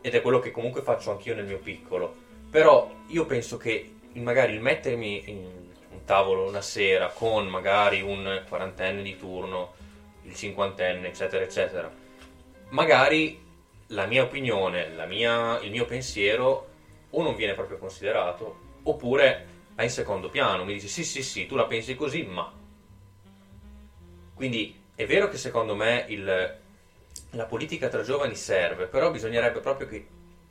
Ed 0.00 0.14
è 0.14 0.20
quello 0.22 0.38
che 0.38 0.50
comunque 0.50 0.82
faccio 0.82 1.10
anch'io 1.10 1.34
nel 1.34 1.44
mio 1.46 1.58
piccolo. 1.58 2.14
Però 2.50 2.88
io 3.08 3.24
penso 3.26 3.56
che 3.56 3.94
magari 4.12 4.52
il 4.52 4.60
mettermi 4.60 5.22
in 5.26 5.63
tavolo 6.04 6.46
una 6.46 6.60
sera 6.60 7.08
con 7.08 7.46
magari 7.46 8.00
un 8.00 8.42
quarantenne 8.48 9.02
di 9.02 9.16
turno, 9.16 9.74
il 10.22 10.34
cinquantenne, 10.34 11.08
eccetera, 11.08 11.44
eccetera, 11.44 11.90
magari 12.70 13.42
la 13.88 14.06
mia 14.06 14.22
opinione, 14.22 14.88
la 14.94 15.06
mia- 15.06 15.58
il 15.60 15.70
mio 15.70 15.84
pensiero 15.84 16.66
o 17.10 17.22
non 17.22 17.34
viene 17.34 17.54
proprio 17.54 17.78
considerato, 17.78 18.58
oppure 18.84 19.46
è 19.74 19.82
in 19.82 19.90
secondo 19.90 20.28
piano. 20.28 20.64
Mi 20.64 20.72
dici 20.72 20.88
sì, 20.88 21.04
sì, 21.04 21.22
sì, 21.22 21.46
tu 21.46 21.54
la 21.54 21.66
pensi 21.66 21.94
così, 21.94 22.22
ma. 22.22 22.50
Quindi 24.34 24.82
è 24.94 25.06
vero 25.06 25.28
che 25.28 25.36
secondo 25.36 25.74
me 25.74 26.04
il- 26.08 26.56
la 27.30 27.44
politica 27.44 27.88
tra 27.88 28.02
giovani 28.02 28.34
serve, 28.34 28.86
però 28.86 29.10
bisognerebbe 29.10 29.60
proprio 29.60 29.86
che 29.86 30.06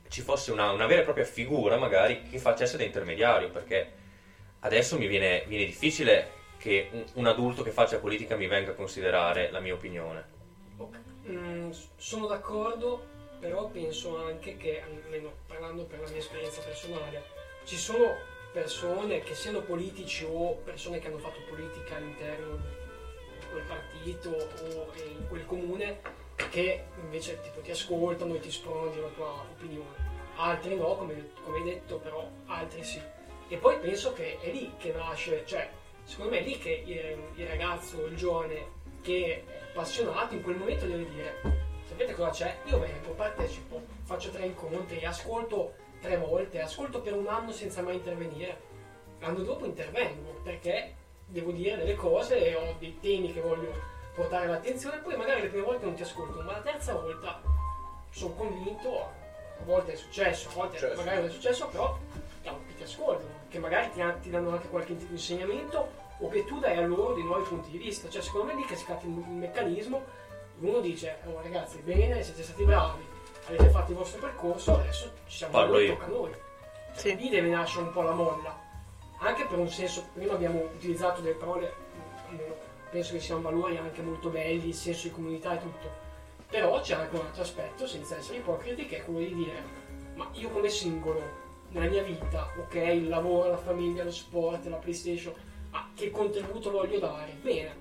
ci 0.08 0.20
fosse 0.20 0.52
una, 0.52 0.70
una 0.70 0.86
vera 0.86 1.00
e 1.00 1.04
propria 1.04 1.24
figura, 1.24 1.76
magari, 1.76 2.22
che 2.22 2.38
facesse 2.38 2.76
da 2.76 2.84
intermediario, 2.84 3.50
perché 3.50 4.02
adesso 4.64 4.98
mi 4.98 5.06
viene, 5.06 5.44
viene 5.46 5.64
difficile 5.64 6.42
che 6.58 6.88
un, 6.92 7.04
un 7.14 7.26
adulto 7.26 7.62
che 7.62 7.70
faccia 7.70 7.98
politica 7.98 8.36
mi 8.36 8.46
venga 8.46 8.72
a 8.72 8.74
considerare 8.74 9.50
la 9.50 9.60
mia 9.60 9.74
opinione. 9.74 10.32
Mm, 11.28 11.70
sono 11.96 12.26
d'accordo, 12.26 13.06
però 13.38 13.68
penso 13.68 14.24
anche 14.24 14.56
che, 14.56 14.82
almeno 14.82 15.32
parlando 15.46 15.84
per 15.84 16.00
la 16.00 16.08
mia 16.08 16.18
esperienza 16.18 16.60
personale, 16.62 17.22
ci 17.64 17.76
sono 17.76 18.32
persone 18.52 19.20
che 19.20 19.34
siano 19.34 19.60
politici 19.60 20.26
o 20.28 20.54
persone 20.64 20.98
che 20.98 21.08
hanno 21.08 21.18
fatto 21.18 21.40
politica 21.48 21.96
all'interno 21.96 22.56
di 22.56 23.46
quel 23.50 23.64
partito 23.64 24.30
o 24.30 24.92
in 24.96 25.28
quel 25.28 25.44
comune 25.44 26.00
che 26.50 26.84
invece 27.00 27.40
tipo, 27.42 27.60
ti 27.60 27.70
ascoltano 27.70 28.34
e 28.34 28.40
ti 28.40 28.48
espongono 28.48 29.00
la 29.00 29.08
tua 29.08 29.30
opinione. 29.30 30.12
Altri 30.36 30.76
no, 30.76 30.96
come, 30.96 31.30
come 31.42 31.58
hai 31.58 31.64
detto, 31.64 31.98
però 31.98 32.28
altri 32.46 32.82
sì. 32.82 33.00
E 33.48 33.56
poi 33.56 33.78
penso 33.78 34.12
che 34.12 34.38
è 34.40 34.50
lì 34.50 34.72
che 34.78 34.92
nasce, 34.92 35.44
cioè 35.46 35.68
secondo 36.04 36.32
me 36.32 36.38
è 36.40 36.42
lì 36.42 36.58
che 36.58 36.82
il, 36.86 37.40
il 37.40 37.46
ragazzo, 37.46 38.06
il 38.06 38.16
giovane 38.16 38.82
che 39.02 39.44
è 39.46 39.64
appassionato 39.70 40.34
in 40.34 40.42
quel 40.42 40.56
momento 40.56 40.86
deve 40.86 41.08
dire 41.10 41.40
sapete 41.86 42.14
cosa 42.14 42.30
c'è? 42.30 42.56
Io 42.64 42.78
vengo, 42.78 43.10
partecipo, 43.10 43.82
faccio 44.02 44.30
tre 44.30 44.46
incontri, 44.46 45.04
ascolto 45.04 45.74
tre 46.00 46.16
volte, 46.16 46.60
ascolto 46.60 47.00
per 47.00 47.14
un 47.14 47.26
anno 47.28 47.52
senza 47.52 47.82
mai 47.82 47.94
intervenire. 47.94 48.72
L'anno 49.20 49.42
dopo 49.42 49.64
intervengo 49.64 50.40
perché 50.42 50.94
devo 51.26 51.50
dire 51.52 51.76
delle 51.76 51.94
cose 51.94 52.44
e 52.44 52.54
ho 52.54 52.74
dei 52.78 52.98
temi 53.00 53.32
che 53.32 53.40
voglio 53.40 53.72
portare 54.14 54.46
all'attenzione, 54.46 54.98
poi 54.98 55.16
magari 55.16 55.42
le 55.42 55.48
prime 55.48 55.64
volte 55.64 55.84
non 55.84 55.94
ti 55.94 56.02
ascolto, 56.02 56.42
ma 56.42 56.52
la 56.52 56.60
terza 56.60 56.94
volta 56.94 57.40
sono 58.10 58.34
convinto, 58.34 59.00
a 59.00 59.64
volte 59.64 59.92
è 59.92 59.96
successo, 59.96 60.48
a 60.50 60.52
volte 60.52 60.78
Certo. 60.78 60.96
magari 60.96 61.16
non 61.18 61.26
è 61.28 61.30
successo, 61.30 61.68
però 61.68 61.98
che 62.66 62.74
ti 62.76 62.82
ascoltano, 62.82 63.30
che 63.48 63.58
magari 63.58 63.90
ti, 63.90 64.02
ti 64.20 64.30
danno 64.30 64.50
anche 64.50 64.68
qualche 64.68 64.96
tipo 64.96 65.08
di 65.08 65.14
insegnamento 65.14 66.02
o 66.18 66.28
che 66.28 66.44
tu 66.44 66.58
dai 66.58 66.76
a 66.76 66.86
loro 66.86 67.14
dei 67.14 67.24
nuovi 67.24 67.44
punti 67.44 67.70
di 67.70 67.78
vista. 67.78 68.08
Cioè, 68.08 68.22
secondo 68.22 68.46
me 68.46 68.54
lì 68.54 68.64
che 68.64 68.76
scatta 68.76 69.04
il 69.04 69.10
meccanismo, 69.10 70.02
uno 70.60 70.80
dice, 70.80 71.18
oh 71.26 71.40
ragazzi, 71.42 71.78
bene, 71.78 72.22
siete 72.22 72.42
stati 72.42 72.64
bravi, 72.64 73.02
avete 73.48 73.68
fatto 73.70 73.90
il 73.90 73.96
vostro 73.96 74.20
percorso, 74.20 74.74
adesso 74.74 75.10
ci 75.26 75.36
siamo 75.38 75.52
Parlo 75.52 75.72
noi, 75.74 75.84
io. 75.86 75.92
tocca 75.94 76.04
a 76.04 76.08
noi. 76.08 76.34
Sì. 76.92 77.16
Lì 77.16 77.28
deve 77.28 77.48
nascere 77.48 77.82
un 77.84 77.92
po' 77.92 78.02
la 78.02 78.12
molla, 78.12 78.56
anche 79.18 79.44
per 79.46 79.58
un 79.58 79.68
senso, 79.68 80.04
prima 80.12 80.34
abbiamo 80.34 80.60
utilizzato 80.74 81.20
delle 81.20 81.34
parole, 81.34 81.72
almeno 82.28 82.54
penso 82.90 83.12
che 83.12 83.20
siano 83.20 83.40
valori 83.40 83.76
anche 83.76 84.02
molto 84.02 84.28
belli, 84.28 84.68
il 84.68 84.74
senso 84.74 85.08
di 85.08 85.12
comunità 85.14 85.54
e 85.54 85.58
tutto, 85.60 85.90
però 86.48 86.80
c'è 86.80 86.94
anche 86.94 87.16
un 87.16 87.26
altro 87.26 87.42
aspetto, 87.42 87.86
senza 87.88 88.16
essere 88.16 88.38
ipocriti, 88.38 88.86
che 88.86 88.98
è 88.98 89.04
quello 89.04 89.18
di 89.18 89.34
dire, 89.34 89.62
ma 90.14 90.28
io 90.34 90.48
come 90.50 90.68
singolo, 90.68 91.20
nella 91.74 91.90
mia 91.90 92.02
vita, 92.02 92.52
ok, 92.56 92.74
il 92.74 93.08
lavoro, 93.08 93.50
la 93.50 93.56
famiglia, 93.56 94.04
lo 94.04 94.12
sport, 94.12 94.64
la 94.66 94.76
PlayStation, 94.76 95.34
ma 95.70 95.90
che 95.94 96.10
contributo 96.10 96.70
voglio 96.70 97.00
dare? 97.00 97.36
Bene, 97.42 97.76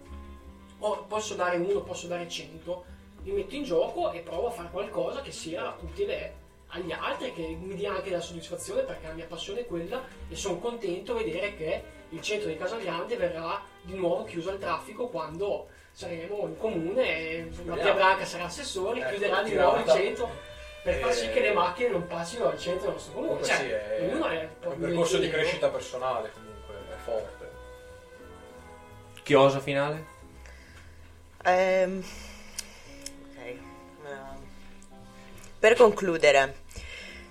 o 0.79 1.05
posso 1.07 1.35
dare 1.35 1.57
uno, 1.57 1.81
posso 1.81 2.07
dare 2.07 2.27
cento, 2.27 2.85
mi 3.23 3.31
metto 3.31 3.55
in 3.55 3.63
gioco 3.63 4.11
e 4.11 4.19
provo 4.19 4.47
a 4.47 4.51
fare 4.51 4.69
qualcosa 4.71 5.21
che 5.21 5.31
sia 5.31 5.75
utile 5.79 6.41
agli 6.69 6.91
altri, 6.91 7.33
che 7.33 7.55
mi 7.59 7.75
dia 7.75 7.93
anche 7.93 8.09
la 8.09 8.19
soddisfazione 8.19 8.81
perché 8.81 9.07
la 9.07 9.13
mia 9.13 9.27
passione 9.27 9.61
è 9.61 9.65
quella 9.67 10.03
e 10.27 10.35
sono 10.35 10.57
contento 10.57 11.11
a 11.11 11.17
vedere 11.17 11.55
che 11.55 11.83
il 12.09 12.21
centro 12.21 12.49
di 12.49 12.57
Casagrande 12.57 13.15
verrà 13.15 13.61
di 13.83 13.93
nuovo 13.93 14.23
chiuso 14.23 14.49
al 14.49 14.57
traffico 14.57 15.07
quando 15.07 15.67
saremo 15.91 16.47
in 16.47 16.57
comune 16.57 17.47
Mattia 17.63 17.93
Branca 17.93 18.25
sarà 18.25 18.45
assessore, 18.45 19.01
Ecco, 19.01 19.09
chiuderà 19.09 19.43
di 19.43 19.53
nuovo 19.53 19.77
il 19.77 19.87
centro 19.87 20.29
per 20.83 20.95
far 20.95 21.13
sì 21.13 21.29
che 21.29 21.39
le 21.39 21.53
macchine 21.53 21.89
non 21.89 22.05
passino 22.07 22.47
al 22.47 22.59
centro 22.59 22.85
del 22.87 22.93
nostro 22.95 23.13
comune. 23.13 23.29
Comunque 23.29 23.47
Cioè, 23.47 23.57
sì, 23.57 23.69
è, 23.69 23.95
è 23.97 24.67
un 24.67 24.79
percorso 24.79 25.17
di 25.17 25.29
crescita 25.29 25.69
personale 25.69 26.31
comunque, 26.33 26.75
è 26.89 26.97
forte. 27.03 27.51
Chiosa 29.23 29.59
finale? 29.61 30.05
Ehm, 31.45 32.03
ok. 33.29 33.45
Ehm, 33.45 33.59
Per 35.59 35.75
concludere, 35.75 36.55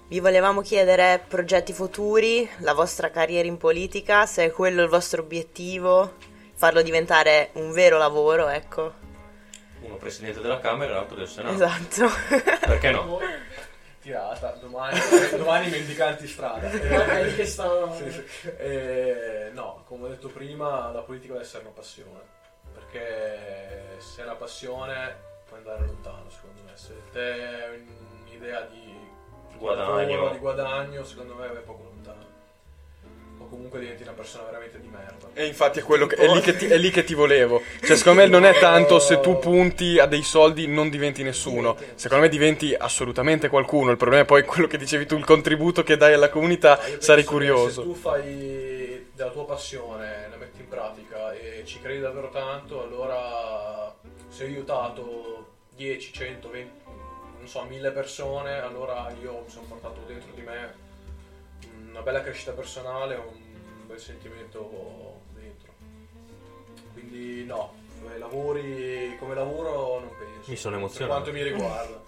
vi 0.09 0.20
volevamo 0.20 0.62
chiedere 0.62 1.22
progetti 1.28 1.74
futuri, 1.74 2.48
la 2.61 2.72
vostra 2.72 3.11
carriera 3.11 3.46
in 3.46 3.59
politica, 3.59 4.24
se 4.24 4.46
è 4.46 4.50
quello 4.50 4.82
il 4.82 4.88
vostro 4.88 5.20
obiettivo, 5.20 6.14
farlo 6.55 6.80
diventare 6.80 7.50
un 7.55 7.72
vero 7.72 7.98
lavoro, 7.98 8.48
ecco. 8.48 9.01
Uno 9.86 9.96
presidente 9.96 10.40
della 10.40 10.58
Camera 10.60 10.92
e 10.92 10.94
l'altro 10.94 11.16
del 11.16 11.28
Senato. 11.28 11.54
Esatto. 11.54 12.08
Perché 12.66 12.90
no? 12.90 13.06
Voi- 13.06 13.60
Tirata, 14.00 14.50
domani, 14.60 14.98
domani 15.36 15.70
mendicanti 15.70 16.26
strada. 16.26 16.68
Sta- 17.44 17.92
Sì, 17.94 18.10
sì. 18.10 18.48
Eh, 18.58 19.50
no, 19.52 19.84
come 19.86 20.06
ho 20.06 20.08
detto 20.08 20.28
prima, 20.28 20.90
la 20.90 21.02
politica 21.02 21.34
deve 21.34 21.44
essere 21.44 21.62
una 21.64 21.72
passione. 21.72 22.20
Perché 22.72 23.96
se 23.98 24.22
è 24.22 24.24
una 24.24 24.34
passione 24.34 25.14
puoi 25.46 25.58
andare 25.60 25.84
lontano, 25.86 26.28
secondo 26.30 26.62
me. 26.64 26.72
Se 26.74 26.94
te 27.12 27.20
hai 27.20 27.86
un'idea 28.26 28.62
di 28.62 28.90
Guadagno. 29.56 30.30
di 30.30 30.38
guadagno, 30.38 31.04
secondo 31.04 31.34
me 31.34 31.46
vai 31.46 31.62
poco 31.62 31.84
lontano. 31.84 32.26
Comunque 33.53 33.80
diventi 33.80 34.03
una 34.03 34.12
persona 34.12 34.44
veramente 34.44 34.80
di 34.80 34.88
merda. 34.88 35.28
E 35.34 35.44
infatti 35.44 35.80
è, 35.80 35.82
quello 35.82 36.07
che, 36.07 36.16
è, 36.16 36.26
lì 36.26 36.40
che 36.40 36.57
ti, 36.57 36.66
è 36.68 36.78
lì 36.78 36.88
che 36.88 37.05
ti 37.05 37.12
volevo. 37.12 37.61
Cioè, 37.84 37.96
secondo 37.98 38.22
me 38.22 38.26
non 38.26 38.46
è 38.46 38.59
tanto 38.59 38.98
se 38.98 39.20
tu 39.20 39.38
punti 39.38 39.98
a 39.98 40.07
dei 40.07 40.22
soldi 40.22 40.66
non 40.66 40.88
diventi 40.88 41.22
nessuno. 41.22 41.76
Secondo 41.94 42.24
me 42.24 42.30
diventi 42.30 42.74
assolutamente 42.74 43.50
qualcuno. 43.50 43.90
Il 43.90 43.98
problema 43.98 44.22
è 44.22 44.24
poi 44.24 44.44
quello 44.44 44.66
che 44.66 44.78
dicevi 44.78 45.05
tu, 45.05 45.18
il 45.18 45.26
contributo 45.26 45.82
che 45.82 45.98
dai 45.98 46.14
alla 46.14 46.30
comunità. 46.30 46.76
Penso 46.76 47.03
Sarei 47.03 47.24
curioso. 47.24 47.82
Se 47.82 47.88
tu 47.88 47.94
fai 47.94 49.11
della 49.12 49.30
tua 49.30 49.44
passione, 49.44 50.28
la 50.30 50.36
metti 50.36 50.61
in 50.61 50.68
pratica 50.68 51.34
e 51.34 51.62
ci 51.66 51.78
credi 51.78 52.00
davvero 52.00 52.30
tanto, 52.30 52.82
allora 52.82 53.94
se 54.28 54.44
ho 54.44 54.46
aiutato 54.46 55.57
10, 55.76 56.11
100, 56.11 56.50
20, 56.50 56.70
non 57.36 57.46
so, 57.46 57.62
1000 57.68 57.90
persone, 57.90 58.61
allora 58.61 59.12
io 59.20 59.42
mi 59.44 59.50
sono 59.50 59.66
portato 59.68 60.00
dentro 60.07 60.30
di 60.34 60.40
me 60.40 60.90
una 61.92 62.00
bella 62.00 62.22
crescita 62.22 62.53
personale, 62.53 63.14
un 63.16 63.41
bel 63.93 64.01
sentimento 64.01 65.20
dentro. 65.34 65.72
Quindi 66.93 67.45
no, 67.45 67.74
eh, 68.12 68.18
lavori 68.18 69.16
come 69.18 69.34
lavoro 69.34 70.01
non 70.01 70.09
penso. 70.18 70.51
Mi 70.51 70.57
sono 70.57 70.74
Per 70.76 70.84
emozionato. 70.84 71.20
quanto 71.20 71.32
mi 71.32 71.43
riguarda. 71.43 72.01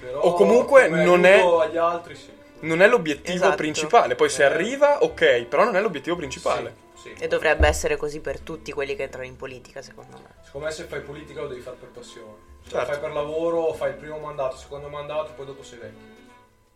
Però, 0.00 0.20
O 0.20 0.32
comunque 0.34 0.88
come 0.88 1.04
non 1.04 1.24
è- 1.24 1.40
agli 1.40 1.76
altri 1.76 2.14
sì. 2.14 2.36
Non 2.60 2.82
è 2.82 2.88
l'obiettivo 2.88 3.36
Esatto. 3.36 3.56
principale. 3.56 4.14
Poi 4.16 4.28
se 4.28 4.42
Eh. 4.42 4.46
arriva, 4.46 5.02
ok, 5.02 5.44
però 5.44 5.64
non 5.64 5.76
è 5.76 5.80
l'obiettivo 5.80 6.16
principale. 6.16 6.74
Sì, 6.94 7.12
sì. 7.16 7.22
E 7.22 7.28
dovrebbe 7.28 7.68
essere 7.68 7.96
così 7.96 8.20
per 8.20 8.40
tutti 8.40 8.72
quelli 8.72 8.96
che 8.96 9.04
entrano 9.04 9.26
in 9.26 9.36
politica, 9.36 9.80
secondo 9.82 10.16
me. 10.16 10.34
Secondo 10.42 10.66
me 10.66 10.72
se 10.72 10.84
fai 10.84 11.00
politica 11.02 11.42
lo 11.42 11.46
devi 11.48 11.60
fare 11.60 11.76
per 11.76 11.88
passione. 11.90 12.46
Se 12.62 12.70
Certo. 12.70 12.78
lo 12.86 12.92
fai 12.92 13.00
per 13.00 13.12
lavoro, 13.12 13.72
fai 13.74 13.90
il 13.90 13.96
primo 13.96 14.18
mandato, 14.18 14.54
il 14.54 14.60
secondo 14.60 14.88
mandato, 14.88 15.32
poi 15.34 15.46
dopo 15.46 15.62
sei 15.62 15.78
vecchio. 15.78 16.16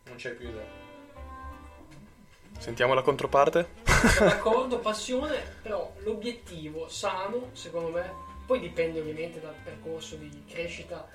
Non 0.05 0.15
c'hai 0.19 0.35
più 0.35 0.49
idea. 0.49 0.81
Sentiamo 2.59 2.95
la 2.95 3.03
controparte. 3.03 3.81
D'accordo, 4.19 4.79
passione, 4.79 5.41
però 5.63 5.93
l'obiettivo 5.99 6.89
sano, 6.89 7.49
secondo 7.53 7.91
me, 7.91 8.13
poi 8.47 8.61
dipende 8.61 9.01
ovviamente 9.01 9.41
dal 9.41 9.55
percorso 9.63 10.17
di 10.17 10.45
crescita 10.49 11.09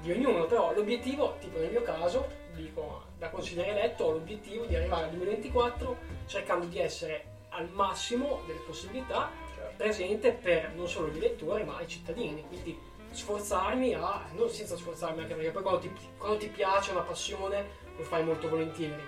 di 0.00 0.12
ognuno, 0.12 0.46
però 0.46 0.72
l'obiettivo, 0.72 1.36
tipo 1.40 1.58
nel 1.58 1.70
mio 1.70 1.82
caso, 1.82 2.26
dico, 2.54 3.04
da 3.18 3.28
consigliere 3.28 3.70
eletto, 3.70 4.04
ho 4.04 4.12
l'obiettivo 4.12 4.64
di 4.64 4.74
arrivare 4.74 5.04
al 5.04 5.10
2024 5.10 5.96
cercando 6.26 6.66
di 6.66 6.78
essere 6.78 7.24
al 7.50 7.68
massimo 7.70 8.42
delle 8.46 8.60
possibilità 8.60 9.30
Certo. 9.54 9.74
presente 9.76 10.32
per 10.32 10.72
non 10.74 10.88
solo 10.88 11.08
gli 11.08 11.18
elettori 11.18 11.64
ma 11.64 11.80
i 11.80 11.88
cittadini, 11.88 12.44
quindi 12.46 12.78
sforzarmi 13.10 13.94
a, 13.94 14.24
non 14.32 14.48
senza 14.48 14.76
sforzarmi 14.76 15.20
anche 15.22 15.34
perché 15.34 15.50
poi 15.50 15.62
quando 15.62 15.80
ti, 15.80 15.92
quando 16.16 16.38
ti 16.38 16.48
piace 16.48 16.92
una 16.92 17.00
passione 17.00 17.66
lo 17.96 18.02
fai 18.04 18.24
molto 18.24 18.48
volentieri. 18.48 19.02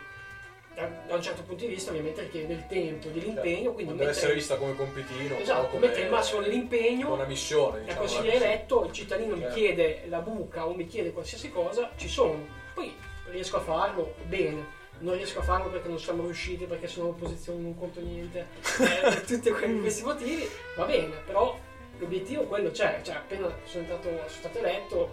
Da, 0.75 1.15
un 1.17 1.23
certo 1.23 1.43
punto 1.43 1.67
di 1.67 1.73
vista 1.75 1.91
ovviamente 1.91 2.23
richiede 2.23 2.47
del 2.47 2.67
tempo, 2.67 3.09
dell'impegno, 3.09 3.73
quindi 3.73 3.91
non 3.93 3.97
deve 3.99 4.07
mettere- 4.07 4.11
essere 4.11 4.35
vista 4.35 4.57
come 4.57 4.75
compitino, 4.75 5.37
Esatto, 5.39 5.67
come 5.67 5.87
mettere 5.87 6.05
il 6.05 6.11
massimo 6.11 6.41
dell'impegno 6.41 7.13
una 7.13 7.27
missione. 7.27 7.81
Diciamo, 7.83 7.99
consigliere 7.99 8.37
una 8.37 8.45
eletto, 8.47 8.85
il 8.87 8.93
cittadino 8.93 9.37
Certo. 9.37 9.49
mi 9.49 9.53
chiede 9.55 10.03
la 10.09 10.19
buca 10.21 10.67
o 10.67 10.73
mi 10.75 10.87
chiede 10.87 11.13
qualsiasi 11.13 11.51
cosa, 11.51 11.91
ci 11.97 12.09
sono. 12.09 12.47
Poi 12.73 12.95
riesco 13.31 13.59
a 13.59 13.61
farlo 13.61 14.15
bene, 14.25 14.65
non 15.01 15.15
riesco 15.15 15.41
a 15.41 15.43
farlo 15.43 15.69
perché 15.69 15.89
non 15.89 15.99
siamo 15.99 16.23
riusciti, 16.23 16.65
perché 16.65 16.87
sono 16.87 17.07
all'opposizione, 17.09 17.61
non 17.61 17.77
conto 17.79 18.01
niente, 18.01 18.39
eh, 18.39 19.01
per 19.03 19.21
tutti 19.27 19.51
que- 19.51 19.79
questi 19.81 20.03
motivi, 20.05 20.49
va 20.77 20.85
bene, 20.87 21.17
però 21.27 21.59
l'obiettivo 21.99 22.45
quello 22.45 22.71
c'è, 22.71 23.01
cioè 23.03 23.17
appena 23.17 23.55
sono, 23.67 23.83
entrato, 23.83 24.09
sono 24.09 24.29
stato 24.29 24.59
eletto, 24.59 25.13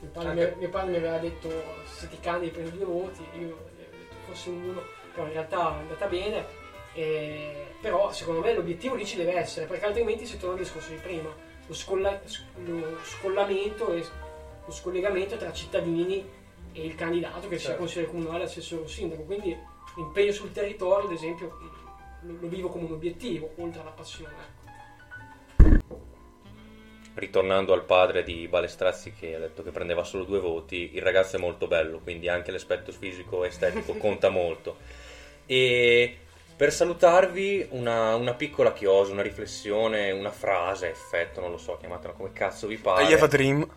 mio 0.00 0.10
padre, 0.10 0.28
Anche- 0.28 0.50
mi, 0.50 0.58
mio 0.58 0.68
padre 0.68 0.90
mi 0.90 0.96
aveva 0.98 1.16
detto 1.18 1.48
se 1.86 2.08
ti 2.10 2.18
candidi 2.20 2.50
prendi 2.50 2.76
due 2.76 2.84
voti, 2.84 3.24
io 3.38 3.70
fosse 4.32 4.48
uno, 4.50 4.82
però 5.12 5.26
in 5.26 5.32
realtà 5.32 5.76
è 5.76 5.80
andata 5.80 6.06
bene, 6.06 6.44
e- 6.94 7.66
però 7.80 8.10
secondo 8.12 8.40
me 8.40 8.52
l'obiettivo 8.54 8.94
lì 8.94 9.04
ci 9.04 9.16
deve 9.16 9.34
essere, 9.36 9.66
perché 9.66 9.86
altrimenti 9.86 10.26
si 10.26 10.38
torna 10.38 10.54
al 10.56 10.62
discorso 10.62 10.90
di 10.90 10.96
prima, 10.96 11.28
lo, 11.66 11.74
scolla- 11.74 12.20
lo 12.64 12.98
scollamento 13.02 13.92
e 13.92 14.04
lo 14.64 14.72
scollegamento 14.72 15.36
tra 15.36 15.52
cittadini 15.52 16.24
e 16.72 16.84
il 16.84 16.94
candidato 16.94 17.48
che 17.48 17.58
sia 17.58 17.68
Certo. 17.68 17.78
consigliere 17.80 18.10
comunale, 18.10 18.44
assessore 18.44 18.82
o 18.82 18.86
sindaco, 18.86 19.22
quindi 19.22 19.56
l'impegno 19.96 20.32
sul 20.32 20.52
territorio 20.52 21.06
ad 21.06 21.12
esempio 21.12 21.58
lo, 22.22 22.36
lo 22.40 22.48
vivo 22.48 22.68
come 22.68 22.84
un 22.84 22.92
obiettivo, 22.92 23.52
oltre 23.56 23.80
alla 23.80 23.90
passione. 23.90 24.60
Ritornando 27.14 27.72
al 27.72 27.84
padre 27.84 28.22
di 28.22 28.48
Balestrazzi 28.48 29.12
che 29.12 29.34
ha 29.34 29.38
detto 29.38 29.62
che 29.62 29.70
prendeva 29.70 30.02
solo 30.02 30.24
due 30.24 30.40
voti, 30.40 30.92
il 30.94 31.02
ragazzo 31.02 31.36
è 31.36 31.38
molto 31.38 31.66
bello, 31.66 32.00
quindi 32.00 32.28
anche 32.28 32.50
l'aspetto 32.50 32.90
fisico 32.90 33.44
e 33.44 33.48
estetico 33.48 33.94
conta 33.98 34.30
molto. 34.30 34.76
E 35.46 36.18
per 36.56 36.72
salutarvi 36.72 37.66
una, 37.70 38.14
una 38.16 38.34
piccola 38.34 38.72
chiosa, 38.72 39.12
una 39.12 39.22
riflessione, 39.22 40.10
una 40.10 40.30
frase, 40.30 40.88
effetto, 40.88 41.40
non 41.40 41.50
lo 41.50 41.58
so, 41.58 41.76
chiamatela 41.78 42.14
come 42.14 42.32
cazzo 42.32 42.66
vi 42.66 42.76
pare. 42.76 43.04
I 43.04 43.12
have 43.12 43.24
a 43.24 43.28
dream. 43.28 43.68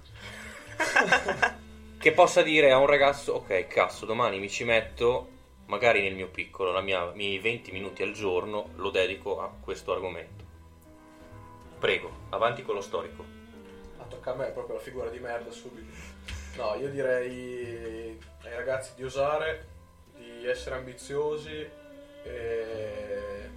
che 2.06 2.12
possa 2.12 2.44
dire 2.44 2.72
a 2.72 2.78
un 2.78 2.86
ragazzo 2.86 3.34
ok 3.34 3.66
cazzo 3.66 4.06
domani 4.06 4.38
mi 4.38 4.48
ci 4.48 4.64
metto 4.64 5.30
magari 5.66 6.02
nel 6.04 6.14
mio 6.14 6.28
piccolo 6.28 6.72
la 6.72 6.82
mia, 6.82 7.12
i 7.12 7.16
miei 7.16 7.40
20 7.40 7.72
minuti 7.72 8.04
al 8.04 8.12
giorno 8.12 8.70
lo 8.76 8.92
dedico 8.92 9.42
a 9.42 9.52
questo 9.60 9.92
argomento 9.92 10.45
prego 11.86 12.10
avanti 12.30 12.64
con 12.64 12.74
lo 12.74 12.82
storico 12.82 13.24
Ah, 14.00 14.06
tocca 14.06 14.32
a 14.32 14.36
me 14.36 14.48
proprio 14.48 14.78
la 14.78 14.82
figura 14.82 15.10
di 15.10 15.20
merda 15.20 15.52
subito. 15.52 15.94
No, 16.58 16.74
io 16.76 16.90
direi 16.90 18.20
ai 18.42 18.56
ragazzi 18.56 18.94
di 18.96 19.04
osare, 19.04 19.68
di 20.16 20.48
essere 20.48 20.76
ambiziosi 20.76 21.70
e 22.24 23.50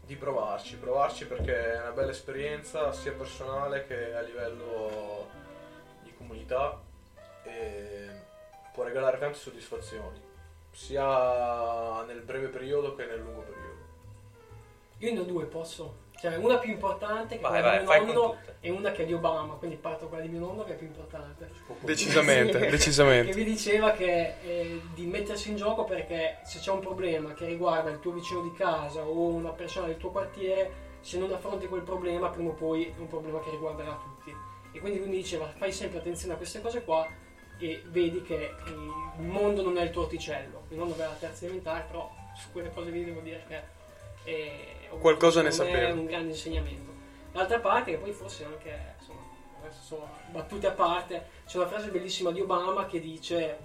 di 0.00 0.16
provarci, 0.16 0.76
provarci 0.76 1.26
perché 1.26 1.74
è 1.74 1.80
una 1.80 1.90
bella 1.90 2.10
esperienza 2.10 2.90
sia 2.92 3.12
personale 3.12 3.86
che 3.86 4.14
a 4.14 4.20
livello 4.22 5.28
di 6.02 6.14
comunità 6.16 6.80
e 7.42 8.08
può 8.72 8.82
regalare 8.82 9.18
tante 9.18 9.38
soddisfazioni, 9.38 10.20
sia 10.70 12.02
nel 12.04 12.22
breve 12.22 12.48
periodo 12.48 12.94
che 12.94 13.04
nel 13.04 13.20
lungo 13.20 13.42
periodo. 13.42 13.84
Io 14.98 15.12
ne 15.12 15.20
ho 15.20 15.24
due, 15.24 15.44
posso? 15.44 16.04
Cioè 16.18 16.36
una 16.36 16.56
più 16.58 16.72
importante 16.72 17.36
che 17.36 17.42
vai 17.42 17.60
quella 17.60 17.82
vai 17.84 17.98
di 18.00 18.04
mio 18.06 18.14
nonno 18.14 18.36
e 18.60 18.70
una 18.70 18.90
che 18.92 19.02
è 19.02 19.06
di 19.06 19.12
Obama, 19.12 19.54
quindi 19.54 19.76
parto 19.76 20.08
quella 20.08 20.22
di 20.24 20.30
mio 20.30 20.40
nonno 20.40 20.64
che 20.64 20.72
è 20.72 20.76
più 20.76 20.86
importante. 20.86 21.50
Decisamente, 21.80 22.58
Sì. 22.64 22.70
decisamente. 22.70 23.30
Che 23.30 23.36
vi 23.36 23.44
diceva 23.44 23.92
che 23.92 24.34
eh, 24.42 24.80
di 24.94 25.06
mettersi 25.06 25.50
in 25.50 25.56
gioco 25.56 25.84
perché 25.84 26.38
se 26.44 26.58
c'è 26.58 26.70
un 26.70 26.80
problema 26.80 27.34
che 27.34 27.44
riguarda 27.46 27.90
il 27.90 28.00
tuo 28.00 28.12
vicino 28.12 28.40
di 28.42 28.52
casa 28.54 29.02
o 29.02 29.28
una 29.28 29.50
persona 29.50 29.86
del 29.86 29.98
tuo 29.98 30.10
quartiere, 30.10 30.84
se 31.00 31.18
non 31.18 31.30
affronti 31.32 31.66
quel 31.68 31.82
problema, 31.82 32.28
prima 32.30 32.50
o 32.50 32.54
poi 32.54 32.86
è 32.86 32.98
un 32.98 33.08
problema 33.08 33.40
che 33.40 33.50
riguarderà 33.50 33.96
tutti. 34.02 34.34
E 34.72 34.80
quindi 34.80 34.98
lui 34.98 35.08
mi 35.08 35.16
diceva 35.16 35.46
fai 35.56 35.70
sempre 35.72 35.98
attenzione 35.98 36.34
a 36.34 36.36
queste 36.36 36.60
cose 36.60 36.82
qua 36.82 37.06
e 37.58 37.82
vedi 37.86 38.22
che 38.22 38.34
eh, 38.34 38.52
il 39.18 39.24
mondo 39.26 39.62
non 39.62 39.78
è 39.78 39.82
il 39.82 39.90
tuo 39.90 40.02
orticello. 40.02 40.64
Mio 40.68 40.78
nonno 40.78 40.94
aveva 40.94 41.10
la 41.10 41.14
terza 41.16 41.44
elementare, 41.44 41.84
però 41.86 42.10
su 42.34 42.50
quelle 42.52 42.72
cose 42.72 42.90
lì 42.90 43.04
devo 43.04 43.20
dire 43.20 43.44
che 43.46 43.74
eh, 44.24 44.75
Qualcosa 44.98 45.42
ne 45.42 45.50
sapeva. 45.50 45.92
un 45.92 46.06
grande 46.06 46.30
insegnamento. 46.30 46.92
L'altra 47.32 47.60
parte, 47.60 47.92
che 47.92 47.96
poi 47.98 48.12
forse 48.12 48.44
anche, 48.44 48.94
insomma, 48.98 49.20
adesso 49.60 49.82
sono 49.82 50.08
battute 50.30 50.66
a 50.66 50.72
parte, 50.72 51.28
c'è 51.46 51.58
una 51.58 51.66
frase 51.66 51.90
bellissima 51.90 52.30
di 52.30 52.40
Obama 52.40 52.86
che 52.86 53.00
dice 53.00 53.58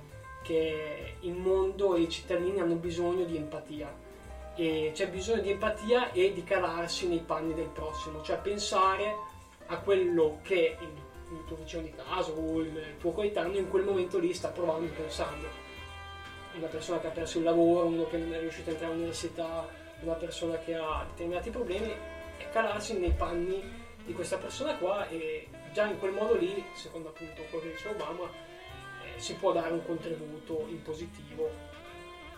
che 0.43 1.15
il 1.19 1.33
mondo 1.33 1.95
e 1.95 2.01
i 2.01 2.09
cittadini 2.09 2.59
hanno 2.59 2.75
bisogno 2.75 3.23
di 3.23 3.37
empatia. 3.37 4.09
E 4.55 4.91
c'è 4.93 5.07
bisogno 5.07 5.41
di 5.41 5.51
empatia 5.51 6.11
e 6.11 6.33
di 6.33 6.43
calarsi 6.43 7.07
nei 7.07 7.19
panni 7.19 7.53
del 7.53 7.69
prossimo, 7.69 8.21
cioè 8.21 8.37
pensare 8.37 9.15
a 9.67 9.77
quello 9.77 10.39
che 10.43 10.75
il, 10.77 10.89
il 11.33 11.43
tuo 11.47 11.55
vicino 11.55 11.81
di 11.83 11.93
casa 11.95 12.31
o 12.31 12.59
il 12.59 12.97
tuo 12.99 13.11
coetaneo 13.11 13.59
in 13.59 13.69
quel 13.69 13.83
momento 13.83 14.19
lì 14.19 14.33
sta 14.33 14.49
provando 14.49 14.85
e 14.85 14.89
pensando. 14.89 15.47
Una 16.57 16.67
persona 16.67 16.99
che 16.99 17.07
ha 17.07 17.11
perso 17.11 17.37
il 17.37 17.45
lavoro, 17.45 17.85
uno 17.85 18.05
che 18.07 18.17
non 18.17 18.33
è 18.33 18.39
riuscito 18.39 18.69
a 18.69 18.73
entrare 18.73 18.91
all'università, 18.91 19.65
una 20.01 20.13
persona 20.13 20.57
che 20.59 20.75
ha 20.75 21.05
determinati 21.09 21.49
problemi 21.49 21.91
e 22.37 22.49
calarsi 22.51 22.97
nei 22.97 23.11
panni 23.11 23.79
di 24.03 24.13
questa 24.13 24.37
persona 24.37 24.75
qua 24.75 25.07
e 25.09 25.47
già 25.73 25.85
in 25.85 25.99
quel 25.99 26.11
modo 26.11 26.35
lì, 26.35 26.63
secondo 26.73 27.09
appunto 27.09 27.43
quello 27.49 27.65
che 27.65 27.71
dice 27.71 27.87
Obama, 27.89 28.25
eh, 28.25 29.19
si 29.19 29.35
può 29.35 29.51
dare 29.51 29.71
un 29.71 29.85
contributo 29.85 30.65
in 30.67 30.81
positivo 30.81 31.49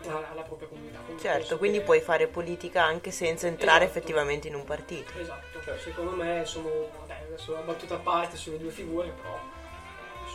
alla, 0.06 0.30
alla 0.32 0.42
propria 0.42 0.68
comunità. 0.68 1.00
Quindi 1.00 1.22
Certo, 1.22 1.58
quindi 1.58 1.78
che- 1.80 1.84
puoi 1.86 2.02
fare 2.02 2.28
politica 2.28 2.84
anche 2.84 3.12
senza 3.12 3.48
entrare 3.48 3.86
Esatto. 3.86 3.98
effettivamente 4.00 4.48
in 4.50 4.56
un 4.56 4.66
partito. 4.66 5.18
Esatto, 5.18 5.62
cioè, 5.64 5.78
secondo 5.80 6.12
me 6.12 6.44
sono, 6.46 6.70
vabbè, 7.00 7.24
adesso 7.28 7.54
la 7.54 7.62
battuta 7.62 7.96
a 7.96 8.00
parte 8.00 8.36
sulle 8.36 8.58
due 8.58 8.72
figure, 8.72 9.10
però 9.10 9.40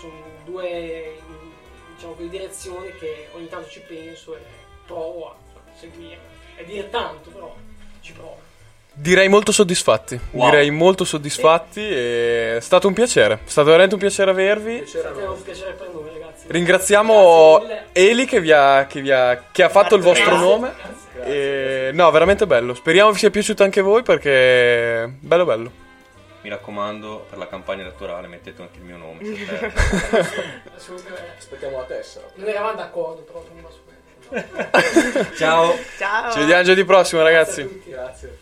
sono 0.00 0.22
due 0.44 1.20
diciamo, 1.94 2.14
direzioni 2.14 2.90
che 2.94 3.28
ogni 3.34 3.48
tanto 3.48 3.68
ci 3.68 3.80
penso 3.80 4.34
e 4.36 4.40
provo 4.86 5.30
a 5.30 5.36
seguire. 5.74 6.36
È 6.58 6.64
dire 6.64 6.90
tanto, 6.90 7.30
però 7.30 7.54
ci 8.00 8.12
provo. 8.12 8.36
Direi 8.92 9.28
molto 9.28 9.52
soddisfatti. 9.52 10.18
Wow. 10.32 10.50
Direi 10.50 10.70
molto 10.70 11.04
soddisfatti. 11.04 11.80
E 11.80 12.56
è 12.56 12.60
stato 12.60 12.88
un 12.88 12.94
piacere. 12.94 13.34
È 13.44 13.48
stato 13.48 13.66
veramente 13.68 13.94
un 13.94 14.00
piacere 14.00 14.30
avervi. 14.32 14.78
È 14.78 14.82
Piacere 14.82 15.08
un 15.24 15.42
piacere 15.42 15.72
per 15.72 15.88
noi, 15.92 16.10
ragazzi. 16.12 16.46
Ringraziamo. 16.48 17.62
Eli 17.92 18.24
che, 18.26 18.40
vi 18.40 18.50
ha, 18.50 18.86
che, 18.88 19.00
vi 19.00 19.12
ha, 19.12 19.44
che 19.52 19.62
ha 19.62 19.68
fatto 19.68 19.94
il 19.94 20.02
vostro 20.02 20.30
Grazie, 20.30 20.44
nome. 20.46 20.72
grazie. 21.14 21.88
E, 21.88 21.92
no, 21.92 22.10
veramente 22.10 22.46
bello. 22.46 22.74
Speriamo 22.74 23.12
vi 23.12 23.18
sia 23.18 23.30
piaciuto 23.30 23.62
anche 23.62 23.80
voi 23.80 24.02
perché 24.02 25.08
bello 25.20 25.44
bello. 25.44 25.70
mi 26.42 26.48
raccomando 26.50 27.26
per 27.28 27.38
la 27.38 27.46
campagna 27.48 27.82
elettorale 27.82 28.26
mettete 28.28 28.62
anche 28.62 28.78
il 28.78 28.84
mio 28.84 28.96
nome 28.96 29.24
cioè, 29.24 29.72
Assolutamente. 30.74 31.34
Aspettiamo 31.38 31.78
la 31.78 31.84
tessera. 31.84 32.26
Non 32.34 32.48
eravamo 32.48 32.76
d'accordo, 32.76 33.22
però 33.22 33.40
prima 33.40 33.68
su. 33.70 33.78
Ciao 35.36 35.74
Ciao! 35.98 36.32
Ci 36.32 36.38
vediamo 36.40 36.62
giovedì 36.62 36.84
prossimo, 36.84 37.22
ragazzi. 37.22 37.62
Grazie 37.62 37.62
a 37.62 37.66
tutti. 37.66 37.90
Grazie. 37.90 38.36